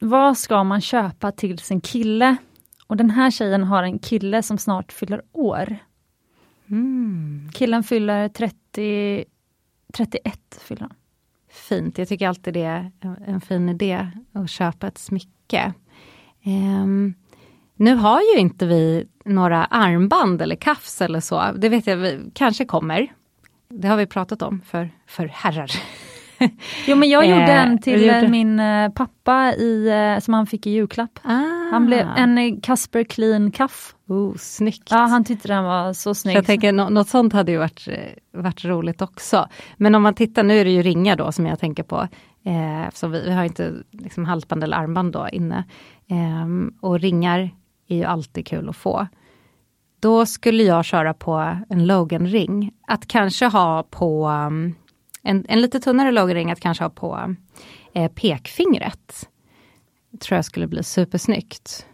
Vad 0.00 0.38
ska 0.38 0.64
man 0.64 0.80
köpa 0.80 1.32
till 1.32 1.58
sin 1.58 1.80
kille? 1.80 2.36
Och 2.86 2.96
den 2.96 3.10
här 3.10 3.30
tjejen 3.30 3.64
har 3.64 3.82
en 3.82 3.98
kille 3.98 4.42
som 4.42 4.58
snart 4.58 4.92
fyller 4.92 5.22
år. 5.32 5.76
Mm. 6.70 7.50
Killen 7.54 7.82
fyller 7.82 8.28
30, 8.28 9.24
31. 9.94 10.60
Fyller 10.60 10.80
han. 10.80 10.94
Fint, 11.50 11.98
jag 11.98 12.08
tycker 12.08 12.28
alltid 12.28 12.54
det 12.54 12.62
är 12.64 12.90
en 13.26 13.40
fin 13.40 13.68
idé 13.68 14.10
att 14.32 14.50
köpa 14.50 14.86
ett 14.86 14.98
smycke. 14.98 15.74
Um, 16.46 17.14
nu 17.76 17.94
har 17.94 18.20
ju 18.34 18.38
inte 18.40 18.66
vi 18.66 19.06
några 19.24 19.64
armband 19.64 20.42
eller 20.42 20.56
kafs 20.56 21.00
eller 21.02 21.20
så. 21.20 21.44
Det 21.56 21.68
vet 21.68 21.86
jag 21.86 21.96
vi 21.96 22.30
kanske 22.34 22.64
kommer. 22.64 23.06
Det 23.70 23.88
har 23.88 23.96
vi 23.96 24.06
pratat 24.06 24.42
om 24.42 24.60
för, 24.66 24.90
för 25.06 25.26
herrar. 25.26 25.70
Jo 26.86 26.96
men 26.96 27.08
jag 27.08 27.26
gjorde 27.28 27.42
Eh, 27.42 27.66
en 27.66 27.78
till 27.78 28.02
gjorde- 28.06 28.28
min 28.28 28.60
eh, 28.60 28.90
pappa 28.90 29.52
i, 29.54 29.88
eh, 29.88 30.20
som 30.20 30.34
han 30.34 30.46
fick 30.46 30.66
i 30.66 30.70
julklapp. 30.70 31.18
Ah. 31.22 31.68
Han 31.70 31.86
blev 31.86 32.06
en 32.16 32.60
Casper 32.60 33.04
Clean 33.04 33.50
kaff. 33.50 33.94
Oh, 34.08 34.34
snyggt. 34.36 34.88
Ja, 34.90 34.96
han 34.96 35.24
tyckte 35.24 35.48
den 35.48 35.64
var 35.64 35.92
så 35.92 36.14
snygg. 36.14 36.36
Jag 36.36 36.46
tänker 36.46 36.72
nå- 36.72 36.88
något 36.88 37.08
sånt 37.08 37.32
hade 37.32 37.52
ju 37.52 37.58
varit, 37.58 37.88
varit 38.32 38.64
roligt 38.64 39.02
också. 39.02 39.48
Men 39.76 39.94
om 39.94 40.02
man 40.02 40.14
tittar, 40.14 40.42
nu 40.42 40.58
är 40.58 40.64
det 40.64 40.70
ju 40.70 40.82
ringar 40.82 41.16
då 41.16 41.32
som 41.32 41.46
jag 41.46 41.58
tänker 41.58 41.82
på. 41.82 42.08
Eh, 42.44 42.86
eftersom 42.88 43.10
vi, 43.12 43.20
vi 43.24 43.32
har 43.32 43.44
inte 43.44 43.72
liksom 43.90 44.24
halsband 44.24 44.64
eller 44.64 44.76
armband 44.76 45.12
då 45.12 45.28
inne. 45.32 45.64
Ehm, 46.08 46.74
och 46.80 47.00
ringar 47.00 47.50
är 47.88 47.96
ju 47.96 48.04
alltid 48.04 48.46
kul 48.46 48.68
att 48.68 48.76
få. 48.76 49.06
Då 50.00 50.26
skulle 50.26 50.62
jag 50.62 50.84
köra 50.84 51.14
på 51.14 51.56
en 51.68 51.86
Logan-ring. 51.86 52.72
Att 52.86 53.08
kanske 53.08 53.46
ha 53.46 53.82
på 53.82 54.28
um, 54.28 54.74
en, 55.22 55.46
en 55.48 55.60
lite 55.60 55.80
tunnare 55.80 56.12
Logan-ring 56.12 56.50
att 56.50 56.60
kanske 56.60 56.84
ha 56.84 56.90
på 56.90 57.34
eh, 57.92 58.12
pekfingret. 58.12 59.28
Tror 60.20 60.36
jag 60.36 60.44
skulle 60.44 60.66
bli 60.66 60.82
supersnyggt. 60.82 61.86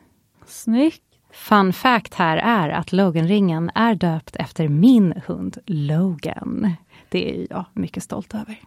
Snyggt. 0.46 1.02
Fun 1.32 1.72
fact 1.72 2.14
här 2.14 2.36
är 2.36 2.68
att 2.68 2.92
Logan-ringen 2.92 3.70
är 3.74 3.94
döpt 3.94 4.36
efter 4.36 4.68
min 4.68 5.22
hund 5.26 5.58
Logan. 5.66 6.76
Det 7.08 7.30
är 7.30 7.46
jag 7.50 7.64
mycket 7.72 8.02
stolt 8.02 8.34
över. 8.34 8.60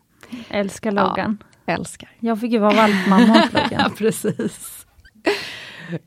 Älskar 0.50 0.92
Logan. 0.92 1.44
Älskar. 1.66 2.10
Jag 2.20 2.40
fick 2.40 2.52
ju 2.52 2.60
vara 2.60 2.74
valpmamma 2.74 3.44
åt 3.46 3.54
Logan. 3.54 3.92
precis. 3.98 4.87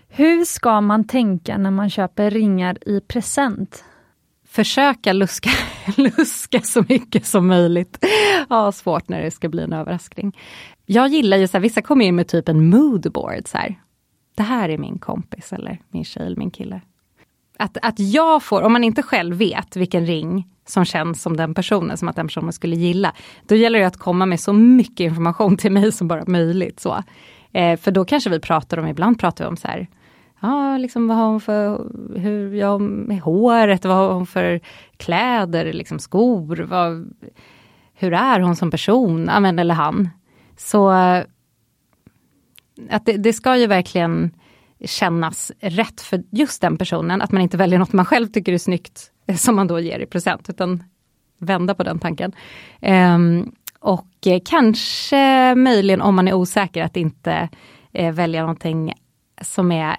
Hur 0.08 0.44
ska 0.44 0.80
man 0.80 1.04
tänka 1.04 1.58
när 1.58 1.70
man 1.70 1.90
köper 1.90 2.30
ringar 2.30 2.88
i 2.88 3.00
present? 3.00 3.84
Försöka 4.48 5.12
luska, 5.12 5.50
luska 5.96 6.60
så 6.60 6.84
mycket 6.88 7.26
som 7.26 7.46
möjligt. 7.46 8.04
Ja, 8.48 8.72
svårt 8.72 9.08
när 9.08 9.22
det 9.22 9.30
ska 9.30 9.48
bli 9.48 9.62
en 9.62 9.72
överraskning. 9.72 10.36
Jag 10.86 11.08
gillar 11.08 11.36
ju 11.36 11.48
så 11.48 11.52
här, 11.52 11.62
vissa 11.62 11.82
kommer 11.82 12.04
in 12.04 12.16
med 12.16 12.28
typ 12.28 12.48
en 12.48 12.70
moodboard 12.70 13.48
så 13.48 13.58
här. 13.58 13.80
Det 14.34 14.42
här 14.42 14.68
är 14.68 14.78
min 14.78 14.98
kompis 14.98 15.52
eller 15.52 15.78
min 15.88 16.04
tjej 16.04 16.26
eller 16.26 16.36
min 16.36 16.50
kille. 16.50 16.80
Att, 17.58 17.76
att 17.82 17.98
jag 17.98 18.42
får, 18.42 18.62
om 18.62 18.72
man 18.72 18.84
inte 18.84 19.02
själv 19.02 19.36
vet 19.36 19.76
vilken 19.76 20.06
ring 20.06 20.48
som 20.66 20.84
känns 20.84 21.22
som 21.22 21.36
den 21.36 21.54
personen, 21.54 21.96
som 21.96 22.08
att 22.08 22.16
den 22.16 22.26
personen 22.26 22.52
skulle 22.52 22.76
gilla. 22.76 23.12
Då 23.46 23.54
gäller 23.54 23.78
det 23.78 23.86
att 23.86 23.96
komma 23.96 24.26
med 24.26 24.40
så 24.40 24.52
mycket 24.52 25.00
information 25.00 25.56
till 25.56 25.72
mig 25.72 25.92
som 25.92 26.08
bara 26.08 26.24
möjligt. 26.26 26.80
Så. 26.80 27.02
Eh, 27.52 27.76
för 27.76 27.90
då 27.90 28.04
kanske 28.04 28.30
vi 28.30 28.40
pratar 28.40 28.78
om, 28.78 28.86
ibland 28.86 29.18
pratar 29.18 29.44
vi 29.44 29.48
om 29.48 29.56
så 29.56 29.68
här, 29.68 29.88
ja, 30.40 30.78
liksom 30.78 31.08
vad 31.08 31.16
har 31.16 31.26
hon 31.26 31.40
för, 31.40 31.90
hur 32.18 32.54
ja, 32.54 32.78
med 32.78 33.20
håret, 33.20 33.84
vad 33.84 33.96
har 33.96 34.12
hon 34.12 34.26
för 34.26 34.60
kläder, 34.96 35.72
liksom 35.72 35.98
skor, 35.98 36.56
vad, 36.56 37.12
hur 37.94 38.12
är 38.12 38.40
hon 38.40 38.56
som 38.56 38.70
person, 38.70 39.28
amen, 39.28 39.58
eller 39.58 39.74
han. 39.74 40.08
Så 40.56 40.92
eh, 40.92 41.24
att 42.90 43.06
det, 43.06 43.16
det 43.16 43.32
ska 43.32 43.56
ju 43.56 43.66
verkligen 43.66 44.30
kännas 44.84 45.52
rätt 45.60 46.00
för 46.00 46.22
just 46.30 46.60
den 46.62 46.76
personen, 46.76 47.22
att 47.22 47.32
man 47.32 47.42
inte 47.42 47.56
väljer 47.56 47.78
något 47.78 47.92
man 47.92 48.04
själv 48.04 48.26
tycker 48.26 48.52
är 48.52 48.58
snyggt, 48.58 49.10
eh, 49.26 49.36
som 49.36 49.56
man 49.56 49.66
då 49.66 49.80
ger 49.80 49.98
i 49.98 50.06
present, 50.06 50.50
utan 50.50 50.84
vända 51.38 51.74
på 51.74 51.82
den 51.82 51.98
tanken. 51.98 52.32
Ehm, 52.80 53.52
och 53.80 54.26
eh, 54.26 54.40
kanske 54.44 55.54
möjligen 55.54 56.00
om 56.00 56.14
man 56.14 56.28
är 56.28 56.34
osäker 56.34 56.82
att 56.84 56.96
inte 56.96 57.48
eh, 57.92 58.14
välja 58.14 58.40
någonting 58.40 58.94
som 59.40 59.72
är 59.72 59.96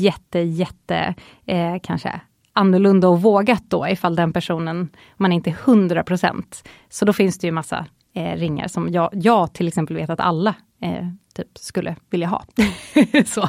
jätte, 0.00 0.38
jätte, 0.38 1.14
eh, 1.46 1.76
kanske 1.82 2.20
annorlunda 2.52 3.08
och 3.08 3.22
vågat 3.22 3.62
då 3.68 3.88
ifall 3.88 4.16
den 4.16 4.32
personen, 4.32 4.88
man 5.16 5.32
inte 5.32 5.50
är 5.50 5.54
100%. 5.54 6.64
Så 6.88 7.04
då 7.04 7.12
finns 7.12 7.38
det 7.38 7.46
ju 7.46 7.52
massa 7.52 7.86
eh, 8.14 8.36
ringar 8.36 8.68
som 8.68 8.92
jag, 8.92 9.10
jag 9.12 9.52
till 9.52 9.68
exempel 9.68 9.96
vet 9.96 10.10
att 10.10 10.20
alla 10.20 10.54
eh, 10.82 11.08
typ 11.34 11.58
skulle 11.58 11.96
vilja 12.10 12.26
ha. 12.26 12.44
så. 13.26 13.48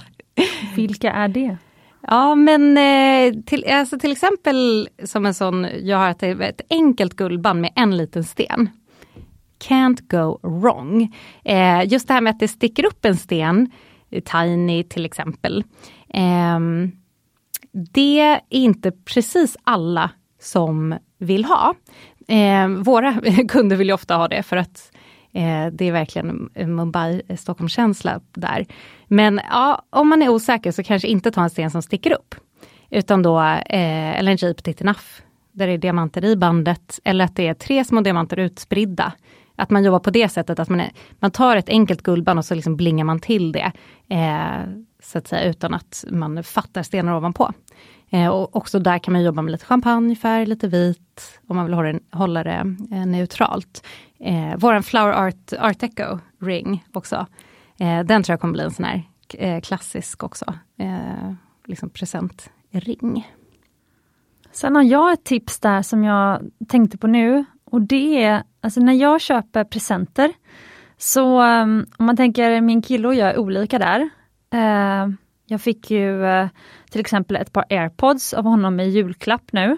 Vilka 0.76 1.12
är 1.12 1.28
det? 1.28 1.58
Ja 2.08 2.36
men 2.36 2.78
eh, 2.78 3.42
till, 3.44 3.66
alltså 3.70 4.00
till 4.00 4.12
exempel 4.12 4.90
som 5.04 5.26
en 5.26 5.34
sån, 5.34 5.68
jag 5.82 5.98
har 5.98 6.10
ett, 6.10 6.24
ett 6.24 6.62
enkelt 6.70 7.16
guldband 7.16 7.62
med 7.62 7.72
en 7.76 7.98
liten 7.98 8.24
sten. 8.24 8.70
Can't 9.60 10.02
go 10.08 10.40
wrong. 10.42 11.16
Eh, 11.44 11.88
just 11.88 12.08
det 12.08 12.14
här 12.14 12.22
med 12.22 12.32
att 12.32 12.40
det 12.40 12.48
sticker 12.48 12.86
upp 12.86 13.06
en 13.06 13.18
sten, 13.18 13.72
eh, 14.12 14.24
Tiny 14.24 14.84
till 14.84 15.06
exempel. 15.06 15.64
Eh, 16.10 16.60
det 17.94 18.20
är 18.20 18.42
inte 18.50 18.92
precis 18.92 19.58
alla 19.64 20.12
som 20.42 20.96
vill 21.18 21.46
ha. 21.46 21.76
Eh, 22.28 22.68
våra 22.68 23.22
kunder 23.50 23.76
vill 23.76 23.88
ju 23.88 23.94
ofta 23.94 24.16
ha 24.16 24.28
det 24.28 24.44
för 24.44 24.58
att 24.58 24.92
eh, 25.34 25.68
det 25.72 25.86
är 25.86 25.92
verkligen 25.92 26.50
Mumbai-Stockholm-känsla 26.56 28.12
eh, 28.14 28.20
där. 28.34 28.66
Men 29.08 29.42
ja, 29.50 29.86
om 29.90 30.10
man 30.10 30.22
är 30.22 30.30
osäker 30.30 30.72
så 30.72 30.84
kanske 30.84 31.08
inte 31.08 31.32
ta 31.32 31.44
en 31.44 31.50
sten 31.50 31.72
som 31.72 31.82
sticker 31.82 32.14
upp. 32.14 32.36
Utan 32.90 33.24
då, 33.24 33.40
eh, 33.40 34.20
eller 34.20 34.32
en 34.32 34.38
Jeep 34.38 34.58
Petit 34.58 34.82
Enough, 34.82 35.04
där 35.52 35.68
det 35.68 35.74
är 35.74 35.78
diamanter 35.78 36.26
i 36.26 36.36
bandet. 36.36 37.00
Eller 37.04 37.26
att 37.26 37.36
det 37.36 37.48
är 37.48 37.54
tre 37.54 37.86
små 37.86 38.02
diamanter 38.02 38.40
utspridda. 38.40 39.14
Att 39.56 39.70
man 39.70 39.84
jobbar 39.84 40.00
på 40.00 40.10
det 40.10 40.30
sättet 40.30 40.60
att 40.60 40.70
man, 40.70 40.80
är, 40.80 40.92
man 41.20 41.32
tar 41.32 41.56
ett 41.56 41.70
enkelt 41.70 42.02
guldband 42.02 42.40
och 42.40 42.46
så 42.46 42.56
liksom 42.56 42.76
blingar 42.76 43.06
man 43.06 43.20
till 43.20 43.52
det. 43.52 43.72
Eh, 44.10 44.70
så 45.04 45.18
att 45.18 45.28
säga, 45.28 45.50
utan 45.50 45.74
att 45.74 46.06
man 46.12 46.44
fattar 46.44 46.84
stenar 46.84 47.14
ovanpå. 47.14 47.54
Eh, 48.10 48.28
och 48.28 48.56
också 48.56 48.80
där 48.80 49.00
kan 49.00 49.12
man 49.12 49.24
jobba 49.24 49.42
med 49.42 49.52
lite 49.52 49.66
champagnefärg, 49.66 50.46
lite 50.46 50.68
vit, 50.68 51.40
om 51.48 51.56
man 51.56 51.66
vill 51.66 51.74
hålla 51.74 51.94
det, 51.94 52.00
hålla 52.12 52.44
det 52.44 52.76
eh, 52.92 53.06
neutralt. 53.06 53.86
Eh, 54.20 54.54
Vår 54.58 54.82
Flower 54.82 55.14
Art, 55.28 55.54
Art 55.60 55.80
Deco 55.80 56.20
ring 56.42 56.86
också, 56.94 57.26
eh, 57.80 58.00
den 58.04 58.24
tror 58.24 58.34
jag 58.34 58.42
kommer 58.42 58.54
bli 58.54 58.64
en 58.64 58.72
sån 58.72 58.86
här 58.86 59.04
eh, 59.34 59.62
klassisk 59.62 60.24
också, 60.24 60.54
eh, 60.78 61.34
liksom 61.66 61.90
presentring. 61.90 63.28
Sen 64.52 64.76
har 64.76 64.84
jag 64.84 65.14
ett 65.14 65.24
tips 65.24 65.60
där 65.60 65.82
som 65.82 66.04
jag 66.04 66.52
tänkte 66.68 66.98
på 66.98 67.08
nu 67.08 67.46
och 67.66 67.82
det 67.82 68.24
är, 68.24 68.44
alltså 68.66 68.80
när 68.80 68.94
jag 68.94 69.22
köper 69.22 69.64
presenter, 69.64 70.34
så 70.98 71.42
um, 71.44 71.86
om 71.98 72.06
man 72.06 72.18
tänker 72.18 72.62
min 72.62 72.82
kille 72.82 73.08
och 73.08 73.16
jag 73.16 73.30
är 73.30 73.40
olika 73.40 73.80
där. 73.80 74.10
Eh, 74.54 75.08
jag 75.46 75.62
fick 75.62 75.92
ju 75.92 76.26
eh, 76.26 76.48
till 76.92 77.02
exempel 77.02 77.36
ett 77.36 77.54
par 77.54 77.66
airpods 77.70 78.34
av 78.34 78.44
honom 78.44 78.80
i 78.80 78.90
julklapp 78.90 79.52
nu. 79.52 79.78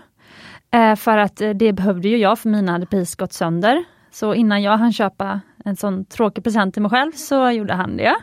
Eh, 0.71 0.95
för 0.95 1.17
att 1.17 1.41
det 1.55 1.73
behövde 1.73 2.07
ju 2.07 2.17
jag 2.17 2.39
för 2.39 2.49
mina 2.49 2.71
hade 2.71 2.85
precis 2.85 3.15
gått 3.15 3.33
sönder. 3.33 3.83
Så 4.11 4.33
innan 4.33 4.61
jag 4.61 4.77
hann 4.77 4.93
köpa 4.93 5.41
en 5.65 5.75
sån 5.75 6.05
tråkig 6.05 6.43
present 6.43 6.73
till 6.73 6.81
mig 6.81 6.91
själv 6.91 7.11
så 7.11 7.51
gjorde 7.51 7.73
han 7.73 7.97
det. 7.97 8.15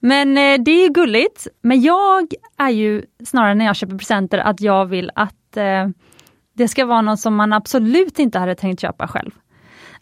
Men 0.00 0.34
det 0.64 0.70
är 0.70 0.88
gulligt. 0.88 1.46
Men 1.62 1.80
jag 1.80 2.26
är 2.58 2.70
ju 2.70 3.02
snarare 3.24 3.54
när 3.54 3.64
jag 3.64 3.76
köper 3.76 3.98
presenter 3.98 4.38
att 4.38 4.60
jag 4.60 4.86
vill 4.86 5.10
att 5.14 5.56
det 6.54 6.68
ska 6.68 6.86
vara 6.86 7.02
något 7.02 7.20
som 7.20 7.34
man 7.34 7.52
absolut 7.52 8.18
inte 8.18 8.38
hade 8.38 8.54
tänkt 8.54 8.80
köpa 8.80 9.08
själv. 9.08 9.30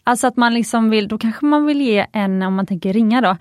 Alltså 0.09 0.27
att 0.27 0.37
man 0.37 0.53
liksom 0.53 0.89
vill, 0.89 1.07
då 1.07 1.17
kanske 1.17 1.45
man 1.45 1.65
vill 1.65 1.81
ge 1.81 2.05
en, 2.11 2.41
om 2.41 2.55
man 2.55 2.65
tänker 2.65 2.93
ringa 2.93 3.21
då, 3.21 3.37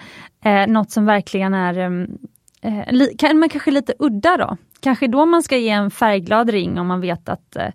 eh, 0.51 0.66
något 0.66 0.91
som 0.91 1.07
verkligen 1.07 1.55
är 1.55 1.79
mm, 1.79 2.19
eh, 2.62 2.93
li, 2.93 3.16
men 3.35 3.49
kanske 3.49 3.71
lite 3.71 3.95
udda 3.99 4.37
då. 4.37 4.57
Kanske 4.81 5.07
då 5.07 5.27
man 5.27 5.43
ska 5.43 5.57
ge 5.57 5.69
en 5.69 5.91
färgglad 5.91 6.51
ring 6.51 6.81
om 6.81 6.87
man 6.87 7.01
vet 7.01 7.29
att 7.29 7.57
eh, 7.57 7.69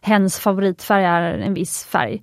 hens 0.00 0.38
favoritfärg 0.38 1.04
är 1.04 1.22
en 1.22 1.54
viss 1.54 1.84
färg. 1.84 2.22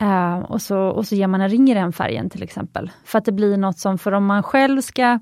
Eh, 0.00 0.38
och, 0.38 0.62
så, 0.62 0.78
och 0.78 1.06
så 1.06 1.14
ger 1.14 1.26
man 1.26 1.40
en 1.40 1.48
ring 1.48 1.70
i 1.70 1.74
den 1.74 1.92
färgen 1.92 2.30
till 2.30 2.42
exempel. 2.42 2.90
För 3.04 3.18
att 3.18 3.24
det 3.24 3.32
blir 3.32 3.56
något 3.56 3.78
som, 3.78 3.98
för 3.98 4.12
om 4.12 4.26
man 4.26 4.42
själv 4.42 4.80
ska 4.80 5.18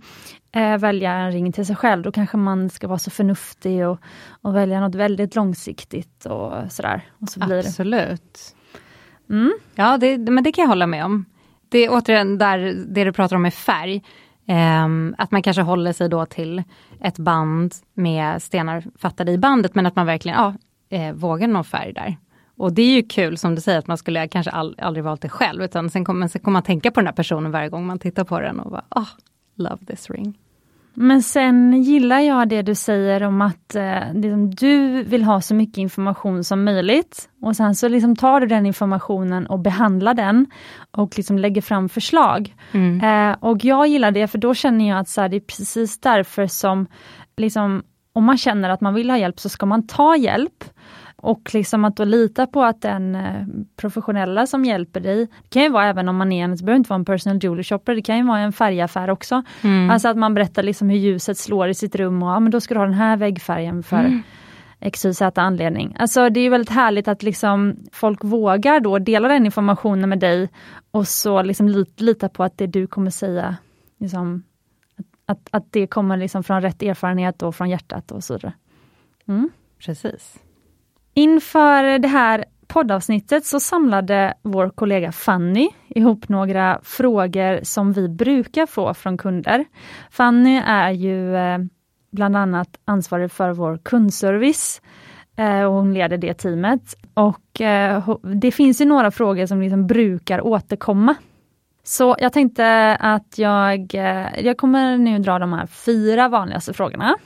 eh, 0.52 0.78
välja 0.78 1.12
en 1.12 1.32
ring 1.32 1.52
till 1.52 1.66
sig 1.66 1.76
själv, 1.76 2.02
då 2.02 2.12
kanske 2.12 2.36
man 2.36 2.70
ska 2.70 2.88
vara 2.88 2.98
så 2.98 3.10
förnuftig 3.10 3.86
och, 3.86 3.98
och 4.42 4.56
välja 4.56 4.80
något 4.80 4.94
väldigt 4.94 5.34
långsiktigt 5.34 6.26
och 6.26 6.72
sådär. 6.72 7.02
Och 7.20 7.28
så 7.28 7.40
blir 7.40 7.58
Absolut. 7.58 8.54
Mm. 9.30 9.52
Ja, 9.74 9.98
det, 9.98 10.18
men 10.18 10.44
det 10.44 10.52
kan 10.52 10.62
jag 10.62 10.68
hålla 10.68 10.86
med 10.86 11.04
om. 11.04 11.24
Det 11.68 11.78
är 11.78 11.88
återigen 11.90 12.38
där 12.38 12.58
det 12.88 13.04
du 13.04 13.12
pratar 13.12 13.36
om 13.36 13.42
med 13.42 13.54
färg. 13.54 14.02
Um, 14.84 15.14
att 15.18 15.30
man 15.30 15.42
kanske 15.42 15.62
håller 15.62 15.92
sig 15.92 16.08
då 16.08 16.26
till 16.26 16.62
ett 17.00 17.18
band 17.18 17.74
med 17.94 18.42
stenar 18.42 18.84
fattade 18.98 19.32
i 19.32 19.38
bandet, 19.38 19.74
men 19.74 19.86
att 19.86 19.96
man 19.96 20.06
verkligen 20.06 20.38
ja, 20.38 20.54
eh, 20.96 21.12
vågar 21.12 21.48
någon 21.48 21.64
färg 21.64 21.92
där. 21.92 22.16
Och 22.56 22.72
det 22.72 22.82
är 22.82 22.94
ju 22.94 23.02
kul 23.02 23.38
som 23.38 23.54
du 23.54 23.60
säger 23.60 23.78
att 23.78 23.86
man 23.86 23.98
skulle 23.98 24.28
kanske 24.28 24.50
all, 24.50 24.76
aldrig 24.78 25.04
valt 25.04 25.22
det 25.22 25.28
själv, 25.28 25.62
utan 25.62 25.90
sen 25.90 26.04
kommer, 26.04 26.38
kom 26.38 26.52
man 26.52 26.62
tänka 26.62 26.90
på 26.90 27.00
den 27.00 27.06
här 27.06 27.14
personen 27.14 27.50
varje 27.50 27.68
gång 27.68 27.86
man 27.86 27.98
tittar 27.98 28.24
på 28.24 28.40
den 28.40 28.60
och 28.60 28.70
bara, 28.70 28.84
oh, 28.90 29.08
love 29.54 29.86
this 29.86 30.10
ring. 30.10 30.38
Men 30.94 31.22
sen 31.22 31.82
gillar 31.82 32.20
jag 32.20 32.48
det 32.48 32.62
du 32.62 32.74
säger 32.74 33.22
om 33.22 33.40
att 33.40 33.74
eh, 33.74 34.14
liksom, 34.14 34.50
du 34.50 35.02
vill 35.02 35.24
ha 35.24 35.40
så 35.40 35.54
mycket 35.54 35.78
information 35.78 36.44
som 36.44 36.64
möjligt. 36.64 37.28
Och 37.42 37.56
sen 37.56 37.74
så 37.74 37.88
liksom 37.88 38.16
tar 38.16 38.40
du 38.40 38.46
den 38.46 38.66
informationen 38.66 39.46
och 39.46 39.58
behandlar 39.58 40.14
den 40.14 40.46
och 40.90 41.16
liksom 41.16 41.38
lägger 41.38 41.62
fram 41.62 41.88
förslag. 41.88 42.54
Mm. 42.72 43.00
Eh, 43.30 43.36
och 43.40 43.64
jag 43.64 43.86
gillar 43.86 44.10
det 44.10 44.26
för 44.26 44.38
då 44.38 44.54
känner 44.54 44.88
jag 44.88 44.98
att 44.98 45.08
så 45.08 45.20
här, 45.20 45.28
det 45.28 45.36
är 45.36 45.40
precis 45.40 46.00
därför 46.00 46.46
som 46.46 46.86
liksom, 47.36 47.82
om 48.12 48.24
man 48.24 48.38
känner 48.38 48.68
att 48.68 48.80
man 48.80 48.94
vill 48.94 49.10
ha 49.10 49.18
hjälp 49.18 49.40
så 49.40 49.48
ska 49.48 49.66
man 49.66 49.86
ta 49.86 50.16
hjälp. 50.16 50.64
Och 51.22 51.50
liksom 51.54 51.84
att 51.84 51.96
då 51.96 52.04
lita 52.04 52.46
på 52.46 52.62
att 52.62 52.82
den 52.82 53.14
eh, 53.14 53.46
professionella 53.76 54.46
som 54.46 54.64
hjälper 54.64 55.00
dig, 55.00 55.26
det 55.42 55.48
kan 55.48 55.62
ju 55.62 55.68
vara 55.68 55.86
även 55.86 56.08
om 56.08 56.16
man 56.16 56.32
är 56.32 56.44
en, 56.44 56.56
det 56.56 56.64
behöver 56.64 56.76
inte 56.76 56.90
vara 56.90 56.98
en 56.98 57.04
personal 57.04 57.38
jewelry 57.42 57.64
shopper, 57.64 57.94
det 57.94 58.02
kan 58.02 58.16
ju 58.16 58.26
vara 58.26 58.38
en 58.38 58.52
färgaffär 58.52 59.10
också. 59.10 59.42
Mm. 59.62 59.90
Alltså 59.90 60.08
att 60.08 60.16
man 60.16 60.34
berättar 60.34 60.62
liksom 60.62 60.90
hur 60.90 60.96
ljuset 60.98 61.38
slår 61.38 61.68
i 61.68 61.74
sitt 61.74 61.94
rum 61.94 62.22
och 62.22 62.30
ja, 62.30 62.40
men 62.40 62.50
då 62.50 62.60
ska 62.60 62.74
du 62.74 62.80
ha 62.80 62.84
den 62.84 62.94
här 62.94 63.16
väggfärgen 63.16 63.82
för 63.82 63.96
mm. 63.96 64.22
XYZ 64.92 65.22
anledning. 65.22 65.96
Alltså 65.98 66.30
det 66.30 66.40
är 66.40 66.50
väldigt 66.50 66.70
härligt 66.70 67.08
att 67.08 67.22
liksom 67.22 67.76
folk 67.92 68.24
vågar 68.24 68.80
då 68.80 68.98
dela 68.98 69.28
den 69.28 69.46
informationen 69.46 70.08
med 70.08 70.18
dig 70.18 70.48
och 70.90 71.08
så 71.08 71.42
liksom 71.42 71.84
lita 71.96 72.28
på 72.28 72.44
att 72.44 72.58
det 72.58 72.66
du 72.66 72.86
kommer 72.86 73.10
säga, 73.10 73.56
liksom, 73.98 74.42
att, 75.26 75.48
att 75.50 75.72
det 75.72 75.86
kommer 75.86 76.16
liksom 76.16 76.44
från 76.44 76.62
rätt 76.62 76.82
erfarenhet 76.82 77.42
och 77.42 77.56
från 77.56 77.70
hjärtat 77.70 78.12
och 78.12 78.24
så 78.24 78.34
vidare. 78.34 78.52
Mm. 79.28 79.50
Precis. 79.78 80.38
Inför 81.14 81.98
det 81.98 82.08
här 82.08 82.44
poddavsnittet 82.66 83.44
så 83.44 83.60
samlade 83.60 84.34
vår 84.42 84.70
kollega 84.70 85.12
Fanny 85.12 85.68
ihop 85.88 86.28
några 86.28 86.80
frågor 86.82 87.60
som 87.62 87.92
vi 87.92 88.08
brukar 88.08 88.66
få 88.66 88.94
från 88.94 89.18
kunder. 89.18 89.64
Fanny 90.10 90.62
är 90.66 90.90
ju 90.90 91.36
eh, 91.36 91.58
bland 92.10 92.36
annat 92.36 92.68
ansvarig 92.84 93.32
för 93.32 93.50
vår 93.50 93.78
kundservice 93.82 94.82
eh, 95.36 95.62
och 95.62 95.72
hon 95.72 95.94
leder 95.94 96.18
det 96.18 96.34
teamet. 96.34 96.94
Och 97.14 97.60
eh, 97.60 98.16
det 98.22 98.50
finns 98.50 98.80
ju 98.80 98.84
några 98.84 99.10
frågor 99.10 99.46
som 99.46 99.60
liksom 99.60 99.86
brukar 99.86 100.40
återkomma. 100.46 101.14
Så 101.82 102.16
jag 102.18 102.32
tänkte 102.32 102.96
att 103.00 103.38
jag, 103.38 103.94
jag 104.42 104.56
kommer 104.56 104.98
nu 104.98 105.18
dra 105.18 105.38
de 105.38 105.52
här 105.52 105.66
fyra 105.66 106.28
vanligaste 106.28 106.72
frågorna. 106.72 107.16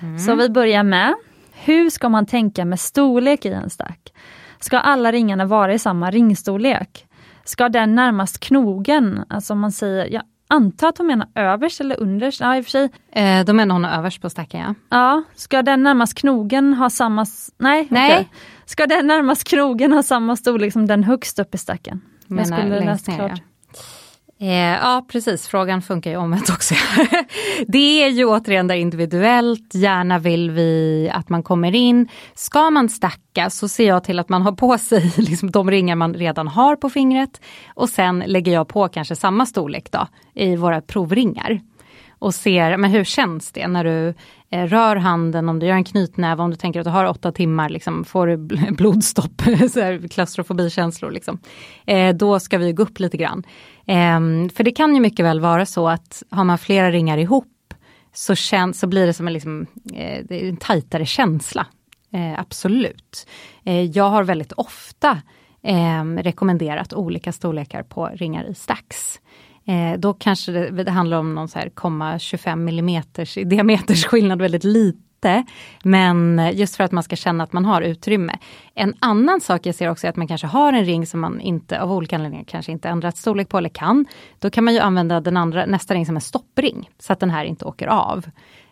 Mm. 0.00 0.18
Så 0.18 0.34
vi 0.34 0.48
börjar 0.50 0.82
med 0.82 1.14
hur 1.52 1.90
ska 1.90 2.08
man 2.08 2.26
tänka 2.26 2.64
med 2.64 2.80
storlek 2.80 3.44
i 3.44 3.48
en 3.48 3.70
stack? 3.70 4.12
Ska 4.60 4.78
alla 4.78 5.12
ringarna 5.12 5.44
vara 5.44 5.74
i 5.74 5.78
samma 5.78 6.10
ringstorlek? 6.10 7.06
Ska 7.44 7.68
den 7.68 7.94
närmast 7.94 8.40
knogen, 8.40 9.24
alltså 9.28 9.52
om 9.52 9.60
man 9.60 9.72
säger, 9.72 10.06
jag 10.12 10.22
antar 10.48 10.88
att 10.88 10.98
hon 10.98 11.06
menar 11.06 11.28
överst 11.34 11.80
eller 11.80 12.00
underst, 12.00 12.40
ja 12.40 12.56
i 12.56 12.60
och 12.60 12.64
för 12.64 12.70
sig. 12.70 12.90
Eh, 13.12 13.44
då 13.44 13.52
menar 13.52 13.74
hon 13.74 13.84
överst 13.84 14.22
på 14.22 14.30
stacken 14.30 14.60
ja. 14.60 14.74
Ja, 14.88 15.22
ska 15.34 15.62
den 15.62 15.82
närmast 15.82 16.14
knogen 16.14 16.74
ha 16.74 16.90
samma, 16.90 17.26
nej, 17.58 17.86
nej. 17.90 18.12
Okay. 18.12 18.24
Ska 18.64 18.86
den 18.86 19.06
närmast 19.06 19.44
knogen 19.44 19.92
ha 19.92 20.02
samma 20.02 20.36
storlek 20.36 20.72
som 20.72 20.86
den 20.86 21.04
högst 21.04 21.38
upp 21.38 21.54
i 21.54 21.58
stacken? 21.58 22.00
Menar 22.26 22.66
längst 22.66 23.08
ner 23.08 23.28
ja. 23.28 23.36
Eh, 24.42 24.50
ja 24.52 25.04
precis, 25.08 25.48
frågan 25.48 25.82
funkar 25.82 26.10
ju 26.10 26.16
omvänt 26.16 26.50
också. 26.50 26.74
det 27.68 28.02
är 28.02 28.08
ju 28.08 28.24
återigen 28.24 28.66
där 28.66 28.74
individuellt, 28.74 29.74
gärna 29.74 30.18
vill 30.18 30.50
vi 30.50 31.10
att 31.12 31.28
man 31.28 31.42
kommer 31.42 31.74
in. 31.74 32.08
Ska 32.34 32.70
man 32.70 32.88
stacka 32.88 33.50
så 33.50 33.68
ser 33.68 33.86
jag 33.88 34.04
till 34.04 34.18
att 34.18 34.28
man 34.28 34.42
har 34.42 34.52
på 34.52 34.78
sig 34.78 35.12
liksom 35.16 35.50
de 35.50 35.70
ringar 35.70 35.96
man 35.96 36.14
redan 36.14 36.48
har 36.48 36.76
på 36.76 36.90
fingret 36.90 37.40
och 37.74 37.88
sen 37.88 38.24
lägger 38.26 38.52
jag 38.52 38.68
på 38.68 38.88
kanske 38.88 39.16
samma 39.16 39.46
storlek 39.46 39.90
då 39.90 40.06
i 40.34 40.56
våra 40.56 40.80
provringar 40.80 41.60
och 42.22 42.34
ser 42.34 42.76
men 42.76 42.90
hur 42.90 43.04
känns 43.04 43.52
det 43.52 43.68
när 43.68 43.84
du 43.84 44.14
eh, 44.50 44.66
rör 44.66 44.96
handen, 44.96 45.48
om 45.48 45.58
du 45.58 45.66
gör 45.66 45.74
en 45.74 45.84
knytnäve, 45.84 46.42
om 46.42 46.50
du 46.50 46.56
tänker 46.56 46.80
att 46.80 46.84
du 46.86 46.90
har 46.90 47.04
åtta 47.04 47.32
timmar, 47.32 47.68
liksom, 47.68 48.04
får 48.04 48.26
du 48.26 48.36
blodstopp, 48.76 49.42
klaustrofobikänslor. 50.10 51.10
Liksom. 51.10 51.38
Eh, 51.86 52.14
då 52.14 52.40
ska 52.40 52.58
vi 52.58 52.72
gå 52.72 52.82
upp 52.82 53.00
lite 53.00 53.16
grann. 53.16 53.42
Eh, 53.86 54.20
för 54.54 54.62
det 54.62 54.70
kan 54.70 54.94
ju 54.94 55.00
mycket 55.00 55.24
väl 55.24 55.40
vara 55.40 55.66
så 55.66 55.88
att 55.88 56.22
har 56.30 56.44
man 56.44 56.58
flera 56.58 56.90
ringar 56.90 57.18
ihop 57.18 57.74
så, 58.12 58.34
känns, 58.34 58.80
så 58.80 58.86
blir 58.86 59.06
det 59.06 59.12
som 59.12 59.26
en, 59.26 59.32
liksom, 59.32 59.66
eh, 59.94 60.24
en 60.28 60.56
tajtare 60.56 61.06
känsla. 61.06 61.66
Eh, 62.12 62.40
absolut. 62.40 63.26
Eh, 63.64 63.82
jag 63.82 64.10
har 64.10 64.24
väldigt 64.24 64.52
ofta 64.52 65.18
ehm, 65.62 66.18
rekommenderat 66.18 66.92
olika 66.92 67.32
storlekar 67.32 67.82
på 67.82 68.06
ringar 68.06 68.44
i 68.50 68.54
stacks. 68.54 69.20
Eh, 69.64 69.98
då 69.98 70.14
kanske 70.14 70.52
det, 70.52 70.70
det, 70.70 70.90
handlar 70.90 71.18
om 71.18 71.34
någon 71.34 71.48
så 71.48 71.58
här, 71.58 72.18
25 72.18 72.68
mm 72.68 73.02
i 73.36 73.44
diameters 73.44 74.04
skillnad, 74.04 74.42
väldigt 74.42 74.64
lite. 74.64 75.11
Men 75.82 76.50
just 76.52 76.76
för 76.76 76.84
att 76.84 76.92
man 76.92 77.02
ska 77.02 77.16
känna 77.16 77.44
att 77.44 77.52
man 77.52 77.64
har 77.64 77.82
utrymme. 77.82 78.38
En 78.74 78.94
annan 79.00 79.40
sak 79.40 79.66
jag 79.66 79.74
ser 79.74 79.90
också 79.90 80.06
är 80.06 80.10
att 80.10 80.16
man 80.16 80.28
kanske 80.28 80.46
har 80.46 80.72
en 80.72 80.84
ring 80.84 81.06
som 81.06 81.20
man 81.20 81.40
inte 81.40 81.80
av 81.80 81.92
olika 81.92 82.16
anledningar 82.16 82.44
kanske 82.44 82.72
inte 82.72 82.88
ändrat 82.88 83.16
storlek 83.16 83.48
på 83.48 83.58
eller 83.58 83.68
kan. 83.68 84.06
Då 84.38 84.50
kan 84.50 84.64
man 84.64 84.74
ju 84.74 84.80
använda 84.80 85.20
den 85.20 85.36
andra, 85.36 85.66
nästa 85.66 85.94
ring 85.94 86.06
som 86.06 86.16
en 86.16 86.20
stoppring 86.20 86.90
så 86.98 87.12
att 87.12 87.20
den 87.20 87.30
här 87.30 87.44
inte 87.44 87.64
åker 87.64 87.86
av. 87.86 88.26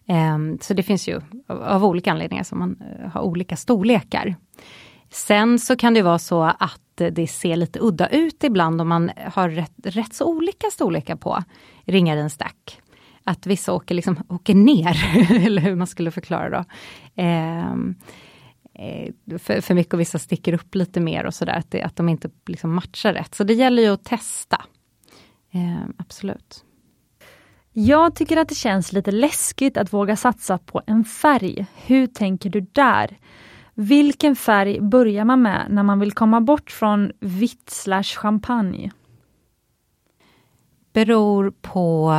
Ehm, 0.07 0.59
så 0.61 0.75
det 0.75 0.83
finns 0.83 1.09
ju 1.09 1.21
av, 1.47 1.85
olika 1.85 2.11
anledningar 2.13 2.45
som 2.45 2.59
man 2.59 2.77
eh, 2.81 3.11
har 3.11 3.21
olika 3.21 3.57
storlekar. 3.57 4.37
Sen 5.11 5.59
så 5.59 5.77
kan 5.77 5.95
det 5.95 6.03
vara 6.03 6.19
så 6.19 6.43
att 6.43 6.81
det 6.97 7.27
ser 7.27 7.57
lite 7.57 7.79
udda 7.83 8.09
ut 8.09 8.45
ibland 8.45 8.81
om 8.81 8.89
man 8.89 9.11
har 9.35 9.49
rätt, 9.49 9.73
rätt 9.83 10.15
så 10.15 10.25
olika 10.25 10.67
storlekar 10.71 11.17
på 11.17 11.45
ringar 11.85 12.17
i 12.17 12.21
en 12.21 12.31
stack. 12.31 12.81
Att 13.31 13.47
vissa 13.47 13.73
åker, 13.73 13.95
liksom, 13.95 14.17
åker 14.29 14.55
ner, 14.55 14.97
eller 15.47 15.63
hur 15.63 15.75
man 15.75 15.87
skulle 15.87 16.11
förklara 16.11 16.51
då. 16.51 16.65
Ehm, 17.15 17.95
eh, 18.75 19.39
för, 19.39 19.61
för 19.61 19.75
mycket 19.75 19.95
och 19.95 20.01
vissa 20.01 20.19
sticker 20.19 20.53
upp 20.53 20.75
lite 20.75 21.01
mer 21.01 21.27
och 21.27 21.35
sådär, 21.35 21.53
att, 21.53 21.75
att 21.75 21.97
de 21.97 22.09
inte 22.09 22.31
liksom 22.47 22.75
matchar 22.75 23.13
rätt. 23.13 23.35
Så 23.35 23.45
det 23.45 23.55
gäller 23.55 23.83
ju 23.83 23.89
att 23.89 24.05
testa. 24.05 24.63
Eh, 25.53 25.89
absolut. 25.99 26.65
Jag 27.73 28.15
tycker 28.15 28.37
att 28.37 28.49
det 28.49 28.55
känns 28.55 28.93
lite 28.93 29.11
läskigt 29.11 29.77
att 29.77 29.93
våga 29.93 30.17
satsa 30.17 30.59
på 30.59 30.83
en 30.87 31.05
färg. 31.05 31.67
Hur 31.75 32.07
tänker 32.07 32.51
du 32.51 32.61
där? 32.61 33.19
Vilken 33.75 34.37
färg 34.37 34.81
börjar 34.81 35.25
man 35.25 35.43
med 35.43 35.67
när 35.71 35.83
man 35.83 36.01
vill 36.01 36.13
komma 36.13 36.41
bort 36.41 36.71
från 36.71 37.13
vitt 37.21 37.71
slash 37.71 38.03
champagne? 38.03 38.91
Beror 40.93 41.53
på 41.61 42.15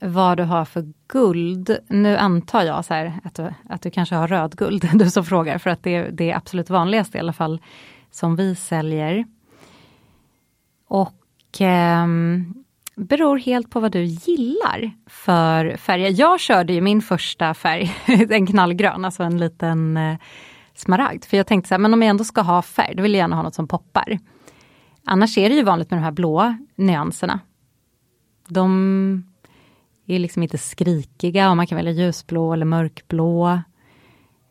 vad 0.00 0.36
du 0.36 0.42
har 0.42 0.64
för 0.64 0.92
guld. 1.08 1.78
Nu 1.88 2.16
antar 2.16 2.62
jag 2.62 2.84
så 2.84 2.94
här, 2.94 3.20
att, 3.24 3.34
du, 3.34 3.54
att 3.68 3.82
du 3.82 3.90
kanske 3.90 4.14
har 4.14 4.28
rödguld, 4.28 4.90
du 4.94 5.10
som 5.10 5.24
frågar, 5.24 5.58
för 5.58 5.70
att 5.70 5.82
det, 5.82 5.94
är 5.94 6.10
det 6.10 6.30
är 6.30 6.36
absolut 6.36 6.70
vanligaste 6.70 7.18
i 7.18 7.20
alla 7.20 7.32
fall 7.32 7.60
som 8.10 8.36
vi 8.36 8.54
säljer. 8.54 9.24
Och 10.88 11.60
eh, 11.60 12.06
beror 12.96 13.38
helt 13.38 13.70
på 13.70 13.80
vad 13.80 13.92
du 13.92 14.04
gillar 14.04 14.90
för 15.06 15.76
färger. 15.76 16.20
Jag 16.20 16.40
körde 16.40 16.72
ju 16.72 16.80
min 16.80 17.02
första 17.02 17.54
färg, 17.54 17.96
en 18.30 18.46
knallgrön, 18.46 19.04
alltså 19.04 19.22
en 19.22 19.38
liten 19.38 19.96
eh, 19.96 20.16
smaragd. 20.74 21.24
För 21.24 21.36
jag 21.36 21.46
tänkte 21.46 21.68
så 21.68 21.74
här, 21.74 21.78
men 21.78 21.94
om 21.94 22.02
jag 22.02 22.10
ändå 22.10 22.24
ska 22.24 22.40
ha 22.40 22.62
färg, 22.62 22.94
då 22.94 23.02
vill 23.02 23.12
jag 23.12 23.18
gärna 23.18 23.36
ha 23.36 23.42
något 23.42 23.54
som 23.54 23.68
poppar. 23.68 24.18
Annars 25.04 25.38
är 25.38 25.48
det 25.48 25.54
ju 25.54 25.62
vanligt 25.62 25.90
med 25.90 25.98
de 25.98 26.04
här 26.04 26.10
blåa 26.10 26.58
nyanserna. 26.76 27.40
De 28.48 29.29
är 30.14 30.18
liksom 30.18 30.42
inte 30.42 30.58
skrikiga 30.58 31.50
och 31.50 31.56
man 31.56 31.66
kan 31.66 31.76
välja 31.76 31.92
ljusblå 31.92 32.52
eller 32.52 32.66
mörkblå. 32.66 33.48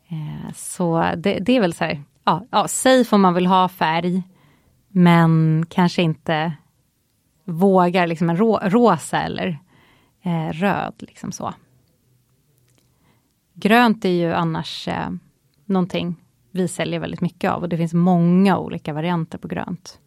Eh, 0.09 0.53
så 0.55 1.11
det, 1.17 1.39
det, 1.39 1.57
är 1.57 1.61
väl 1.61 1.73
så 1.73 1.83
här, 1.83 2.03
ja, 2.23 2.45
ja, 2.51 2.67
safe 2.67 3.15
om 3.15 3.21
man 3.21 3.33
vill 3.33 3.47
ha 3.47 3.69
färg. 3.69 4.23
Men 4.87 5.65
kanske 5.69 6.01
inte 6.01 6.53
vågar 7.43 8.07
liksom 8.07 8.29
en 8.29 8.37
ro, 8.37 8.59
rosa 8.61 9.21
eller 9.21 9.59
eh, 10.21 10.49
röd. 10.53 10.93
Liksom 10.99 11.31
så. 11.31 11.53
Grönt 13.53 14.05
är 14.05 14.09
ju 14.09 14.33
annars 14.33 14.87
eh, 14.87 15.09
någonting 15.65 16.15
vi 16.51 16.67
säljer 16.67 16.99
väldigt 16.99 17.21
mycket 17.21 17.51
av 17.51 17.61
och 17.61 17.69
det 17.69 17.77
finns 17.77 17.93
många 17.93 18.57
olika 18.57 18.93
varianter 18.93 19.37
på 19.37 19.47
grönt. 19.47 19.99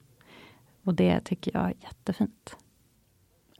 Och 0.84 0.94
det 0.94 1.20
tycker 1.20 1.50
jag 1.54 1.64
är 1.64 1.74
jättefint. 1.80 2.56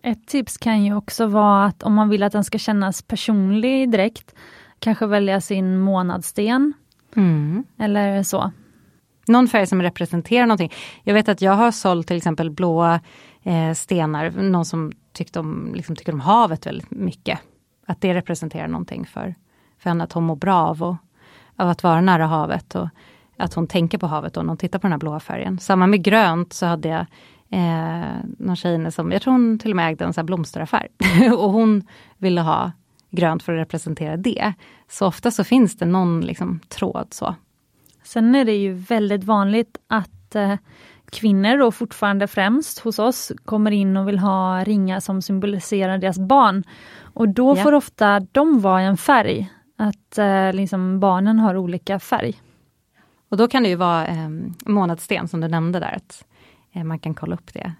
Ett 0.02 0.26
tips 0.26 0.56
kan 0.56 0.84
ju 0.84 0.94
också 0.94 1.26
vara 1.26 1.64
att 1.64 1.82
om 1.82 1.94
man 1.94 2.08
vill 2.08 2.22
att 2.22 2.32
den 2.32 2.44
ska 2.44 2.58
kännas 2.58 3.02
personlig 3.02 3.90
direkt, 3.90 4.34
kanske 4.78 5.06
välja 5.06 5.40
sin 5.40 5.78
månadssten. 5.78 6.72
Mm. 7.16 7.64
Eller 7.78 8.22
så. 8.22 8.52
Någon 9.26 9.48
färg 9.48 9.66
som 9.66 9.82
representerar 9.82 10.46
någonting. 10.46 10.72
Jag 11.02 11.14
vet 11.14 11.28
att 11.28 11.42
jag 11.42 11.52
har 11.52 11.70
sålt 11.70 12.06
till 12.06 12.16
exempel 12.16 12.50
blåa 12.50 13.00
eh, 13.42 13.72
stenar, 13.74 14.30
någon 14.30 14.64
som 14.64 14.92
tyckte 15.12 15.40
om, 15.40 15.72
liksom, 15.74 15.96
tycker 15.96 16.12
om 16.12 16.20
havet 16.20 16.66
väldigt 16.66 16.90
mycket. 16.90 17.38
Att 17.86 18.00
det 18.00 18.14
representerar 18.14 18.68
någonting 18.68 19.06
för, 19.06 19.34
för 19.78 19.90
henne, 19.90 20.04
att 20.04 20.12
hon 20.12 20.24
mår 20.24 20.36
bra 20.36 20.56
av, 20.56 20.82
och, 20.82 20.96
av 21.56 21.68
att 21.68 21.82
vara 21.82 22.00
nära 22.00 22.26
havet. 22.26 22.74
Och 22.74 22.88
att 23.36 23.54
hon 23.54 23.66
tänker 23.66 23.98
på 23.98 24.06
havet 24.06 24.36
och 24.36 24.44
när 24.44 24.48
hon 24.48 24.56
tittar 24.56 24.78
på 24.78 24.86
den 24.86 24.92
här 24.92 24.98
blåa 24.98 25.20
färgen. 25.20 25.58
Samma 25.58 25.86
med 25.86 26.02
grönt 26.02 26.52
så 26.52 26.66
hade 26.66 26.88
jag 26.88 27.06
eh, 27.52 28.16
någon 28.38 28.56
tjej 28.56 28.92
som, 28.92 29.12
jag 29.12 29.22
tror 29.22 29.32
hon 29.32 29.58
till 29.58 29.70
och 29.70 29.76
med 29.76 29.88
ägde 29.88 30.04
en 30.04 30.12
sån 30.12 30.26
blomsteraffär. 30.26 30.88
och 31.38 31.52
hon 31.52 31.82
ville 32.18 32.40
ha 32.40 32.72
grönt 33.10 33.42
för 33.42 33.52
att 33.52 33.60
representera 33.60 34.16
det. 34.16 34.52
Så 34.88 35.06
ofta 35.06 35.30
så 35.30 35.44
finns 35.44 35.76
det 35.76 35.86
någon 35.86 36.20
liksom, 36.20 36.60
tråd 36.68 37.06
så. 37.10 37.34
Sen 38.02 38.34
är 38.34 38.44
det 38.44 38.56
ju 38.56 38.72
väldigt 38.72 39.24
vanligt 39.24 39.78
att 39.88 40.34
eh, 40.34 40.54
kvinnor 41.10 41.58
då 41.58 41.72
fortfarande 41.72 42.26
främst 42.26 42.78
hos 42.78 42.98
oss 42.98 43.32
kommer 43.44 43.70
in 43.70 43.96
och 43.96 44.08
vill 44.08 44.18
ha 44.18 44.64
ringar 44.64 45.00
som 45.00 45.22
symboliserar 45.22 45.98
deras 45.98 46.18
barn. 46.18 46.64
Och 47.00 47.28
då 47.28 47.56
ja. 47.56 47.62
får 47.62 47.72
ofta 47.72 48.20
de 48.20 48.60
vara 48.60 48.80
en 48.80 48.96
färg, 48.96 49.52
att 49.76 50.18
eh, 50.18 50.52
liksom 50.52 51.00
barnen 51.00 51.38
har 51.38 51.56
olika 51.56 51.98
färg. 51.98 52.40
Och 53.28 53.36
då 53.36 53.48
kan 53.48 53.62
det 53.62 53.68
ju 53.68 53.76
vara 53.76 54.06
eh, 54.06 54.28
månadssten 54.66 55.28
som 55.28 55.40
du 55.40 55.48
nämnde 55.48 55.80
där, 55.80 55.96
att 55.96 56.24
man 56.74 56.98
kan 56.98 57.14
kolla 57.14 57.34
upp 57.34 57.54
det. 57.54 57.72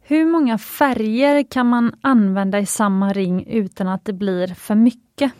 Hur 0.00 0.26
många 0.26 0.58
färger 0.58 1.50
kan 1.50 1.66
man 1.66 1.94
använda 2.00 2.58
i 2.58 2.66
samma 2.66 3.12
ring 3.12 3.46
utan 3.46 3.88
att 3.88 4.04
det 4.04 4.12
blir 4.12 4.54
för 4.54 4.74
mycket? 4.74 5.32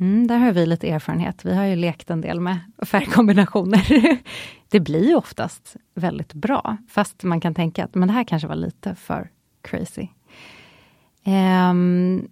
Mm, 0.00 0.26
där 0.26 0.38
har 0.38 0.52
vi 0.52 0.66
lite 0.66 0.90
erfarenhet. 0.90 1.44
Vi 1.44 1.54
har 1.54 1.64
ju 1.64 1.76
lekt 1.76 2.10
en 2.10 2.20
del 2.20 2.40
med 2.40 2.58
färgkombinationer. 2.86 3.86
det 4.68 4.80
blir 4.80 5.16
oftast 5.16 5.76
väldigt 5.94 6.32
bra, 6.32 6.76
fast 6.88 7.22
man 7.22 7.40
kan 7.40 7.54
tänka 7.54 7.84
att 7.84 7.94
men 7.94 8.08
det 8.08 8.14
här 8.14 8.24
kanske 8.24 8.48
var 8.48 8.56
lite 8.56 8.94
för 8.94 9.30
crazy. 9.62 10.08
Um, 11.70 12.28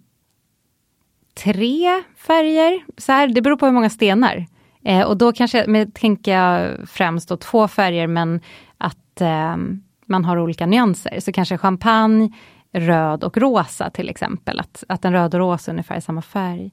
tre 1.33 2.03
färger, 2.15 2.85
så 2.97 3.11
här, 3.11 3.27
det 3.27 3.41
beror 3.41 3.57
på 3.57 3.65
hur 3.65 3.73
många 3.73 3.89
stenar. 3.89 4.45
Eh, 4.85 5.07
och 5.07 5.17
då 5.17 5.33
kanske, 5.33 5.65
men, 5.67 5.91
tänker 5.91 6.37
jag 6.37 6.77
främst 6.89 7.29
då 7.29 7.37
två 7.37 7.67
färger 7.67 8.07
men 8.07 8.41
att 8.77 9.21
eh, 9.21 9.57
man 10.05 10.25
har 10.25 10.37
olika 10.37 10.65
nyanser. 10.65 11.19
Så 11.19 11.31
kanske 11.31 11.57
champagne, 11.57 12.31
röd 12.71 13.23
och 13.23 13.37
rosa 13.37 13.89
till 13.89 14.09
exempel. 14.09 14.59
Att, 14.59 14.83
att 14.89 15.05
en 15.05 15.13
röd 15.13 15.33
och 15.33 15.39
rosa 15.39 15.71
är 15.71 15.73
ungefär 15.73 15.99
samma 15.99 16.21
färg. 16.21 16.71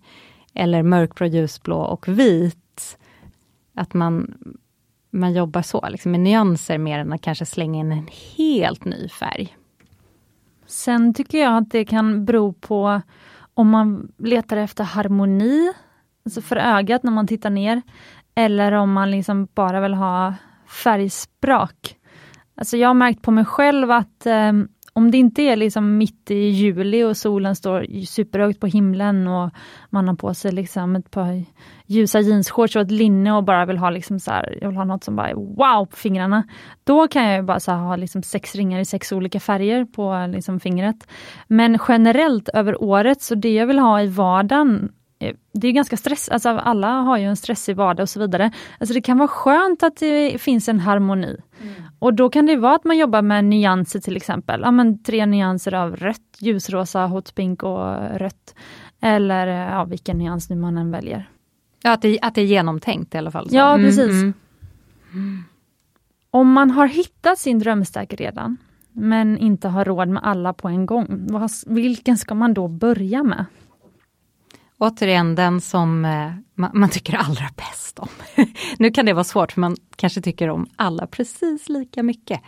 Eller 0.55 0.83
mörkblå, 0.83 1.27
ljusblå 1.27 1.77
och 1.77 2.09
vit. 2.09 2.99
Att 3.75 3.95
man, 3.95 4.35
man 5.11 5.33
jobbar 5.33 5.63
så, 5.63 5.89
liksom 5.89 6.13
med 6.13 6.21
nyanser 6.21 6.79
mer 6.79 6.99
än 6.99 7.13
att 7.13 7.23
kanske 7.23 7.47
slänga 7.47 7.81
in 7.81 7.93
en 7.93 8.09
helt 8.37 8.85
ny 8.85 9.09
färg. 9.09 9.57
Sen 10.67 11.15
tycker 11.15 11.39
jag 11.39 11.57
att 11.57 11.71
det 11.71 11.85
kan 11.85 12.25
bero 12.25 12.53
på 12.53 13.01
om 13.55 13.69
man 13.69 14.13
letar 14.19 14.57
efter 14.57 14.85
harmoni 14.85 15.73
alltså 16.25 16.41
för 16.41 16.57
ögat 16.57 17.03
när 17.03 17.13
man 17.13 17.27
tittar 17.27 17.51
ner. 17.51 17.83
Eller 18.35 18.73
om 18.73 18.93
man 18.93 19.11
liksom 19.11 19.49
bara 19.55 19.81
vill 19.81 19.95
ha 19.95 20.35
färgsprak. 20.85 21.97
Alltså 22.55 22.77
jag 22.77 22.89
har 22.89 22.95
märkt 22.95 23.23
på 23.23 23.31
mig 23.31 23.45
själv 23.45 23.91
att 23.91 24.27
eh, 24.27 24.53
om 24.93 25.11
det 25.11 25.19
inte 25.19 25.43
är 25.43 25.57
liksom 25.57 25.99
mitt 25.99 26.31
i 26.31 26.49
juli 26.49 27.03
och 27.03 27.17
solen 27.17 27.57
står 27.57 28.05
superhögt 28.07 28.61
på 28.61 28.67
himlen 28.67 29.27
och 29.27 29.51
man 29.91 30.09
har 30.09 30.15
på 30.15 30.35
sig 30.35 30.53
liksom 30.53 30.97
ett 30.97 31.11
par 31.11 31.45
ljusa 31.87 32.21
jeansshorts 32.21 32.77
och 32.77 32.83
ett 32.83 32.91
linne 32.91 33.33
och 33.33 33.45
bara 33.45 33.67
vill 33.67 33.79
ha 33.79 33.91
liksom 33.91 34.21
så 34.21 34.31
här, 34.31 34.59
jag 34.61 34.69
vill 34.69 34.77
ha 34.77 34.85
något 34.85 35.05
som 35.05 35.17
bara 35.17 35.31
är 35.31 35.35
wow 35.35 35.87
på 35.87 35.97
fingrarna. 35.97 36.43
Då 36.85 37.09
kan 37.09 37.25
jag 37.25 37.45
bara 37.45 37.61
så 37.61 37.73
ha 37.73 37.97
liksom 37.97 38.23
sex 38.23 38.55
ringar 38.55 38.81
i 38.81 38.85
sex 38.85 39.13
olika 39.13 39.41
färger 39.41 39.85
på 39.85 40.27
liksom 40.33 40.61
fingret. 40.61 41.09
Men 41.47 41.79
generellt 41.89 42.49
över 42.49 42.83
året, 42.83 43.23
så 43.23 43.35
det 43.35 43.55
jag 43.55 43.67
vill 43.67 43.79
ha 43.79 44.03
i 44.03 44.07
vardagen 44.07 44.93
det 45.53 45.69
är 45.69 45.73
ganska 45.73 45.97
stress, 45.97 46.29
alltså 46.29 46.49
alla 46.49 46.89
har 46.89 47.19
ju 47.19 47.25
en 47.25 47.37
stressig 47.37 47.77
vardag 47.77 48.03
och 48.05 48.09
så 48.09 48.21
vidare. 48.21 48.51
Alltså 48.79 48.95
det 48.95 49.01
kan 49.01 49.19
vara 49.19 49.29
skönt 49.29 49.83
att 49.83 49.97
det 49.97 50.41
finns 50.41 50.69
en 50.69 50.81
harmoni. 50.81 51.37
Mm. 51.63 51.75
Och 51.99 52.15
då 52.15 52.29
kan 52.29 52.47
det 52.47 52.57
vara 52.57 52.75
att 52.75 52.85
man 52.85 52.99
jobbar 52.99 53.23
med 53.23 53.45
nyanser 53.45 54.01
till 54.01 54.17
exempel. 54.17 54.61
Ja, 54.65 54.71
men 54.71 55.03
tre 55.03 55.27
nyanser 55.27 55.75
av 55.75 55.97
rött, 55.97 56.37
ljusrosa, 56.39 57.07
hot 57.07 57.35
pink 57.35 57.63
och 57.63 58.19
rött. 58.19 58.55
Eller 59.01 59.47
ja, 59.47 59.85
vilken 59.85 60.19
nyans 60.19 60.51
nu 60.51 60.57
man 60.57 60.79
än 60.79 60.91
väljer. 60.91 61.29
Ja, 61.83 61.93
att 61.93 62.03
det, 62.03 62.19
att 62.23 62.35
det 62.35 62.41
är 62.41 62.47
genomtänkt 62.47 63.15
i 63.15 63.19
alla 63.19 63.31
fall. 63.31 63.49
Så. 63.49 63.57
Ja, 63.57 63.75
mm, 63.75 63.87
precis. 63.87 64.11
Mm, 64.11 64.35
mm. 65.13 65.45
Om 66.31 66.53
man 66.53 66.71
har 66.71 66.87
hittat 66.87 67.39
sin 67.39 67.59
drömstack 67.59 68.15
redan, 68.15 68.57
men 68.93 69.39
inte 69.39 69.69
har 69.69 69.85
råd 69.85 70.09
med 70.09 70.23
alla 70.25 70.53
på 70.53 70.69
en 70.69 70.87
gång, 70.87 71.29
vilken 71.67 72.19
ska 72.19 72.35
man 72.35 72.55
då 72.55 72.69
börja 72.69 73.23
med? 73.23 73.45
Återigen 74.83 75.35
den 75.35 75.61
som 75.61 76.05
eh, 76.05 76.33
man, 76.55 76.71
man, 76.75 76.89
tycker 76.89 77.17
allra 77.17 77.49
bäst 77.57 77.99
om. 77.99 78.09
nu 78.79 78.91
kan 78.91 79.07
det 79.07 79.13
vara 79.13 79.25
svårt 79.25 79.53
för 79.53 79.61
man 79.61 79.77
kanske 79.97 80.21
tycker 80.21 80.51
om 80.51 80.67
alla 80.77 81.07
precis 81.07 81.69
lika 81.69 82.03
mycket. 82.03 82.41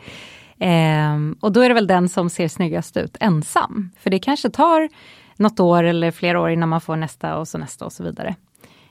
Ehm, 0.59 1.37
och 1.41 1.53
då 1.53 1.61
är 1.61 1.69
det 1.69 1.75
väl 1.75 1.87
den 1.87 2.09
som 2.09 2.31
ser 2.31 2.49
snyggast 2.49 2.97
ut 2.97 3.17
ensam. 3.21 3.91
För 3.99 4.11
det 4.11 4.19
kanske 4.19 4.51
tar 4.51 4.89
något 5.37 5.61
år 5.61 5.83
eller 5.85 6.11
flera 6.11 6.41
år 6.41 6.51
innan 6.51 6.69
man 6.69 6.81
får 6.81 6.97
nästa 6.97 7.37
och 7.37 7.49
så 7.49 7.59
nästa 7.59 7.85
och 7.85 7.93
så 7.93 8.05
vidare. 8.05 8.37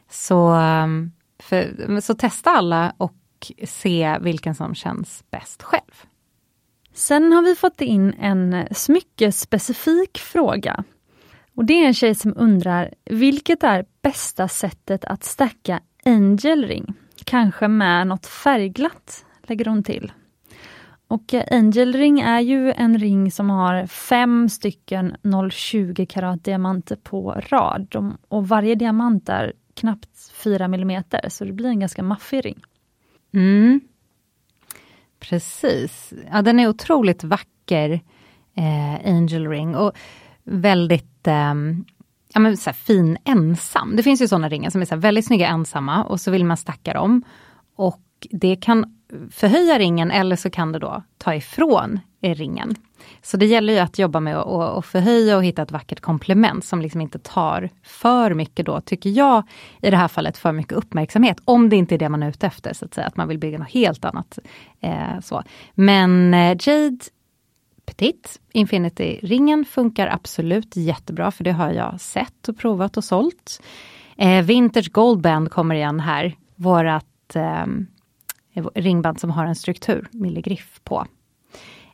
Så, 0.10 0.48
ehm, 0.48 1.12
för, 1.40 2.00
så 2.02 2.14
testa 2.14 2.50
alla 2.50 2.94
och 2.98 3.14
se 3.64 4.18
vilken 4.22 4.56
som 4.56 4.76
känns 4.76 5.24
bäst 5.32 5.64
själv. 5.64 6.04
Sen 6.94 7.32
har 7.32 7.42
vi 7.42 7.56
fått 7.56 7.82
in 7.82 8.14
en 8.20 8.68
smyckespecifik 8.72 10.18
fråga 10.18 10.84
och 11.56 11.66
det 11.66 11.74
är 11.74 11.88
en 11.88 11.94
tjej 11.94 12.16
som 12.16 12.34
undrar, 12.38 12.94
vilket 13.06 13.64
är 13.64 13.86
bästa 14.02 14.48
sättet 14.48 15.06
att 15.06 15.24
stacka 15.24 15.80
Angel 16.06 16.66
ring? 16.66 16.94
Kanske 17.26 17.68
med 17.68 18.08
något 18.08 18.26
färgglatt, 18.26 19.26
lägger 19.44 19.66
hon 19.66 19.84
till. 19.84 20.12
Och 21.08 21.34
eh, 21.34 21.44
Angel 21.52 21.94
ring 21.94 22.20
är 22.20 22.40
ju 22.40 22.72
en 22.72 23.00
ring 23.00 23.32
som 23.32 23.50
har 23.50 23.88
fem 23.88 24.50
stycken 24.50 25.16
0,20 25.24 26.06
karat 26.06 26.44
diamanter 26.44 26.96
på 26.96 27.42
rad. 27.50 28.16
Och 28.28 28.48
varje 28.48 28.76
diamant 28.76 29.30
är 29.30 29.54
knappt 29.74 30.32
4 30.34 30.66
mm, 30.66 31.04
så 31.30 31.46
det 31.46 31.52
blir 31.52 31.70
en 31.70 31.80
ganska 31.80 32.04
maffig 32.04 32.46
ring. 32.46 32.64
Mm. 33.34 33.82
Precis. 35.20 36.14
Ja, 36.32 36.42
den 36.42 36.60
är 36.60 36.68
otroligt 36.68 37.24
vacker, 37.24 38.02
eh, 38.56 39.14
Angel 39.14 39.48
ring. 39.48 39.76
Och 39.76 39.92
väldigt 40.44 41.28
eh, 41.28 41.54
ja, 42.34 42.40
men 42.40 42.58
så 42.58 42.74
fin 42.74 43.18
ensam. 43.26 43.96
Det 43.96 44.04
finns 44.04 44.22
ju 44.22 44.28
sådana 44.28 44.50
ringar 44.50 44.70
som 44.70 44.82
är 44.82 44.86
så 44.86 44.96
väldigt 44.96 45.26
snygga 45.26 45.48
ensamma 45.48 46.04
och 46.04 46.22
så 46.22 46.32
vill 46.32 46.46
man 46.46 46.58
stacka 46.58 46.94
dem. 46.94 47.24
Och 47.76 48.02
det 48.32 48.56
kan 48.56 49.00
förhöja 49.32 49.80
ringen 49.80 50.12
eller 50.12 50.36
så 50.36 50.50
kan 50.50 50.72
det 50.72 50.80
då 50.80 51.04
ta 51.18 51.36
ifrån 51.36 52.00
eh, 52.22 52.36
ringen. 52.36 52.76
Så 53.22 53.38
det 53.38 53.46
gäller 53.46 53.74
ju 53.74 53.80
att 53.80 54.00
jobba 54.00 54.20
med 54.20 54.38
att 54.38 54.86
förhöja 54.86 55.38
och 55.38 55.44
hitta 55.44 55.62
ett 55.62 55.72
vackert 55.72 56.00
komplement 56.00 56.66
som 56.66 56.82
liksom 56.82 57.02
inte 57.02 57.20
tar 57.20 57.70
för 57.84 58.34
mycket 58.34 58.66
då, 58.66 58.82
tycker 58.82 59.10
jag, 59.10 59.44
i 59.82 59.90
det 59.90 59.98
här 59.98 60.08
fallet 60.08 60.38
för 60.38 60.52
mycket 60.52 60.74
uppmärksamhet. 60.74 61.38
Om 61.46 61.70
det 61.70 61.76
inte 61.76 61.96
är 61.96 62.00
det 62.00 62.10
man 62.10 62.24
är 62.24 62.30
ute 62.30 62.48
efter, 62.48 62.74
så 62.74 62.86
att 62.86 62.94
säga, 62.94 63.08
att 63.08 63.18
man 63.18 63.28
vill 63.28 63.40
bygga 63.40 63.58
något 63.58 63.72
helt 63.72 64.06
annat. 64.06 64.40
Eh, 64.80 65.20
så. 65.24 65.44
Men 65.74 66.34
eh, 66.34 66.58
Jade 66.60 66.98
Petit, 67.98 68.40
Infinity-ringen 68.54 69.66
funkar 69.66 70.08
absolut 70.08 70.76
jättebra, 70.76 71.32
för 71.32 71.44
det 71.44 71.52
har 71.52 71.72
jag 71.72 72.02
sett 72.02 72.50
och 72.50 72.58
provat 72.58 72.98
och 72.98 73.04
sålt. 73.04 73.62
Eh, 74.18 74.44
Vintage 74.44 74.92
Goldband 74.92 75.52
kommer 75.52 75.76
igen 75.76 76.00
här, 76.00 76.36
vårat 76.56 77.36
eh, 77.36 77.66
ringband 78.76 79.20
som 79.20 79.32
har 79.32 79.46
en 79.46 79.56
struktur, 79.56 80.08
milligriff 80.12 80.80
på. 80.84 81.06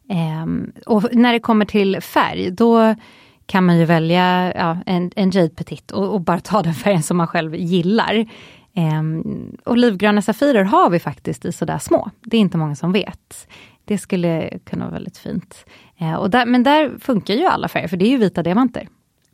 Eh, 0.10 0.46
och 0.86 1.10
när 1.12 1.34
det 1.34 1.40
kommer 1.40 1.66
till 1.66 2.02
färg, 2.02 2.52
då 2.52 2.96
kan 3.46 3.66
man 3.66 3.78
ju 3.78 3.86
välja 3.86 4.54
ja, 4.56 4.78
en, 4.86 5.12
en 5.16 5.32
Jade 5.32 5.50
Petit 5.50 5.92
och, 5.92 6.14
och, 6.14 6.22
bara 6.22 6.40
ta 6.40 6.62
den 6.62 6.74
färgen 6.74 7.04
som 7.04 7.18
man 7.18 7.28
själv 7.28 7.56
gillar. 7.56 8.16
Eh, 8.74 9.04
olivgröna 9.66 10.22
Safirer 10.22 10.64
har 10.64 10.90
vi 10.90 11.00
faktiskt 11.00 11.46
i 11.46 11.52
sådär 11.52 11.78
små. 11.78 12.10
Det 12.22 12.38
är 12.38 12.42
inte 12.42 12.58
många 12.58 12.76
som 12.76 12.92
vet. 12.92 13.48
Det 13.90 13.98
skulle 13.98 14.60
kunna 14.66 14.86
vara 14.86 14.94
väldigt 14.94 15.18
fint. 15.18 15.66
Uh, 16.02 16.14
och 16.14 16.30
där, 16.30 16.46
men 16.46 16.64
där 16.64 16.98
funkar 17.00 17.34
ju 17.34 17.46
alla 17.46 17.68
färger, 17.68 17.88
för 17.88 17.98
det 17.98 18.06
är 18.06 18.10
ju 18.10 18.18
vita 18.18 18.44
diamanter 18.44 18.88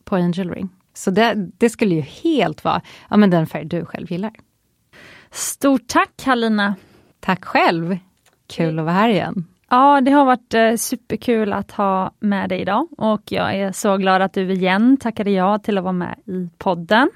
på 0.03 0.15
Angel 0.15 0.51
Ring. 0.51 0.69
Så 0.93 1.11
det, 1.11 1.33
det 1.57 1.69
skulle 1.69 1.95
ju 1.95 2.01
helt 2.01 2.63
vara 2.63 2.81
ja, 3.09 3.17
men 3.17 3.29
den 3.29 3.47
färg 3.47 3.65
du 3.65 3.85
själv 3.85 4.11
gillar. 4.11 4.31
Stort 5.31 5.87
tack 5.87 6.23
Halina! 6.25 6.75
Tack 7.19 7.45
själv! 7.45 7.97
Kul 8.47 8.79
att 8.79 8.85
vara 8.85 8.95
här 8.95 9.09
igen. 9.09 9.45
Ja, 9.69 10.01
det 10.01 10.11
har 10.11 10.25
varit 10.25 10.53
eh, 10.53 10.75
superkul 10.75 11.53
att 11.53 11.71
ha 11.71 12.11
med 12.19 12.49
dig 12.49 12.61
idag 12.61 12.87
och 12.97 13.21
jag 13.31 13.55
är 13.55 13.71
så 13.71 13.97
glad 13.97 14.21
att 14.21 14.33
du 14.33 14.51
igen 14.51 14.97
tackade 14.97 15.31
ja 15.31 15.59
till 15.59 15.77
att 15.77 15.83
vara 15.83 15.93
med 15.93 16.19
i 16.25 16.49
podden. 16.57 17.09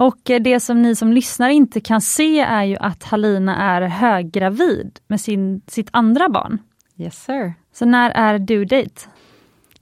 Och 0.00 0.30
eh, 0.30 0.40
det 0.40 0.60
som 0.60 0.82
ni 0.82 0.96
som 0.96 1.12
lyssnar 1.12 1.48
inte 1.48 1.80
kan 1.80 2.00
se 2.00 2.40
är 2.40 2.64
ju 2.64 2.76
att 2.76 3.04
Halina 3.04 3.56
är 3.56 3.82
höggravid 3.82 4.98
med 5.06 5.20
sin, 5.20 5.62
sitt 5.66 5.88
andra 5.92 6.28
barn. 6.28 6.58
Yes 6.96 7.24
sir. 7.24 7.54
Så 7.72 7.84
när 7.84 8.10
är 8.10 8.38
due 8.38 8.64
date? 8.64 9.00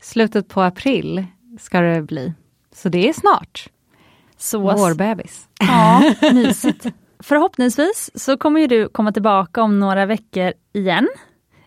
Slutet 0.01 0.49
på 0.49 0.63
april 0.63 1.27
ska 1.61 1.81
det 1.81 2.03
bli. 2.03 2.33
Så 2.73 2.89
det 2.89 3.09
är 3.09 3.13
snart. 3.13 3.69
Så, 4.37 4.59
Vårbebis. 4.59 5.49
Ja, 5.61 6.15
mysigt. 6.33 6.87
Förhoppningsvis 7.19 8.11
så 8.15 8.37
kommer 8.37 8.61
ju 8.61 8.67
du 8.67 8.89
komma 8.89 9.13
tillbaka 9.13 9.63
om 9.63 9.81
några 9.81 10.07
veckor 10.07 10.53
igen 10.73 11.09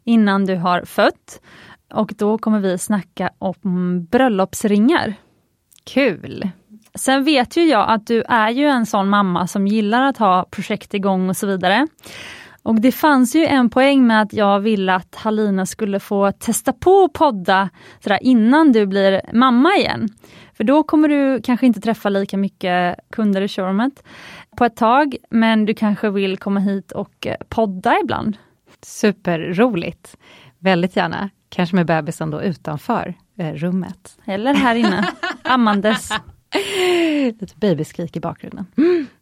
innan 0.04 0.46
du 0.46 0.56
har 0.56 0.86
fött. 0.86 1.42
Och 1.94 2.14
då 2.18 2.38
kommer 2.38 2.60
vi 2.60 2.78
snacka 2.78 3.30
om 3.40 4.06
bröllopsringar. 4.06 5.14
Kul! 5.84 6.52
Sen 6.96 7.24
vet 7.24 7.58
ju 7.58 7.64
jag 7.64 7.90
att 7.90 8.08
du 8.08 8.24
är 8.28 8.50
ju 8.50 8.66
en 8.66 8.86
sån 8.86 9.10
mamma 9.10 9.48
som 9.48 9.68
gillar 9.68 10.02
att 10.02 10.18
ha 10.18 10.46
projekt 10.52 10.94
igång 10.94 11.30
och 11.30 11.38
så 11.38 11.48
vidare. 11.48 11.88
Och 12.64 12.82
det 12.82 12.92
fanns 12.92 13.36
ju 13.36 13.46
en 13.46 13.70
poäng 13.70 14.08
med 14.08 14.22
att 14.22 14.34
jag 14.34 14.60
ville 14.60 14.96
att 14.96 15.16
Halina 15.16 15.66
skulle 15.66 16.00
få 16.00 16.32
testa 16.32 16.74
på 16.74 17.04
att 17.04 17.14
podda 17.14 17.70
sådär, 18.00 18.20
innan 18.22 18.72
du 18.72 18.86
blir 18.86 19.22
mamma 19.34 19.76
igen. 19.76 20.10
För 20.54 20.64
då 20.64 20.84
kommer 20.84 21.08
du 21.08 21.42
kanske 21.42 21.66
inte 21.66 21.82
träffa 21.82 22.10
lika 22.10 22.38
mycket 22.38 23.00
kunder 23.10 23.42
i 23.42 23.48
showroomet 23.48 24.04
på 24.58 24.66
ett 24.66 24.76
tag, 24.76 25.16
men 25.30 25.66
du 25.66 25.74
kanske 25.74 26.10
vill 26.10 26.38
komma 26.38 26.60
hit 26.60 26.92
och 26.92 27.28
podda 27.50 28.00
ibland. 28.04 28.38
Superroligt. 28.82 30.18
Väldigt 30.60 30.96
gärna. 30.96 31.30
Kanske 31.50 31.76
med 31.76 31.86
bebisen 31.86 32.32
då 32.32 32.42
utanför 32.42 33.14
eh, 33.38 33.54
rummet. 33.54 34.18
Eller 34.26 34.54
här 34.54 34.76
inne, 34.76 35.08
ammandes. 35.44 36.12
Lite 37.40 37.56
babyskrik 37.56 38.16
i 38.16 38.20
bakgrunden. 38.20 38.66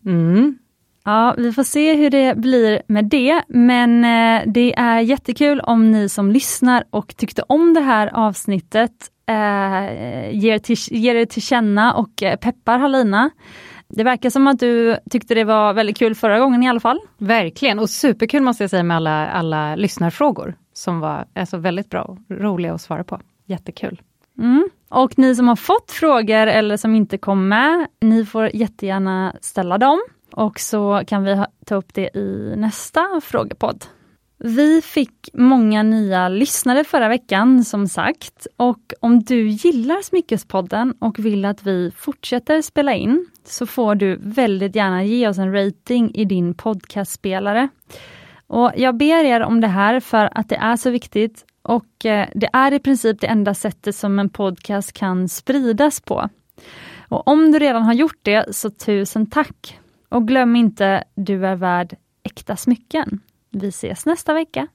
Mm. 0.06 0.58
Ja, 1.06 1.36
vi 1.38 1.54
får 1.54 1.64
se 1.64 1.96
hur 1.96 2.10
det 2.10 2.38
blir 2.38 2.82
med 2.88 3.06
det, 3.06 3.44
men 3.48 4.04
eh, 4.04 4.44
det 4.54 4.80
är 4.80 5.00
jättekul 5.00 5.60
om 5.60 5.92
ni 5.92 6.10
som 6.10 6.32
lyssnar 6.32 6.84
och 6.90 7.16
tyckte 7.18 7.44
om 7.48 7.74
det 7.74 7.82
här 7.82 8.08
avsnittet 8.14 8.92
eh, 9.28 10.36
ger, 10.38 10.60
till, 10.60 10.78
ger 10.92 11.16
det 11.16 11.26
till 11.26 11.42
känna 11.42 11.94
och 11.94 12.24
eh, 12.24 12.36
peppar 12.36 12.80
Halina. 12.80 13.30
Det 13.88 14.04
verkar 14.04 14.30
som 14.30 14.48
att 14.48 14.60
du 14.60 14.98
tyckte 15.10 15.36
det 15.36 15.44
var 15.44 15.74
väldigt 15.74 15.98
kul 15.98 16.16
förra 16.16 16.40
gången 16.40 16.64
i 16.64 16.70
alla 16.70 16.80
fall. 16.80 17.00
Verkligen, 17.18 17.80
och 17.80 17.90
superkul 17.90 18.42
måste 18.42 18.64
jag 18.64 18.70
säga 18.70 18.84
med 18.84 18.98
alla, 18.98 19.28
alla 19.28 19.76
lyssnarfrågor 19.76 20.56
som 20.74 21.00
var 21.00 21.26
alltså 21.36 21.58
väldigt 21.58 21.90
bra 21.90 22.02
och 22.02 22.18
roliga 22.30 22.74
att 22.74 22.82
svara 22.82 23.04
på. 23.04 23.20
Jättekul. 23.46 24.02
Mm. 24.40 24.70
Och 24.90 25.18
ni 25.18 25.36
som 25.36 25.48
har 25.48 25.56
fått 25.56 25.92
frågor 25.92 26.48
eller 26.48 26.78
som 26.78 26.96
inte 26.96 27.18
kom 27.18 27.48
med, 27.48 27.88
ni 28.02 28.26
får 28.26 28.56
jättegärna 28.56 29.36
ställa 29.42 29.78
dem 29.78 30.02
och 30.32 30.60
så 30.60 31.04
kan 31.08 31.24
vi 31.24 31.44
ta 31.66 31.76
upp 31.76 31.94
det 31.94 32.18
i 32.18 32.54
nästa 32.58 33.22
frågepodd. 33.24 33.86
Vi 34.44 34.82
fick 34.82 35.30
många 35.34 35.84
nya 35.84 36.30
lyssnare 36.30 36.84
förra 36.84 37.08
veckan 37.08 37.64
som 37.64 37.88
sagt 37.88 38.48
och 38.58 38.94
om 39.00 39.20
du 39.20 39.48
gillar 39.48 40.02
Smyckespodden 40.02 40.94
och 41.00 41.20
vill 41.20 41.46
att 41.46 41.64
vi 41.64 41.92
fortsätter 41.98 42.62
spela 42.62 42.94
in 42.94 43.26
så 43.46 43.66
får 43.66 43.96
du 43.96 44.20
väldigt 44.22 44.76
gärna 44.76 45.04
ge 45.04 45.28
oss 45.28 45.38
en 45.38 45.54
rating 45.54 46.16
i 46.16 46.26
din 46.26 46.54
podcastspelare. 46.54 47.70
Och 48.48 48.72
Jag 48.76 48.98
ber 48.98 49.26
er 49.26 49.42
om 49.42 49.62
det 49.62 49.68
här 49.68 50.00
för 50.00 50.30
att 50.32 50.50
det 50.50 50.56
är 50.56 50.76
så 50.76 50.90
viktigt 50.90 51.46
och 51.70 52.06
eh, 52.06 52.28
det 52.36 52.50
är 52.54 52.74
i 52.74 52.80
princip 52.80 53.22
det 53.22 53.28
enda 53.28 53.54
sättet 53.54 53.96
som 53.96 54.20
en 54.20 54.30
podcast 54.30 54.94
kan 54.94 55.30
spridas 55.30 56.02
på. 56.02 56.30
Och 57.08 57.28
Om 57.28 57.52
du 57.52 57.60
redan 57.60 57.84
har 57.84 57.94
gjort 57.94 58.20
det, 58.22 58.56
så 58.56 58.70
tusen 58.70 59.26
tack! 59.26 59.80
Och 60.10 60.28
glöm 60.28 60.56
inte, 60.56 61.04
du 61.16 61.46
är 61.46 61.56
värd 61.56 61.96
äkta 62.24 62.56
smycken. 62.56 63.20
Vi 63.52 63.68
ses 63.68 64.06
nästa 64.06 64.34
vecka. 64.34 64.68